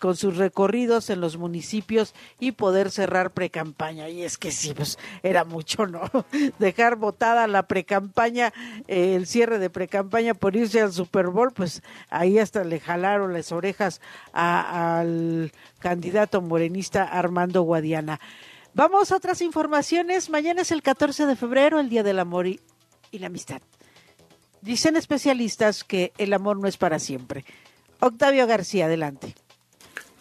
con 0.00 0.16
sus 0.16 0.36
recorridos 0.38 1.10
en 1.10 1.20
los 1.20 1.36
municipios 1.36 2.14
y 2.40 2.52
poder 2.52 2.90
cerrar 2.90 3.05
precampaña. 3.32 4.08
Y 4.08 4.22
es 4.22 4.38
que 4.38 4.50
sí, 4.50 4.74
pues 4.74 4.98
era 5.22 5.44
mucho, 5.44 5.86
¿no? 5.86 6.02
Dejar 6.58 6.96
votada 6.96 7.46
la 7.46 7.64
precampaña, 7.64 8.52
eh, 8.88 9.14
el 9.16 9.26
cierre 9.26 9.58
de 9.58 9.70
precampaña 9.70 10.34
por 10.34 10.56
irse 10.56 10.80
al 10.80 10.92
Super 10.92 11.28
Bowl, 11.28 11.52
pues 11.52 11.82
ahí 12.10 12.38
hasta 12.38 12.64
le 12.64 12.80
jalaron 12.80 13.32
las 13.32 13.52
orejas 13.52 14.00
al 14.32 15.52
candidato 15.78 16.40
morenista 16.42 17.04
Armando 17.04 17.62
Guadiana. 17.62 18.20
Vamos 18.74 19.10
a 19.10 19.16
otras 19.16 19.40
informaciones. 19.40 20.28
Mañana 20.28 20.62
es 20.62 20.70
el 20.70 20.82
14 20.82 21.26
de 21.26 21.36
febrero, 21.36 21.80
el 21.80 21.88
Día 21.88 22.02
del 22.02 22.18
Amor 22.18 22.46
y 22.46 22.60
la 23.12 23.28
Amistad. 23.28 23.62
Dicen 24.60 24.96
especialistas 24.96 25.84
que 25.84 26.12
el 26.18 26.32
amor 26.32 26.58
no 26.58 26.66
es 26.66 26.76
para 26.76 26.98
siempre. 26.98 27.44
Octavio 28.00 28.46
García, 28.46 28.86
adelante. 28.86 29.34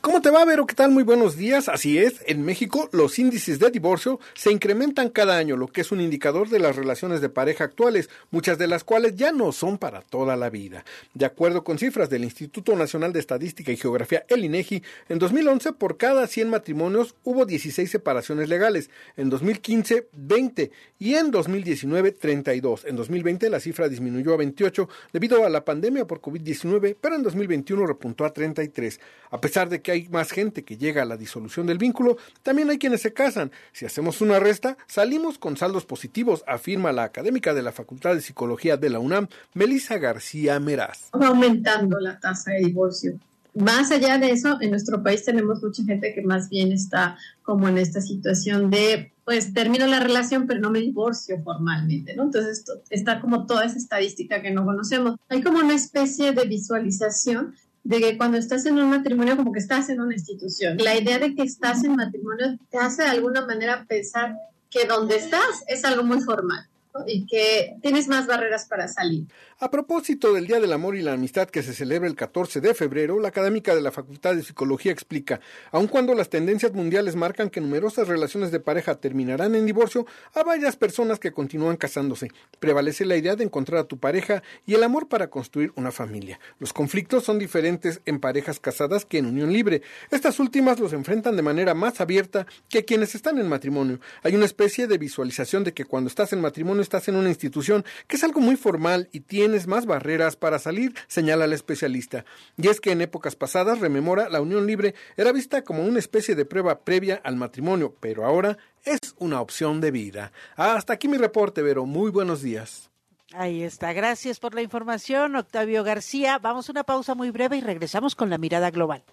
¿Cómo 0.06 0.22
te 0.22 0.30
va, 0.30 0.46
Vero? 0.46 0.68
¿Qué 0.68 0.76
tal? 0.76 0.92
Muy 0.92 1.02
buenos 1.02 1.36
días. 1.36 1.68
Así 1.68 1.98
es, 1.98 2.22
en 2.28 2.44
México 2.44 2.90
los 2.92 3.18
índices 3.18 3.58
de 3.58 3.72
divorcio 3.72 4.20
se 4.36 4.52
incrementan 4.52 5.10
cada 5.10 5.36
año, 5.36 5.58
lo 5.58 5.66
que 5.66 5.82
es 5.82 5.92
un 5.92 6.00
indicador 6.00 6.48
de 6.48 6.60
las 6.60 6.76
relaciones 6.76 7.22
de 7.22 7.30
pareja 7.30 7.64
actuales, 7.64 8.12
muchas 8.30 8.60
de 8.60 8.68
las 8.68 8.84
cuales 8.84 9.16
ya 9.16 9.32
no 9.32 9.52
son 9.52 9.80
para 9.80 10.04
toda 10.04 10.36
la 10.36 10.52
vida. 10.52 10.86
De 11.16 11.26
acuerdo 11.26 11.64
con 11.64 11.80
cifras 11.80 12.08
del 12.08 12.24
Instituto 12.24 12.76
Nacional 12.76 13.14
de 13.14 13.20
Estadística 13.20 13.72
y 13.72 13.78
Geografía, 13.78 14.28
el 14.30 14.46
INEGI, 14.46 14.84
en 15.10 15.18
2011 15.18 15.74
por 15.74 15.98
cada 15.98 16.28
100 16.28 16.52
matrimonios 16.52 17.16
hubo 17.24 17.48
16 17.48 17.90
separaciones 17.90 18.48
legales, 18.48 18.92
en 19.18 19.32
2015 19.32 20.10
20 20.14 20.72
y 21.00 21.16
en 21.16 21.32
2019 21.32 22.12
32. 22.12 22.86
En 22.86 22.96
2020 22.96 23.50
la 23.50 23.60
cifra 23.60 23.90
disminuyó 23.90 24.36
a 24.36 24.38
28 24.38 24.88
debido 25.14 25.44
a 25.44 25.50
la 25.50 25.66
pandemia 25.66 26.06
por 26.06 26.22
COVID-19, 26.22 26.96
pero 27.02 27.16
en 27.16 27.24
2021 27.24 27.88
repuntó 27.88 28.24
a 28.24 28.32
33. 28.32 29.00
A 29.32 29.42
pesar 29.42 29.68
de 29.68 29.82
que 29.82 29.95
hay 29.95 29.95
más 30.10 30.32
gente 30.32 30.64
que 30.64 30.78
llega 30.78 31.02
a 31.02 31.06
la 31.06 31.18
disolución 31.18 31.68
del 31.68 31.78
vínculo, 31.78 32.18
también 32.44 32.70
hay 32.70 32.78
quienes 32.78 33.02
se 33.02 33.14
casan. 33.14 33.52
Si 33.72 33.86
hacemos 33.86 34.22
una 34.22 34.40
resta, 34.40 34.78
salimos 34.88 35.38
con 35.38 35.58
saldos 35.58 35.86
positivos, 35.86 36.44
afirma 36.48 36.92
la 36.92 37.04
académica 37.04 37.54
de 37.54 37.64
la 37.64 37.72
Facultad 37.72 38.16
de 38.16 38.22
Psicología 38.22 38.78
de 38.78 38.90
la 38.90 39.00
UNAM, 39.00 39.28
Melissa 39.54 39.98
García 39.98 40.60
Meraz. 40.60 41.10
Va 41.20 41.28
aumentando 41.28 42.00
la 42.00 42.20
tasa 42.20 42.52
de 42.52 42.66
divorcio. 42.66 43.20
Más 43.56 43.90
allá 43.90 44.18
de 44.18 44.32
eso, 44.32 44.58
en 44.60 44.72
nuestro 44.72 45.02
país 45.02 45.24
tenemos 45.24 45.64
mucha 45.64 45.82
gente 45.84 46.14
que 46.14 46.22
más 46.22 46.50
bien 46.50 46.74
está 46.74 47.18
como 47.42 47.70
en 47.70 47.78
esta 47.78 48.02
situación 48.02 48.70
de, 48.70 49.14
pues 49.24 49.54
termino 49.54 49.88
la 49.88 50.02
relación, 50.02 50.46
pero 50.46 50.60
no 50.60 50.72
me 50.72 50.82
divorcio 50.82 51.42
formalmente, 51.42 52.18
¿no? 52.18 52.24
Entonces 52.24 52.66
está 52.90 53.22
como 53.22 53.46
toda 53.46 53.64
esa 53.64 53.78
estadística 53.78 54.42
que 54.42 54.52
no 54.52 54.66
conocemos. 54.66 55.16
Hay 55.30 55.42
como 55.42 55.60
una 55.60 55.74
especie 55.74 56.34
de 56.34 56.44
visualización 56.46 57.56
de 57.86 58.00
que 58.00 58.18
cuando 58.18 58.38
estás 58.38 58.66
en 58.66 58.80
un 58.80 58.90
matrimonio 58.90 59.38
como 59.38 59.54
que 59.54 59.60
estás 59.60 59.90
en 59.90 60.02
una 60.02 60.16
institución. 60.16 60.78
La 60.78 60.98
idea 60.98 61.20
de 61.20 61.36
que 61.36 61.44
estás 61.44 61.84
en 61.84 61.96
matrimonio 61.96 62.58
te 62.72 62.80
hace 62.80 63.04
de 63.04 63.10
alguna 63.10 63.46
manera 63.46 63.86
pensar 63.88 64.36
que 64.72 64.86
donde 64.86 65.18
estás 65.18 65.64
es 65.68 65.86
algo 65.86 66.04
muy 66.04 66.20
formal. 66.20 66.68
Y 67.08 67.26
que 67.26 67.76
tienes 67.82 68.08
más 68.08 68.28
barreras 68.28 68.66
para 68.66 68.88
salir. 68.88 69.26
A 69.60 69.72
propósito 69.72 70.34
del 70.34 70.48
Día 70.48 70.60
del 70.60 70.74
Amor 70.74 70.96
y 70.96 71.02
la 71.02 71.14
Amistad 71.14 71.50
que 71.50 71.64
se 71.64 71.74
celebra 71.74 72.08
el 72.08 72.16
14 72.16 72.62
de 72.62 72.74
febrero, 72.74 73.20
la 73.20 73.30
académica 73.30 73.74
de 73.74 73.82
la 73.82 73.92
Facultad 73.92 74.36
de 74.36 74.44
Psicología 74.44 74.92
explica, 74.92 75.40
aun 75.72 75.88
cuando 75.88 76.14
las 76.14 76.30
tendencias 76.30 76.74
mundiales 76.74 77.16
marcan 77.16 77.50
que 77.50 77.62
numerosas 77.62 78.08
relaciones 78.08 78.52
de 78.52 78.60
pareja 78.60 78.96
terminarán 78.96 79.56
en 79.56 79.66
divorcio, 79.66 80.06
hay 80.34 80.44
varias 80.44 80.76
personas 80.76 81.20
que 81.20 81.32
continúan 81.32 81.78
casándose. 81.78 82.30
Prevalece 82.60 83.06
la 83.06 83.16
idea 83.16 83.36
de 83.36 83.46
encontrar 83.46 83.80
a 83.80 83.88
tu 83.88 83.98
pareja 83.98 84.44
y 84.66 84.74
el 84.74 84.84
amor 84.84 85.08
para 85.08 85.30
construir 85.30 85.72
una 85.76 85.92
familia. 85.92 86.40
Los 86.60 86.74
conflictos 86.74 87.24
son 87.24 87.40
diferentes 87.40 88.02
en 88.06 88.20
parejas 88.20 88.60
casadas 88.60 89.06
que 89.06 89.20
en 89.20 89.26
unión 89.26 89.52
libre. 89.54 89.82
Estas 90.12 90.40
últimas 90.40 90.80
los 90.80 90.94
enfrentan 90.94 91.36
de 91.36 91.42
manera 91.42 91.74
más 91.74 92.02
abierta 92.02 92.46
que 92.70 92.86
quienes 92.86 93.16
están 93.16 93.38
en 93.40 93.48
matrimonio. 93.48 94.00
Hay 94.24 94.36
una 94.36 94.46
especie 94.46 94.88
de 94.88 94.98
visualización 94.98 95.64
de 95.64 95.74
que 95.74 95.86
cuando 95.86 96.10
estás 96.10 96.34
en 96.34 96.42
matrimonio 96.42 96.82
estás 96.86 97.08
en 97.08 97.16
una 97.16 97.30
institución, 97.30 97.86
que 98.08 98.16
es 98.16 98.24
algo 98.24 98.40
muy 98.40 98.56
formal 98.56 99.10
y 99.12 99.20
tiene 99.20 99.46
tienes 99.46 99.68
más 99.68 99.86
barreras 99.86 100.36
para 100.36 100.58
salir, 100.58 100.96
señala 101.08 101.46
el 101.46 101.54
especialista. 101.54 102.26
Y 102.58 102.68
es 102.68 102.82
que 102.82 102.92
en 102.92 103.02
épocas 103.02 103.36
pasadas, 103.36 103.80
rememora, 103.80 104.28
la 104.28 104.42
unión 104.42 104.66
libre 104.66 104.96
era 105.18 105.32
vista 105.32 105.62
como 105.64 105.84
una 105.84 106.00
especie 106.00 106.34
de 106.34 106.46
prueba 106.46 106.80
previa 106.80 107.22
al 107.24 107.36
matrimonio, 107.36 107.94
pero 108.00 108.26
ahora 108.26 108.58
es 108.86 109.14
una 109.20 109.40
opción 109.42 109.82
de 109.82 109.92
vida. 109.92 110.32
Hasta 110.56 110.94
aquí 110.94 111.08
mi 111.08 111.18
reporte, 111.18 111.62
Vero. 111.62 111.86
Muy 111.86 112.10
buenos 112.10 112.42
días. 112.42 112.90
Ahí 113.34 113.62
está. 113.62 113.94
Gracias 113.94 114.40
por 114.40 114.56
la 114.56 114.64
información, 114.64 115.36
Octavio 115.36 115.84
García. 115.84 116.40
Vamos 116.40 116.68
a 116.68 116.72
una 116.72 116.84
pausa 116.84 117.14
muy 117.14 117.30
breve 117.30 117.58
y 117.58 117.62
regresamos 117.62 118.16
con 118.16 118.32
la 118.32 118.40
mirada 118.40 118.72
global. 118.72 119.04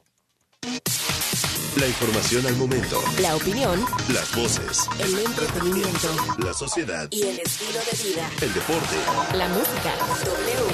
La 1.77 1.87
información 1.87 2.47
al 2.47 2.55
momento. 2.57 3.03
La 3.21 3.35
opinión. 3.35 3.83
Las 4.13 4.35
voces. 4.37 4.87
El 4.99 5.19
entretenimiento. 5.19 6.09
La 6.39 6.53
sociedad. 6.53 7.09
Y 7.11 7.23
el 7.23 7.39
estilo 7.41 7.81
de 7.81 8.11
vida. 8.11 8.31
El 8.43 8.53
deporte. 8.53 8.97
La 9.35 9.49
música. 9.49 9.95
W. 10.23 10.67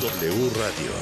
W 0.00 0.50
Radio. 0.50 0.92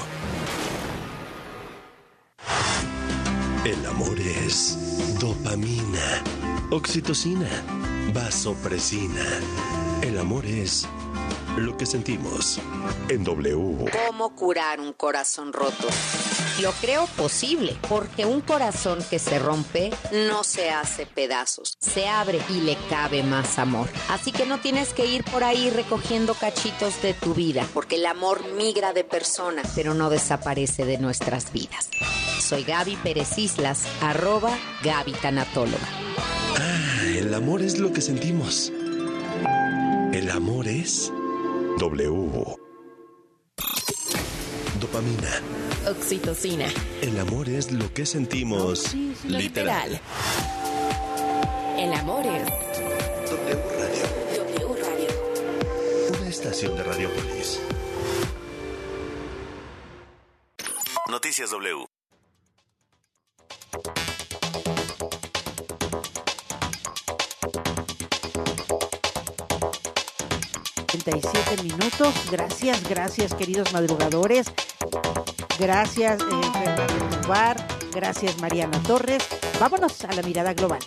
El 3.66 3.87
amor 3.87 4.18
es 4.18 5.18
dopamina, 5.18 6.22
oxitocina, 6.70 7.49
vasopresina. 8.14 9.25
El 10.01 10.18
amor 10.18 10.47
es 10.47 10.87
lo 11.59 11.77
que 11.77 11.85
sentimos 11.85 12.59
en 13.09 13.22
W. 13.22 13.91
¿Cómo 14.07 14.35
curar 14.35 14.81
un 14.81 14.95
corazón 14.95 15.53
roto? 15.53 15.89
Lo 16.61 16.70
creo 16.72 17.07
posible, 17.16 17.76
porque 17.88 18.24
un 18.26 18.40
corazón 18.40 19.00
que 19.11 19.18
se 19.18 19.40
rompe 19.40 19.90
no 20.28 20.44
se 20.44 20.70
hace 20.70 21.05
pedazos. 21.05 21.76
se 21.80 22.07
abre 22.07 22.40
y 22.48 22.61
le 22.61 22.76
cabe 22.88 23.24
más 23.24 23.59
amor. 23.59 23.88
Así 24.09 24.30
que 24.30 24.46
no 24.46 24.59
tienes 24.61 24.92
que 24.92 25.05
ir 25.07 25.24
por 25.24 25.42
ahí 25.42 25.68
recogiendo 25.70 26.34
cachitos 26.34 27.02
de 27.02 27.12
tu 27.12 27.34
vida, 27.34 27.66
Porque 27.74 27.96
el 27.96 28.07
amor 28.07 28.44
migra 28.55 28.92
de 28.92 29.02
persona. 29.02 29.62
pero 29.74 29.94
no 29.94 30.11
desaparece 30.11 30.84
de 30.84 30.98
nuestras 30.98 31.52
vidas. 31.52 31.90
Soy 32.40 32.62
Gaby 32.62 32.96
Pérez 32.96 33.36
Islas, 33.36 33.82
arroba 34.00 34.57
Gaby. 34.84 35.14
Ah, 36.57 37.02
el 37.16 37.34
amor 37.34 37.62
es 37.62 37.78
lo 37.78 37.92
que 37.92 38.00
sentimos. 38.00 38.70
El 40.12 40.30
amor 40.30 40.68
es 40.68 41.12
W. 41.78 42.57
Dopamina. 44.80 45.40
Oxitocina. 45.87 46.66
El 47.03 47.18
amor 47.18 47.49
es 47.49 47.70
lo 47.70 47.93
que 47.93 48.07
sentimos. 48.07 48.95
literal. 49.24 50.01
El 51.78 51.93
amor 51.93 52.24
es 52.24 52.45
W 53.30 53.62
Radio. 53.78 54.05
W 54.45 54.82
Radio. 54.82 56.18
Una 56.18 56.28
estación 56.28 56.76
de 56.76 56.82
Radiopolis. 56.85 57.61
Noticias 61.11 61.51
W. 61.51 61.87
siete 71.20 71.62
minutos. 71.62 72.14
Gracias, 72.30 72.89
gracias, 72.89 73.35
queridos 73.35 73.72
madrugadores. 73.72 74.47
Gracias, 75.59 76.20
eh, 76.20 76.50
Fernando. 76.52 77.64
Gracias, 77.94 78.40
Mariana 78.40 78.82
Torres. 78.82 79.26
Vámonos 79.61 80.05
a 80.05 80.12
la 80.12 80.22
mirada 80.22 80.52
global. 80.52 80.80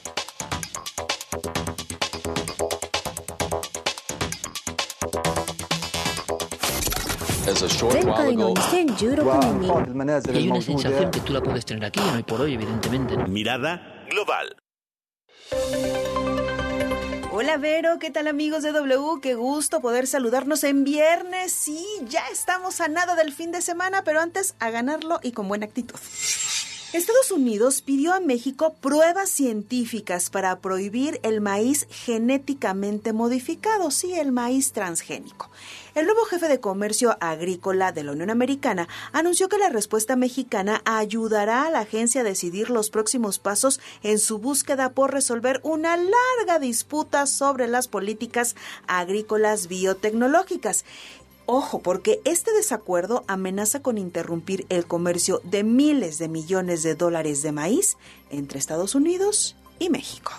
Y 10.27 10.37
hay 10.37 10.49
una 10.49 10.61
sensación 10.61 11.11
que 11.11 11.19
tú 11.21 11.33
la 11.33 11.41
puedes 11.41 11.65
tener 11.65 11.85
aquí, 11.85 11.99
no 11.99 12.19
y 12.19 12.23
por 12.23 12.41
hoy, 12.41 12.53
evidentemente. 12.55 13.15
¿no? 13.15 13.25
Mirada 13.27 14.05
global. 14.09 14.55
Hola 17.39 17.57
Vero, 17.57 17.99
¿qué 17.99 18.09
tal 18.09 18.27
amigos 18.27 18.63
de 18.63 18.71
W? 18.71 19.21
Qué 19.21 19.35
gusto 19.35 19.79
poder 19.79 20.07
saludarnos 20.07 20.63
en 20.63 20.83
viernes. 20.83 21.51
Sí, 21.51 21.85
ya 22.07 22.23
estamos 22.31 22.81
a 22.81 22.87
nada 22.87 23.13
del 23.13 23.31
fin 23.31 23.51
de 23.51 23.61
semana, 23.61 24.03
pero 24.03 24.21
antes 24.21 24.55
a 24.57 24.71
ganarlo 24.71 25.19
y 25.21 25.33
con 25.33 25.47
buena 25.47 25.67
actitud. 25.67 25.99
Estados 26.93 27.31
Unidos 27.31 27.81
pidió 27.81 28.13
a 28.13 28.21
México 28.21 28.73
pruebas 28.79 29.29
científicas 29.29 30.29
para 30.29 30.59
prohibir 30.61 31.19
el 31.21 31.41
maíz 31.41 31.85
genéticamente 31.89 33.11
modificado, 33.11 33.91
sí, 33.91 34.13
el 34.13 34.31
maíz 34.31 34.71
transgénico. 34.71 35.49
El 35.95 36.05
nuevo 36.05 36.23
jefe 36.23 36.47
de 36.47 36.61
comercio 36.61 37.17
agrícola 37.19 37.91
de 37.91 38.05
la 38.05 38.13
Unión 38.13 38.29
Americana 38.29 38.87
anunció 39.11 39.49
que 39.49 39.57
la 39.57 39.67
respuesta 39.67 40.15
mexicana 40.15 40.81
ayudará 40.85 41.65
a 41.65 41.71
la 41.71 41.79
agencia 41.79 42.21
a 42.21 42.23
decidir 42.23 42.69
los 42.69 42.89
próximos 42.89 43.37
pasos 43.37 43.81
en 44.01 44.17
su 44.17 44.37
búsqueda 44.37 44.93
por 44.93 45.11
resolver 45.11 45.59
una 45.63 45.97
larga 45.97 46.57
disputa 46.57 47.27
sobre 47.27 47.67
las 47.67 47.89
políticas 47.89 48.55
agrícolas 48.87 49.67
biotecnológicas. 49.67 50.85
Ojo, 51.49 51.79
porque 51.79 52.19
este 52.25 52.51
desacuerdo 52.51 53.23
amenaza 53.27 53.81
con 53.81 53.97
interrumpir 53.97 54.65
el 54.67 54.85
comercio 54.85 55.39
de 55.45 55.63
miles 55.63 56.17
de 56.17 56.27
millones 56.27 56.83
de 56.83 56.93
dólares 56.93 57.41
de 57.41 57.53
maíz 57.53 57.95
entre 58.29 58.59
Estados 58.59 58.95
Unidos 58.95 59.55
y 59.79 59.89
México. 59.89 60.33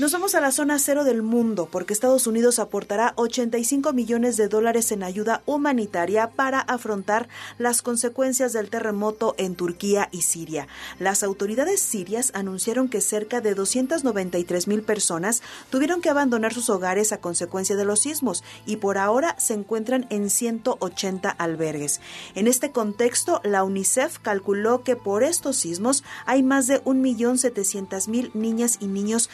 Nos 0.00 0.12
vamos 0.12 0.34
a 0.34 0.40
la 0.40 0.50
zona 0.50 0.78
cero 0.78 1.04
del 1.04 1.20
mundo 1.20 1.68
porque 1.70 1.92
Estados 1.92 2.26
Unidos 2.26 2.58
aportará 2.58 3.12
85 3.16 3.92
millones 3.92 4.38
de 4.38 4.48
dólares 4.48 4.92
en 4.92 5.02
ayuda 5.02 5.42
humanitaria 5.44 6.30
para 6.30 6.58
afrontar 6.58 7.28
las 7.58 7.82
consecuencias 7.82 8.54
del 8.54 8.70
terremoto 8.70 9.34
en 9.36 9.56
Turquía 9.56 10.08
y 10.10 10.22
Siria. 10.22 10.68
Las 10.98 11.22
autoridades 11.22 11.82
sirias 11.82 12.30
anunciaron 12.34 12.88
que 12.88 13.02
cerca 13.02 13.42
de 13.42 13.54
293 13.54 14.68
mil 14.68 14.80
personas 14.80 15.42
tuvieron 15.68 16.00
que 16.00 16.08
abandonar 16.08 16.54
sus 16.54 16.70
hogares 16.70 17.12
a 17.12 17.20
consecuencia 17.20 17.76
de 17.76 17.84
los 17.84 18.00
sismos 18.00 18.42
y 18.64 18.76
por 18.76 18.96
ahora 18.96 19.36
se 19.38 19.52
encuentran 19.52 20.06
en 20.08 20.30
180 20.30 21.28
albergues. 21.28 22.00
En 22.34 22.46
este 22.46 22.72
contexto, 22.72 23.42
la 23.44 23.64
UNICEF 23.64 24.18
calculó 24.20 24.82
que 24.82 24.96
por 24.96 25.22
estos 25.22 25.58
sismos 25.58 26.04
hay 26.24 26.42
más 26.42 26.66
de 26.68 26.82
1.700.000 26.84 28.30
niñas 28.32 28.78
y 28.80 28.86
niños 28.86 29.28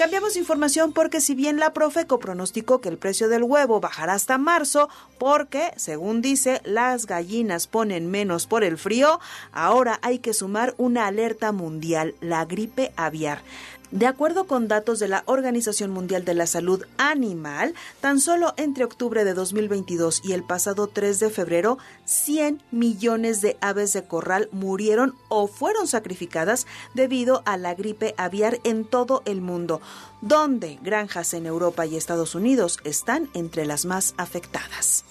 Cambiamos 0.01 0.39
información 0.39 0.95
porque 0.95 1.21
si 1.21 1.35
bien 1.35 1.59
la 1.59 1.75
Profeco 1.75 2.19
pronosticó 2.19 2.81
que 2.81 2.89
el 2.89 2.97
precio 2.97 3.29
del 3.29 3.43
huevo 3.43 3.81
bajará 3.81 4.15
hasta 4.15 4.39
marzo 4.39 4.89
porque, 5.19 5.73
según 5.77 6.23
dice, 6.23 6.63
las 6.65 7.05
gallinas 7.05 7.67
ponen 7.67 8.11
menos 8.11 8.47
por 8.47 8.65
el 8.65 8.79
frío, 8.79 9.21
ahora 9.53 9.99
hay 10.01 10.21
que 10.21 10.33
sumar 10.33 10.75
una 10.79 11.07
alerta 11.07 11.53
mundial, 11.53 12.15
la 12.23 12.47
gripe 12.47 12.95
aviar. 12.97 13.43
De 13.91 14.07
acuerdo 14.07 14.47
con 14.47 14.69
datos 14.69 15.01
de 15.01 15.09
la 15.09 15.25
Organización 15.27 15.91
Mundial 15.91 16.25
de 16.25 16.35
la 16.35 16.47
Salud 16.47 16.85
Animal, 16.97 17.75
tan 18.01 18.21
solo 18.21 18.55
entre 18.57 18.85
octubre 18.85 19.25
de 19.25 19.35
2022 19.35 20.21
y 20.23 20.33
el 20.33 20.45
pasado 20.45 20.87
3 20.87 21.19
de 21.19 21.29
febrero, 21.29 21.77
100 22.05 22.63
millones 22.71 23.41
de 23.41 23.57
aves 23.61 23.93
de 23.93 24.05
corral 24.05 24.49
murieron 24.53 25.17
o 25.29 25.49
fueron 25.49 25.89
sacrificadas 25.89 26.69
debido 26.95 27.43
a 27.47 27.57
la 27.57 27.75
gripe 27.75 28.15
aviar 28.17 28.61
en 28.63 28.85
todo 28.85 29.23
el 29.25 29.41
mundo, 29.41 29.81
donde 30.21 30.79
granjas 30.83 31.35
en 31.35 31.47
Europa 31.47 31.85
y 31.85 31.97
Estados 31.97 32.37
Unidos 32.37 32.79
están 32.85 33.29
entre 33.35 33.67
las 33.67 33.87
más 33.87 34.15
afectadas. 34.19 35.05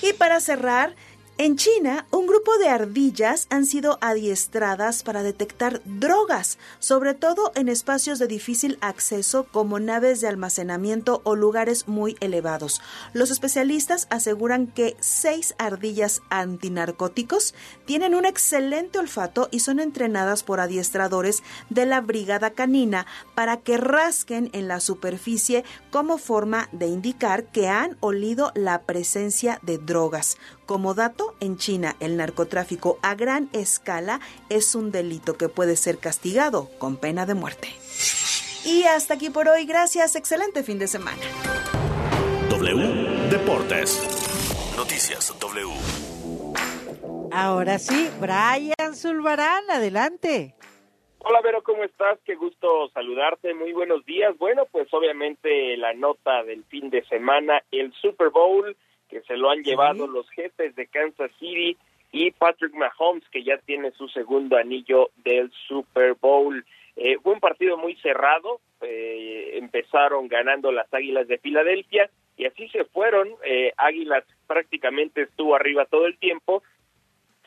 Y 0.00 0.12
para 0.12 0.38
cerrar, 0.38 0.94
En 1.36 1.56
China, 1.56 2.06
un 2.12 2.28
grupo 2.28 2.58
de 2.58 2.68
ardillas 2.68 3.48
han 3.50 3.66
sido 3.66 3.98
adiestradas 4.00 5.02
para 5.02 5.24
detectar 5.24 5.82
drogas, 5.84 6.58
sobre 6.78 7.12
todo 7.12 7.50
en 7.56 7.68
espacios 7.68 8.20
de 8.20 8.28
difícil 8.28 8.78
acceso 8.80 9.44
como 9.50 9.80
naves 9.80 10.20
de 10.20 10.28
almacenamiento 10.28 11.22
o 11.24 11.34
lugares 11.34 11.88
muy 11.88 12.16
elevados. 12.20 12.80
Los 13.14 13.32
especialistas 13.32 14.06
aseguran 14.10 14.68
que 14.68 14.96
seis 15.00 15.56
ardillas 15.58 16.22
antinarcóticos 16.30 17.52
tienen 17.84 18.14
un 18.14 18.26
excelente 18.26 19.00
olfato 19.00 19.48
y 19.50 19.58
son 19.58 19.80
entrenadas 19.80 20.44
por 20.44 20.60
adiestradores 20.60 21.42
de 21.68 21.84
la 21.84 22.00
brigada 22.00 22.50
canina 22.50 23.06
para 23.34 23.56
que 23.56 23.76
rasquen 23.76 24.50
en 24.52 24.68
la 24.68 24.78
superficie 24.78 25.64
como 25.90 26.16
forma 26.16 26.68
de 26.70 26.86
indicar 26.86 27.46
que 27.46 27.66
han 27.66 27.96
olido 27.98 28.52
la 28.54 28.82
presencia 28.82 29.58
de 29.62 29.78
drogas. 29.78 30.38
Como 30.66 30.94
dato, 30.94 31.34
en 31.40 31.58
China 31.58 31.94
el 32.00 32.16
narcotráfico 32.16 32.98
a 33.02 33.14
gran 33.14 33.50
escala 33.52 34.20
es 34.48 34.74
un 34.74 34.90
delito 34.92 35.36
que 35.36 35.50
puede 35.50 35.76
ser 35.76 35.98
castigado 35.98 36.70
con 36.78 36.96
pena 36.96 37.26
de 37.26 37.34
muerte. 37.34 37.68
Y 38.64 38.84
hasta 38.84 39.14
aquí 39.14 39.28
por 39.28 39.46
hoy, 39.48 39.66
gracias, 39.66 40.16
excelente 40.16 40.62
fin 40.62 40.78
de 40.78 40.86
semana. 40.86 41.20
W 42.48 43.28
Deportes. 43.28 44.00
Noticias 44.76 45.38
W. 45.38 45.70
Ahora 47.30 47.78
sí, 47.78 48.08
Brian 48.18 48.94
Zulbarán, 48.94 49.70
adelante. 49.70 50.54
Hola 51.18 51.40
Vero, 51.42 51.62
¿cómo 51.62 51.84
estás? 51.84 52.18
Qué 52.24 52.36
gusto 52.36 52.88
saludarte, 52.94 53.52
muy 53.54 53.72
buenos 53.72 54.04
días. 54.06 54.36
Bueno, 54.38 54.66
pues 54.70 54.88
obviamente 54.92 55.76
la 55.76 55.92
nota 55.92 56.42
del 56.44 56.64
fin 56.64 56.90
de 56.90 57.04
semana, 57.04 57.62
el 57.70 57.92
Super 58.00 58.30
Bowl 58.30 58.76
que 59.08 59.20
se 59.22 59.36
lo 59.36 59.50
han 59.50 59.62
llevado 59.62 60.06
los 60.06 60.28
jefes 60.30 60.74
de 60.74 60.86
Kansas 60.86 61.30
City 61.38 61.76
y 62.12 62.30
Patrick 62.30 62.74
Mahomes, 62.74 63.28
que 63.30 63.42
ya 63.42 63.58
tiene 63.58 63.90
su 63.92 64.08
segundo 64.08 64.56
anillo 64.56 65.10
del 65.16 65.50
Super 65.66 66.14
Bowl. 66.14 66.64
Eh, 66.96 67.18
fue 67.22 67.32
un 67.32 67.40
partido 67.40 67.76
muy 67.76 67.96
cerrado, 67.96 68.60
eh, 68.80 69.52
empezaron 69.54 70.28
ganando 70.28 70.70
las 70.70 70.92
Águilas 70.94 71.26
de 71.26 71.38
Filadelfia 71.38 72.08
y 72.36 72.46
así 72.46 72.68
se 72.68 72.84
fueron. 72.84 73.30
Eh, 73.44 73.72
Águilas 73.76 74.24
prácticamente 74.46 75.22
estuvo 75.22 75.56
arriba 75.56 75.86
todo 75.86 76.06
el 76.06 76.16
tiempo, 76.18 76.62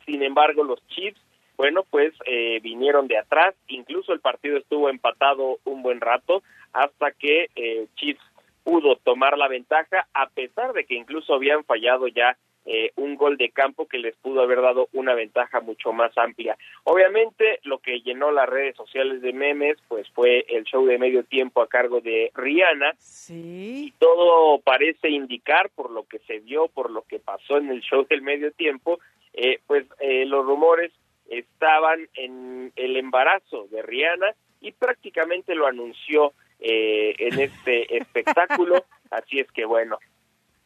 sin 0.05 0.23
embargo 0.23 0.63
los 0.63 0.85
Chiefs, 0.87 1.21
bueno, 1.57 1.83
pues 1.89 2.13
eh, 2.25 2.59
vinieron 2.61 3.07
de 3.07 3.17
atrás, 3.17 3.55
incluso 3.67 4.13
el 4.13 4.19
partido 4.19 4.57
estuvo 4.57 4.89
empatado 4.89 5.57
un 5.65 5.81
buen 5.81 5.99
rato 5.99 6.43
hasta 6.71 7.11
que 7.11 7.49
eh, 7.55 7.87
Chiefs 7.95 8.21
pudo 8.67 8.97
tomar 8.97 9.37
la 9.37 9.47
ventaja 9.47 10.09
a 10.13 10.27
pesar 10.27 10.73
de 10.73 10.83
que 10.83 10.95
incluso 10.95 11.33
habían 11.33 11.63
fallado 11.63 12.09
ya 12.09 12.37
eh, 12.65 12.91
un 12.97 13.15
gol 13.15 13.37
de 13.37 13.49
campo 13.49 13.87
que 13.87 13.97
les 13.97 14.13
pudo 14.17 14.41
haber 14.41 14.61
dado 14.61 14.89
una 14.91 15.13
ventaja 15.13 15.61
mucho 15.61 15.93
más 15.93 16.11
amplia. 16.17 16.57
Obviamente 16.83 17.61
lo 17.63 17.79
que 17.79 18.01
llenó 18.01 18.29
las 18.29 18.49
redes 18.49 18.75
sociales 18.75 19.21
de 19.21 19.31
memes 19.31 19.77
pues 19.87 20.05
fue 20.09 20.45
el 20.49 20.65
show 20.65 20.85
de 20.85 20.97
medio 20.97 21.23
tiempo 21.23 21.61
a 21.61 21.69
cargo 21.69 22.01
de 22.01 22.29
Rihanna. 22.35 22.91
Sí. 22.97 23.93
Todo 23.99 24.59
parece 24.59 25.11
indicar 25.11 25.69
por 25.69 25.89
lo 25.89 26.03
que 26.03 26.19
se 26.27 26.39
vio, 26.39 26.67
por 26.67 26.91
lo 26.91 27.03
que 27.03 27.19
pasó 27.19 27.55
en 27.55 27.69
el 27.69 27.79
show 27.79 28.05
del 28.09 28.21
medio 28.21 28.51
tiempo, 28.51 28.99
eh, 29.31 29.61
pues 29.65 29.85
eh, 30.01 30.25
los 30.25 30.45
rumores 30.45 30.91
estaban 31.29 32.09
en 32.15 32.73
el 32.75 32.97
embarazo 32.97 33.69
de 33.71 33.81
Rihanna 33.81 34.35
y 34.59 34.73
prácticamente 34.73 35.55
lo 35.55 35.67
anunció 35.67 36.33
eh, 36.59 37.15
en 37.17 37.39
este 37.39 37.97
espectáculo. 37.97 38.85
Así 39.09 39.39
es 39.39 39.51
que 39.51 39.65
bueno, 39.65 39.97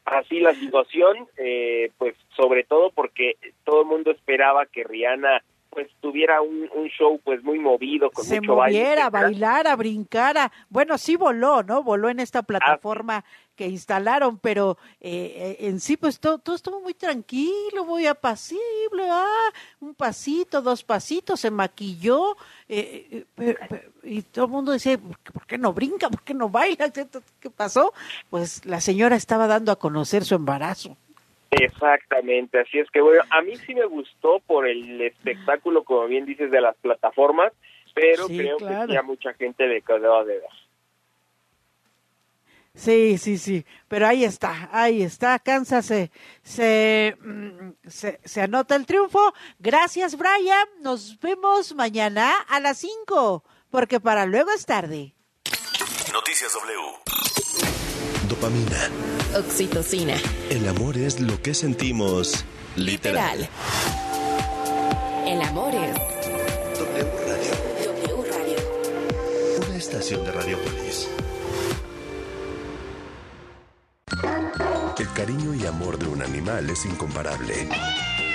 así 0.05 0.39
la 0.39 0.53
situación, 0.53 1.27
eh, 1.37 1.91
pues 1.97 2.15
sobre 2.35 2.63
todo 2.63 2.91
porque 2.91 3.37
todo 3.63 3.81
el 3.81 3.87
mundo 3.87 4.11
esperaba 4.11 4.65
que 4.65 4.83
Rihanna 4.83 5.43
pues 5.69 5.87
tuviera 6.01 6.41
un, 6.41 6.69
un 6.73 6.87
show 6.89 7.19
pues 7.23 7.41
muy 7.43 7.57
movido 7.57 8.11
con 8.11 8.25
se 8.25 8.41
mucho 8.41 8.55
baile, 8.55 8.79
moviera, 8.79 9.01
etcétera. 9.03 9.23
bailara, 9.23 9.75
brincara. 9.77 10.51
Bueno, 10.69 10.97
sí 10.97 11.15
voló, 11.15 11.63
¿no? 11.63 11.81
Voló 11.81 12.09
en 12.09 12.19
esta 12.19 12.43
plataforma 12.43 13.23
que 13.61 13.67
instalaron, 13.67 14.39
pero 14.39 14.77
eh, 14.99 15.55
eh, 15.61 15.67
en 15.67 15.79
sí, 15.79 15.95
pues 15.95 16.19
todo, 16.19 16.39
todo 16.39 16.55
estuvo 16.55 16.81
muy 16.81 16.95
tranquilo, 16.95 17.85
muy 17.85 18.07
apacible. 18.07 19.07
Ah, 19.07 19.49
un 19.79 19.93
pasito, 19.93 20.63
dos 20.63 20.83
pasitos, 20.83 21.39
se 21.39 21.51
maquilló. 21.51 22.35
eh, 22.67 23.07
eh, 23.11 23.25
pe- 23.35 23.53
pe- 23.69 23.89
y 24.03 24.23
todo 24.23 24.45
el 24.45 24.51
mundo 24.51 24.71
decía, 24.71 24.97
¿por 24.97 25.19
qué- 25.19 25.31
¿por 25.31 25.45
qué 25.45 25.57
no 25.59 25.73
brinca? 25.73 26.09
¿Por 26.09 26.23
qué 26.23 26.33
no 26.33 26.49
baila? 26.49 26.89
¿Qué 27.39 27.49
pasó? 27.51 27.93
Pues 28.31 28.65
la 28.65 28.81
señora 28.81 29.15
estaba 29.15 29.45
dando 29.45 29.71
a 29.71 29.75
conocer 29.77 30.23
su 30.25 30.33
embarazo. 30.33 30.97
Exactamente, 31.51 32.59
así 32.61 32.79
es 32.79 32.89
que 32.89 33.01
bueno, 33.01 33.21
a 33.29 33.41
mí 33.41 33.55
sí 33.67 33.75
me 33.75 33.85
gustó 33.85 34.39
por 34.47 34.67
el 34.67 34.99
espectáculo, 35.01 35.83
como 35.83 36.07
bien 36.07 36.25
dices, 36.25 36.49
de 36.49 36.61
las 36.61 36.75
plataformas, 36.77 37.51
pero 37.93 38.25
Sí, 38.27 38.37
creo 38.37 38.57
claro. 38.57 38.87
que 38.87 38.93
sí 38.93 38.97
a 38.97 39.03
mucha 39.03 39.33
gente 39.33 39.67
le 39.67 39.81
quedó 39.81 40.23
de 40.25 40.35
ver. 40.35 40.49
Sí, 42.73 43.17
sí, 43.17 43.37
sí, 43.37 43.65
pero 43.89 44.07
ahí 44.07 44.23
está, 44.23 44.69
ahí 44.71 45.01
está, 45.01 45.39
Kansas 45.39 45.85
se, 45.85 46.09
se, 46.41 47.17
mm, 47.21 47.71
se, 47.85 48.21
se 48.23 48.41
anota 48.41 48.77
el 48.77 48.85
triunfo. 48.85 49.33
Gracias, 49.59 50.17
Brian. 50.17 50.67
Nos 50.81 51.19
vemos 51.19 51.75
mañana 51.75 52.33
a 52.47 52.61
las 52.61 52.77
5, 52.77 53.43
porque 53.69 53.99
para 53.99 54.25
luego 54.25 54.51
es 54.51 54.65
tarde. 54.65 55.13
Noticias 56.13 56.53
W. 56.53 57.11
Dopamina. 58.29 58.89
Oxitocina. 59.37 60.15
El 60.49 60.67
amor 60.67 60.97
es 60.97 61.19
lo 61.19 61.41
que 61.41 61.53
sentimos 61.53 62.45
literal. 62.77 63.39
Literal. 63.39 63.49
El 65.27 65.41
amor 65.41 65.73
es 65.75 65.93
W 66.79 67.11
Radio. 67.27 67.51
W 67.85 68.31
Radio. 68.31 69.67
Una 69.67 69.77
estación 69.77 70.23
de 70.25 70.31
Radiopolis. 70.31 71.09
El 74.99 75.13
cariño 75.13 75.53
y 75.53 75.65
amor 75.65 75.97
de 75.97 76.07
un 76.07 76.21
animal 76.21 76.69
es 76.69 76.85
incomparable. 76.85 77.69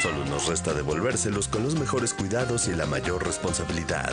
Solo 0.03 0.25
nos 0.25 0.47
resta 0.47 0.73
devolvérselos 0.73 1.49
con 1.49 1.65
los 1.65 1.79
mejores 1.79 2.15
cuidados 2.15 2.69
y 2.69 2.75
la 2.75 2.87
mayor 2.87 3.25
responsabilidad. 3.25 4.13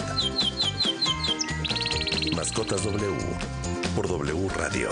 Mascotas 2.35 2.83
W 2.83 3.15
por 3.95 4.07
W 4.07 4.49
Radio. 4.57 4.89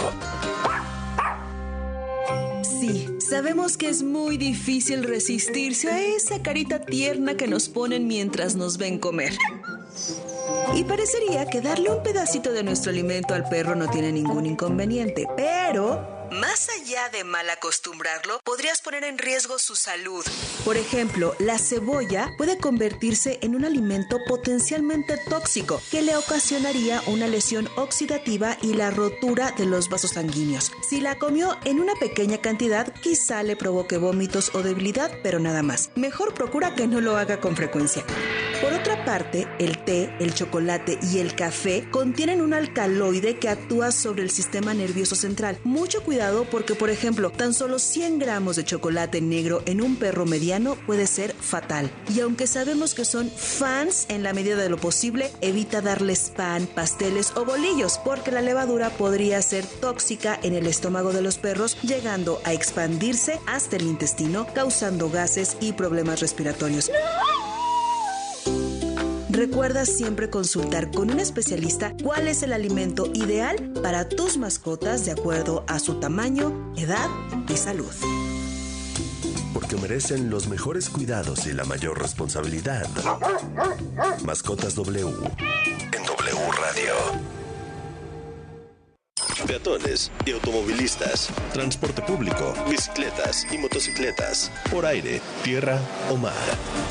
Sí, 2.64 3.18
sabemos 3.20 3.78
que 3.78 3.90
es 3.90 4.02
muy 4.02 4.38
difícil 4.38 5.04
resistirse 5.04 5.90
a 5.90 6.00
esa 6.02 6.42
carita 6.42 6.80
tierna 6.80 7.36
que 7.36 7.48
nos 7.48 7.68
ponen 7.70 8.08
mientras 8.08 8.56
nos 8.56 8.78
ven 8.78 8.98
comer. 8.98 9.34
Y 10.74 10.84
parecería 10.86 11.48
que 11.48 11.62
darle 11.62 11.90
un 11.90 12.02
pedacito 12.02 12.54
de 12.54 12.64
nuestro 12.64 12.92
alimento 12.92 13.34
al 13.34 13.48
perro 13.50 13.76
no 13.76 13.90
tiene 13.90 14.12
ningún 14.12 14.46
inconveniente, 14.46 15.28
pero... 15.36 16.21
Más 16.32 16.70
allá 16.70 17.10
de 17.10 17.26
mal 17.26 17.50
acostumbrarlo, 17.50 18.40
podrías 18.46 18.82
poner 18.82 19.04
en 19.04 19.18
riesgo 19.18 19.60
su 19.60 19.76
salud. 19.76 20.26
Por 20.64 20.78
ejemplo, 20.78 21.36
la 21.40 21.60
cebolla 21.60 22.32
puede 22.38 22.58
convertirse 22.58 23.38
en 23.42 23.54
un 23.54 23.66
alimento 23.66 24.18
potencialmente 24.30 25.18
tóxico 25.30 25.82
que 25.92 26.02
le 26.02 26.16
ocasionaría 26.16 27.04
una 27.08 27.28
lesión 27.28 27.68
oxidativa 27.76 28.58
y 28.62 28.76
la 28.76 28.92
rotura 28.92 29.52
de 29.52 29.66
los 29.66 29.90
vasos 29.90 30.12
sanguíneos. 30.12 30.72
Si 30.90 31.02
la 31.02 31.20
comió 31.20 31.58
en 31.66 31.82
una 31.82 31.96
pequeña 31.96 32.38
cantidad, 32.38 32.94
quizá 33.02 33.44
le 33.44 33.58
provoque 33.58 33.98
vómitos 33.98 34.52
o 34.56 34.64
debilidad, 34.64 35.12
pero 35.24 35.38
nada 35.40 35.64
más. 35.64 35.90
Mejor 35.96 36.34
procura 36.34 36.76
que 36.76 36.88
no 36.88 37.02
lo 37.02 37.18
haga 37.18 37.42
con 37.42 37.58
frecuencia. 37.58 38.06
Otra 38.82 39.06
parte, 39.06 39.48
el 39.60 39.78
té, 39.78 40.12
el 40.20 40.34
chocolate 40.34 40.98
y 41.14 41.20
el 41.20 41.36
café 41.36 41.88
contienen 41.92 42.42
un 42.42 42.52
alcaloide 42.52 43.38
que 43.38 43.48
actúa 43.48 43.92
sobre 43.92 44.24
el 44.24 44.32
sistema 44.32 44.74
nervioso 44.74 45.16
central. 45.16 45.60
Mucho 45.64 46.02
cuidado 46.02 46.46
porque, 46.50 46.74
por 46.74 46.90
ejemplo, 46.90 47.30
tan 47.30 47.54
solo 47.54 47.78
100 47.78 48.18
gramos 48.18 48.56
de 48.56 48.66
chocolate 48.66 49.22
negro 49.22 49.62
en 49.68 49.84
un 49.84 49.98
perro 49.98 50.26
mediano 50.26 50.78
puede 50.88 51.06
ser 51.06 51.36
fatal. 51.36 51.92
Y 52.12 52.22
aunque 52.22 52.48
sabemos 52.48 52.96
que 52.96 53.06
son 53.06 53.30
fans 53.30 54.08
en 54.10 54.24
la 54.24 54.34
medida 54.34 54.56
de 54.56 54.70
lo 54.70 54.78
posible, 54.78 55.30
evita 55.42 55.82
darles 55.82 56.32
pan, 56.36 56.66
pasteles 56.66 57.34
o 57.36 57.46
bolillos 57.46 58.00
porque 58.04 58.32
la 58.32 58.42
levadura 58.42 58.90
podría 58.90 59.44
ser 59.44 59.64
tóxica 59.64 60.40
en 60.42 60.56
el 60.56 60.66
estómago 60.66 61.14
de 61.14 61.22
los 61.22 61.38
perros, 61.38 61.78
llegando 61.84 62.42
a 62.46 62.54
expandirse 62.54 63.40
hasta 63.46 63.76
el 63.76 63.84
intestino, 63.84 64.48
causando 64.56 65.12
gases 65.12 65.56
y 65.62 65.74
problemas 65.74 66.20
respiratorios. 66.20 66.90
Recuerda 69.42 69.88
siempre 69.88 70.30
consultar 70.30 70.92
con 70.92 71.10
un 71.10 71.20
especialista 71.20 71.96
cuál 72.04 72.28
es 72.28 72.44
el 72.44 72.54
alimento 72.54 73.10
ideal 73.12 73.74
para 73.82 74.08
tus 74.08 74.38
mascotas 74.38 75.04
de 75.04 75.14
acuerdo 75.14 75.66
a 75.68 75.80
su 75.80 75.96
tamaño, 75.96 76.72
edad 76.78 77.10
y 77.50 77.58
salud. 77.58 77.92
Porque 79.52 79.78
merecen 79.78 80.30
los 80.30 80.48
mejores 80.48 80.92
cuidados 80.92 81.48
y 81.48 81.54
la 81.54 81.66
mayor 81.66 82.00
responsabilidad. 82.00 82.88
Mascotas 84.24 84.76
W 84.76 85.08
en 85.10 86.04
W 86.04 86.52
Radio. 86.60 87.41
Peatones 89.48 90.12
y 90.26 90.32
automovilistas, 90.32 91.30
transporte 91.54 92.02
público, 92.02 92.54
bicicletas 92.70 93.46
y 93.52 93.58
motocicletas, 93.58 94.52
por 94.72 94.86
aire, 94.86 95.22
tierra 95.44 95.80
o 96.10 96.18
mar. 96.18 96.34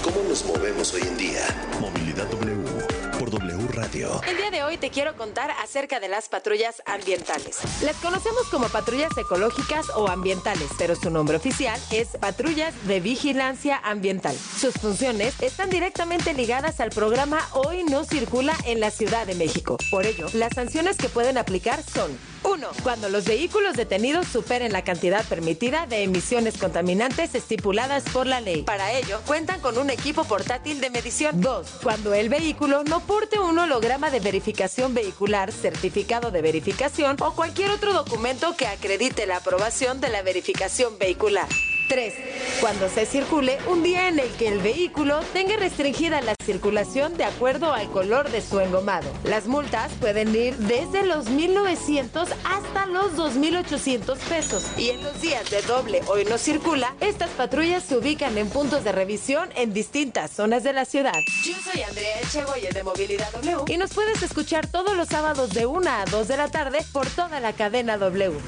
¿Cómo 0.03 0.23
nos 0.29 0.45
movemos 0.45 0.93
hoy 0.95 1.03
en 1.03 1.17
día? 1.17 1.43
Movilidad 1.81 2.29
W 2.31 3.11
por 3.21 3.31
W 3.31 3.69
Radio. 3.75 4.21
El 4.27 4.39
día 4.39 4.51
de 4.51 4.63
hoy 4.63 4.79
te 4.79 4.89
quiero 4.89 5.15
contar 5.15 5.51
acerca 5.63 6.01
de 6.01 6.09
las 6.09 6.31
patrullas 6.31 6.83
ambientales. 6.87 7.59
Las 7.83 7.97
conocemos 7.97 8.49
como 8.51 8.69
patrullas 8.69 9.11
ecológicas 9.19 9.91
o 9.95 10.09
ambientales, 10.09 10.69
pero 10.79 10.97
su 10.97 11.11
nombre 11.11 11.37
oficial 11.37 11.79
es 11.91 12.09
patrullas 12.19 12.73
de 12.87 13.01
vigilancia 13.01 13.79
ambiental. 13.85 14.35
Sus 14.35 14.73
funciones 14.73 15.35
están 15.43 15.69
directamente 15.69 16.33
ligadas 16.33 16.81
al 16.81 16.89
programa 16.89 17.47
Hoy 17.53 17.85
no 17.85 18.05
circula 18.05 18.57
en 18.65 18.81
la 18.81 18.91
Ciudad 18.91 19.27
de 19.27 19.35
México. 19.35 19.77
Por 19.91 20.07
ello, 20.07 20.27
las 20.33 20.55
sanciones 20.55 20.97
que 20.97 21.11
pueden 21.11 21.37
aplicar 21.37 21.83
son 21.83 22.11
1. 22.43 22.68
Cuando 22.82 23.09
los 23.09 23.24
vehículos 23.24 23.76
detenidos 23.76 24.26
superen 24.26 24.72
la 24.72 24.82
cantidad 24.82 25.24
permitida 25.24 25.86
de 25.86 26.03
emisiones 26.03 26.57
contaminantes 26.59 27.34
estipuladas 27.34 28.05
por 28.05 28.26
la 28.26 28.41
ley. 28.41 28.62
Para 28.62 28.93
ello, 28.93 29.20
cuentan 29.26 29.61
con 29.61 29.78
un 29.78 29.91
equipo 29.91 30.24
portátil 30.24 30.80
de 30.80 30.91
medición. 30.91 31.41
2. 31.41 31.66
Cuando 31.82 32.14
el 32.14 32.28
vehículo 32.28 32.84
no 32.84 33.01
porte 33.01 33.38
un 33.38 33.59
holograma 33.59 34.11
de 34.11 34.20
verificación 34.20 34.95
vehicular, 34.95 35.53
certificado 35.53 36.30
de 36.30 36.43
verificación 36.43 37.16
o 37.20 37.34
cualquier 37.34 37.70
otro 37.70 37.93
documento 37.93 38.57
que 38.57 38.66
acredite 38.66 39.26
la 39.26 39.36
aprobación 39.36 40.01
de 40.01 40.09
la 40.09 40.22
verificación 40.22 40.99
vehicular. 40.99 41.49
3. 41.91 42.14
Cuando 42.61 42.88
se 42.88 43.05
circule 43.05 43.59
un 43.66 43.82
día 43.82 44.07
en 44.07 44.20
el 44.20 44.30
que 44.34 44.47
el 44.47 44.61
vehículo 44.61 45.18
tenga 45.32 45.57
restringida 45.57 46.20
la 46.20 46.36
circulación 46.45 47.16
de 47.16 47.24
acuerdo 47.24 47.72
al 47.72 47.91
color 47.91 48.30
de 48.30 48.43
su 48.43 48.61
engomado. 48.61 49.11
Las 49.24 49.49
multas 49.49 49.91
pueden 49.99 50.34
ir 50.34 50.57
desde 50.57 51.03
los 51.05 51.26
1.900 51.28 52.28
hasta 52.45 52.86
los 52.86 53.16
2.800 53.16 54.16
pesos. 54.18 54.66
Y 54.78 54.91
en 54.91 55.03
los 55.03 55.20
días 55.20 55.51
de 55.51 55.62
doble 55.62 56.01
hoy 56.07 56.24
no 56.26 56.38
circula, 56.38 56.95
estas 57.01 57.30
patrullas 57.30 57.82
se 57.82 57.97
ubican 57.97 58.38
en 58.38 58.49
puntos 58.49 58.84
de 58.84 58.93
revisión 58.93 59.49
en 59.57 59.72
distintas 59.72 60.30
zonas 60.30 60.62
de 60.62 60.72
la 60.72 60.84
ciudad. 60.84 61.18
Yo 61.45 61.55
soy 61.61 61.82
Andrea 61.82 62.20
Echegoyen 62.20 62.72
de 62.72 62.84
Movilidad 62.84 63.32
W 63.32 63.64
y 63.66 63.76
nos 63.78 63.93
puedes 63.93 64.22
escuchar 64.22 64.68
todos 64.68 64.97
los 64.97 65.09
sábados 65.09 65.51
de 65.51 65.66
1 65.66 65.91
a 65.91 66.05
2 66.05 66.28
de 66.28 66.36
la 66.36 66.49
tarde 66.53 66.78
por 66.93 67.09
toda 67.09 67.41
la 67.41 67.53
cadena 67.53 67.99
W. 67.99 68.38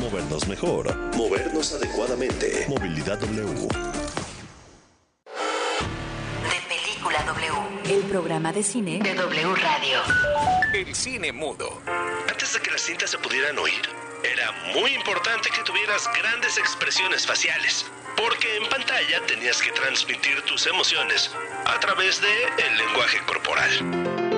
Movernos 0.00 0.48
mejor, 0.48 0.96
movernos 1.14 1.74
adecuadamente. 1.74 2.64
Movilidad 2.68 3.18
W. 3.18 3.68
De 6.48 6.60
Película 6.68 7.22
W. 7.24 7.94
El 7.94 8.02
programa 8.04 8.50
de 8.50 8.62
cine 8.62 8.98
de 9.02 9.14
W 9.14 9.54
Radio. 9.56 9.98
El 10.72 10.94
cine 10.94 11.32
mudo. 11.32 11.82
Antes 12.30 12.54
de 12.54 12.60
que 12.60 12.70
las 12.70 12.80
cintas 12.80 13.10
se 13.10 13.18
pudieran 13.18 13.58
oír, 13.58 13.82
era 14.24 14.50
muy 14.72 14.90
importante 14.94 15.50
que 15.50 15.62
tuvieras 15.64 16.08
grandes 16.18 16.56
expresiones 16.56 17.26
faciales, 17.26 17.84
porque 18.16 18.56
en 18.56 18.70
pantalla 18.70 19.20
tenías 19.26 19.60
que 19.60 19.70
transmitir 19.72 20.40
tus 20.42 20.66
emociones 20.66 21.30
a 21.66 21.78
través 21.78 22.22
de 22.22 22.44
el 22.66 22.78
lenguaje 22.78 23.18
corporal. 23.26 24.29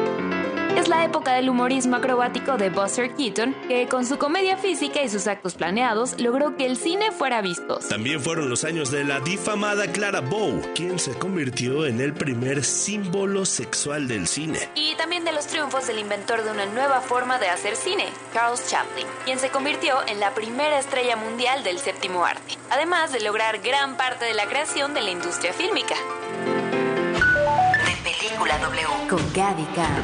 Es 0.77 0.89
la 0.89 1.05
época 1.05 1.35
del 1.35 1.49
humorismo 1.49 1.97
acrobático 1.97 2.57
de 2.57 2.70
Buster 2.70 3.14
Keaton, 3.14 3.55
que 3.68 3.87
con 3.87 4.07
su 4.07 4.18
comedia 4.18 4.57
física 4.57 5.03
y 5.03 5.09
sus 5.09 5.27
actos 5.27 5.55
planeados 5.55 6.20
logró 6.20 6.57
que 6.57 6.66
el 6.66 6.77
cine 6.77 7.12
fuera 7.12 7.41
visto. 7.43 7.79
También 7.89 8.20
fueron 8.20 8.49
los 8.49 8.64
años 8.64 8.91
de 8.91 9.05
la 9.05 9.20
difamada 9.20 9.87
Clara 9.93 10.20
Bow, 10.20 10.61
quien 10.75 10.99
se 10.99 11.12
convirtió 11.12 11.87
en 11.87 12.01
el 12.01 12.14
primer 12.14 12.64
símbolo 12.64 13.45
sexual 13.45 14.09
del 14.09 14.27
cine. 14.27 14.59
Y 14.75 14.95
también 14.97 15.25
de 15.25 15.33
los 15.33 15.47
triunfos 15.47 15.87
del 15.87 15.99
inventor 15.99 16.43
de 16.43 16.51
una 16.51 16.66
nueva 16.66 17.01
forma 17.01 17.39
de 17.39 17.49
hacer 17.49 17.77
cine, 17.77 18.07
Charles 18.33 18.66
Chaplin, 18.68 19.07
quien 19.25 19.39
se 19.39 19.51
convirtió 19.51 19.97
en 20.09 20.20
la 20.20 20.35
primera 20.35 20.79
estrella 20.79 21.16
mundial 21.16 21.62
del 21.62 21.79
séptimo 21.79 22.25
arte, 22.25 22.59
además 22.70 23.12
de 23.12 23.20
lograr 23.20 23.61
gran 23.61 23.97
parte 23.97 24.25
de 24.25 24.35
la 24.35 24.47
creación 24.47 24.95
de 24.95 25.03
la 25.03 25.11
industria 25.11 25.53
fílmica. 25.53 25.95
Con 29.12 29.20
Gaby 29.34 29.64
Cam 29.74 30.02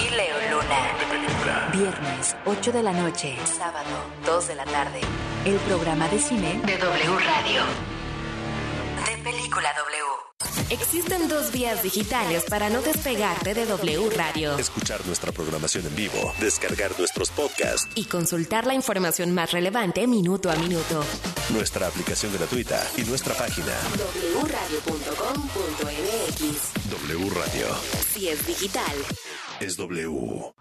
Y 0.00 0.08
Leo 0.16 0.36
Luna. 0.50 0.96
Viernes, 1.74 2.34
8 2.46 2.72
de 2.72 2.82
la 2.82 2.94
noche. 2.94 3.36
Sábado, 3.44 3.90
2 4.24 4.48
de 4.48 4.54
la 4.54 4.64
tarde. 4.64 5.00
El 5.44 5.56
programa 5.56 6.08
de 6.08 6.18
cine 6.18 6.58
De 6.64 6.78
W 6.78 7.18
Radio. 7.18 7.60
De 9.04 9.18
Película 9.22 9.68
W. 9.76 10.02
Existen 10.70 11.28
dos 11.28 11.52
vías 11.52 11.82
digitales 11.82 12.44
para 12.48 12.70
no 12.70 12.80
despegarte 12.80 13.52
de 13.52 13.66
W 13.66 14.08
Radio. 14.16 14.56
Escuchar 14.56 15.04
nuestra 15.06 15.32
programación 15.32 15.84
en 15.86 15.94
vivo, 15.94 16.32
descargar 16.40 16.98
nuestros 16.98 17.28
podcasts, 17.30 17.86
Y 17.94 18.06
consultar 18.06 18.66
la 18.66 18.72
información 18.72 19.34
más 19.34 19.52
relevante 19.52 20.06
minuto 20.06 20.50
a 20.50 20.56
minuto. 20.56 21.04
nuestra 21.50 21.88
aplicación 21.88 22.32
gratuita 22.32 22.82
y 22.96 23.02
nuestra 23.02 23.34
página 23.34 23.74
wradio.com.mx 24.42 26.75
W 27.02 27.30
Radio. 27.30 27.66
Si 28.14 28.28
es 28.28 28.46
digital. 28.46 28.96
Es 29.60 29.76
W. 29.76 30.52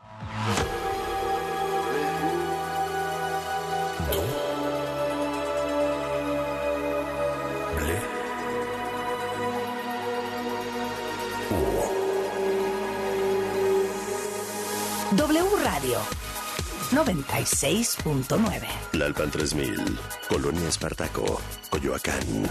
W 15.12 15.44
Radio 15.64 16.00
96.9. 16.92 18.68
Lalpan 18.94 19.32
3000, 19.32 20.00
Colonia 20.28 20.68
Espartaco, 20.68 21.42
Coyoacán. 21.70 22.50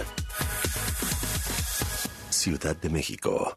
Ciudad 2.44 2.76
de 2.76 2.90
México. 2.90 3.56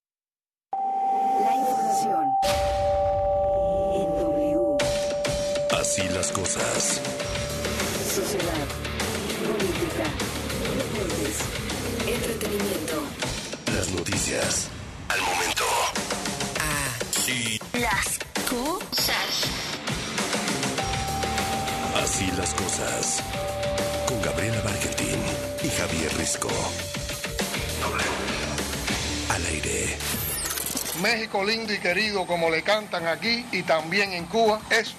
como 32.25 32.49
le 32.49 32.61
cantan 32.61 33.07
aquí 33.07 33.45
y 33.51 33.63
también 33.63 34.13
en 34.13 34.25
Cuba, 34.25 34.59
es 34.69 34.93